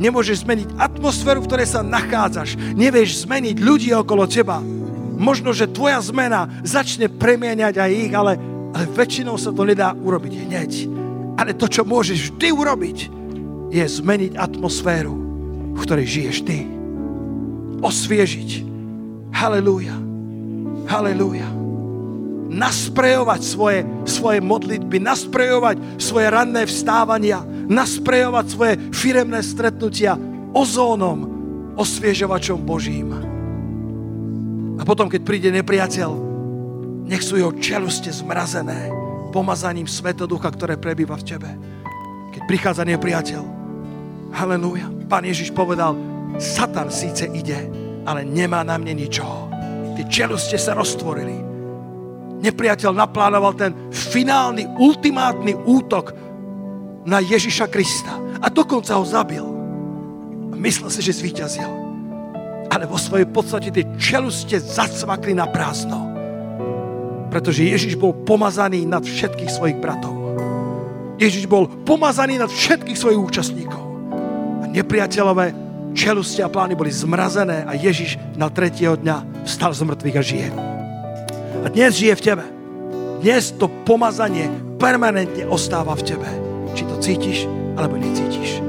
Nemôžeš 0.01 0.41
zmeniť 0.41 0.81
atmosféru, 0.81 1.45
v 1.45 1.47
ktorej 1.53 1.77
sa 1.77 1.85
nachádzaš. 1.85 2.57
Nevieš 2.73 3.29
zmeniť 3.29 3.61
ľudí 3.61 3.93
okolo 3.93 4.25
teba. 4.25 4.57
Možno, 5.21 5.53
že 5.53 5.69
tvoja 5.69 6.01
zmena 6.01 6.49
začne 6.65 7.05
premieňať 7.05 7.77
aj 7.77 7.91
ich, 7.93 8.09
ale, 8.09 8.41
ale 8.71 8.85
väčšinou 8.87 9.35
sa 9.35 9.51
to 9.51 9.67
nedá 9.67 9.91
urobiť 9.91 10.33
hneď. 10.47 10.71
Ale 11.35 11.57
to, 11.57 11.67
čo 11.67 11.83
môžeš 11.83 12.31
vždy 12.31 12.49
urobiť, 12.53 12.97
je 13.71 13.83
zmeniť 13.83 14.35
atmosféru, 14.35 15.15
v 15.75 15.79
ktorej 15.79 16.07
žiješ 16.07 16.37
ty. 16.43 16.67
Osviežiť. 17.81 18.49
Halelúja. 19.31 19.95
Halelúja. 20.91 21.47
Nasprejovať 22.51 23.41
svoje, 23.47 23.87
svoje 24.03 24.43
modlitby, 24.43 24.99
nasprejovať 24.99 25.79
svoje 25.95 26.27
ranné 26.27 26.67
vstávania, 26.67 27.39
nasprejovať 27.47 28.45
svoje 28.51 28.73
firemné 28.91 29.39
stretnutia 29.39 30.19
ozónom, 30.51 31.31
osviežovačom 31.79 32.59
Božím. 32.59 33.15
A 34.75 34.83
potom, 34.83 35.07
keď 35.07 35.21
príde 35.23 35.49
nepriateľ, 35.55 36.30
nech 37.11 37.27
sú 37.27 37.35
jeho 37.35 37.51
čeluste 37.59 38.07
zmrazené 38.07 38.87
pomazaním 39.35 39.83
Svetoducha, 39.83 40.47
ktoré 40.47 40.79
prebýva 40.79 41.19
v 41.19 41.27
tebe. 41.27 41.49
Keď 42.31 42.41
prichádza 42.47 42.87
nepriateľ, 42.87 43.43
halleluja, 44.31 44.87
Pán 45.11 45.27
Ježiš 45.27 45.51
povedal, 45.51 45.91
Satan 46.39 46.87
síce 46.87 47.27
ide, 47.35 47.67
ale 48.07 48.23
nemá 48.23 48.63
na 48.63 48.79
mne 48.79 48.95
ničoho. 48.95 49.51
Tie 49.99 50.07
čeluste 50.07 50.55
sa 50.55 50.71
roztvorili. 50.71 51.35
Nepriateľ 52.39 52.95
naplánoval 52.95 53.53
ten 53.59 53.75
finálny, 53.91 54.63
ultimátny 54.79 55.51
útok 55.67 56.15
na 57.03 57.19
Ježiša 57.19 57.67
Krista 57.67 58.15
a 58.39 58.47
dokonca 58.47 58.95
ho 58.95 59.03
zabil. 59.03 59.43
A 60.51 60.55
myslel 60.55 60.87
si, 60.87 61.03
že 61.03 61.19
zvíťazil. 61.19 61.71
Ale 62.71 62.87
vo 62.87 62.95
svojej 62.95 63.27
podstate 63.27 63.67
tie 63.67 63.83
čeluste 63.99 64.55
zacvakli 64.63 65.35
na 65.35 65.43
prázdno. 65.43 66.10
Pretože 67.31 67.63
Ježiš 67.63 67.95
bol 67.95 68.11
pomazaný 68.11 68.83
nad 68.83 69.01
všetkých 69.01 69.47
svojich 69.47 69.79
bratov. 69.79 70.11
Ježiš 71.15 71.47
bol 71.47 71.65
pomazaný 71.87 72.37
nad 72.37 72.51
všetkých 72.51 72.97
svojich 72.99 73.21
účastníkov. 73.21 73.81
A 74.61 74.65
nepriateľové 74.67 75.55
čeluste 75.95 76.43
a 76.43 76.51
plány 76.51 76.75
boli 76.75 76.91
zmrazené 76.91 77.63
a 77.63 77.71
Ježiš 77.73 78.19
na 78.35 78.51
tretieho 78.51 78.99
dňa 78.99 79.47
vstal 79.47 79.71
z 79.71 79.87
mŕtvych 79.87 80.17
a 80.19 80.23
žije. 80.23 80.49
A 81.61 81.67
dnes 81.71 81.95
žije 81.95 82.13
v 82.19 82.25
tebe. 82.25 82.45
Dnes 83.23 83.55
to 83.55 83.71
pomazanie 83.87 84.51
permanentne 84.75 85.47
ostáva 85.47 85.95
v 85.95 86.03
tebe 86.03 86.51
či 86.75 86.87
to 86.87 86.95
cítiš, 86.99 87.47
alebo 87.75 87.99
necítiš. 87.99 88.63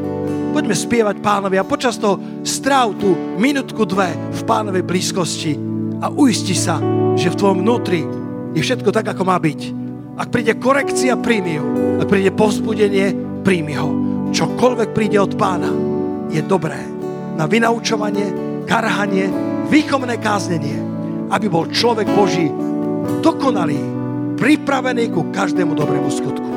Poďme 0.53 0.77
spievať 0.77 1.17
pánovi 1.25 1.57
a 1.57 1.65
počas 1.65 1.97
toho 1.97 2.21
stráv 2.45 2.99
tú 3.01 3.17
minutku, 3.41 3.89
dve 3.89 4.13
v 4.13 4.41
pánovej 4.45 4.85
blízkosti 4.85 5.57
a 6.05 6.13
uisti 6.13 6.53
sa, 6.53 6.77
že 7.17 7.33
v 7.33 7.39
tvojom 7.39 7.65
vnútri 7.65 8.05
je 8.53 8.61
všetko 8.61 8.93
tak, 8.93 9.09
ako 9.13 9.23
má 9.25 9.37
byť. 9.41 9.61
Ak 10.21 10.29
príde 10.29 10.53
korekcia, 10.61 11.17
príjmi 11.17 11.53
ju. 11.57 11.65
Ak 12.05 12.07
príde 12.09 12.31
povzbudenie, 12.33 13.17
príjmi 13.43 13.75
ho. 13.81 13.91
Čokoľvek 14.33 14.91
príde 14.93 15.17
od 15.21 15.33
pána, 15.37 15.73
je 16.33 16.41
dobré 16.45 16.81
na 17.37 17.45
vynaučovanie, 17.49 18.33
karhanie, 18.69 19.29
výchovné 19.69 20.21
káznenie, 20.21 20.77
aby 21.33 21.49
bol 21.49 21.69
človek 21.69 22.09
Boží 22.13 22.49
dokonalý, 23.25 23.81
pripravený 24.37 25.13
ku 25.13 25.33
každému 25.33 25.73
dobrému 25.73 26.09
skutku. 26.13 26.53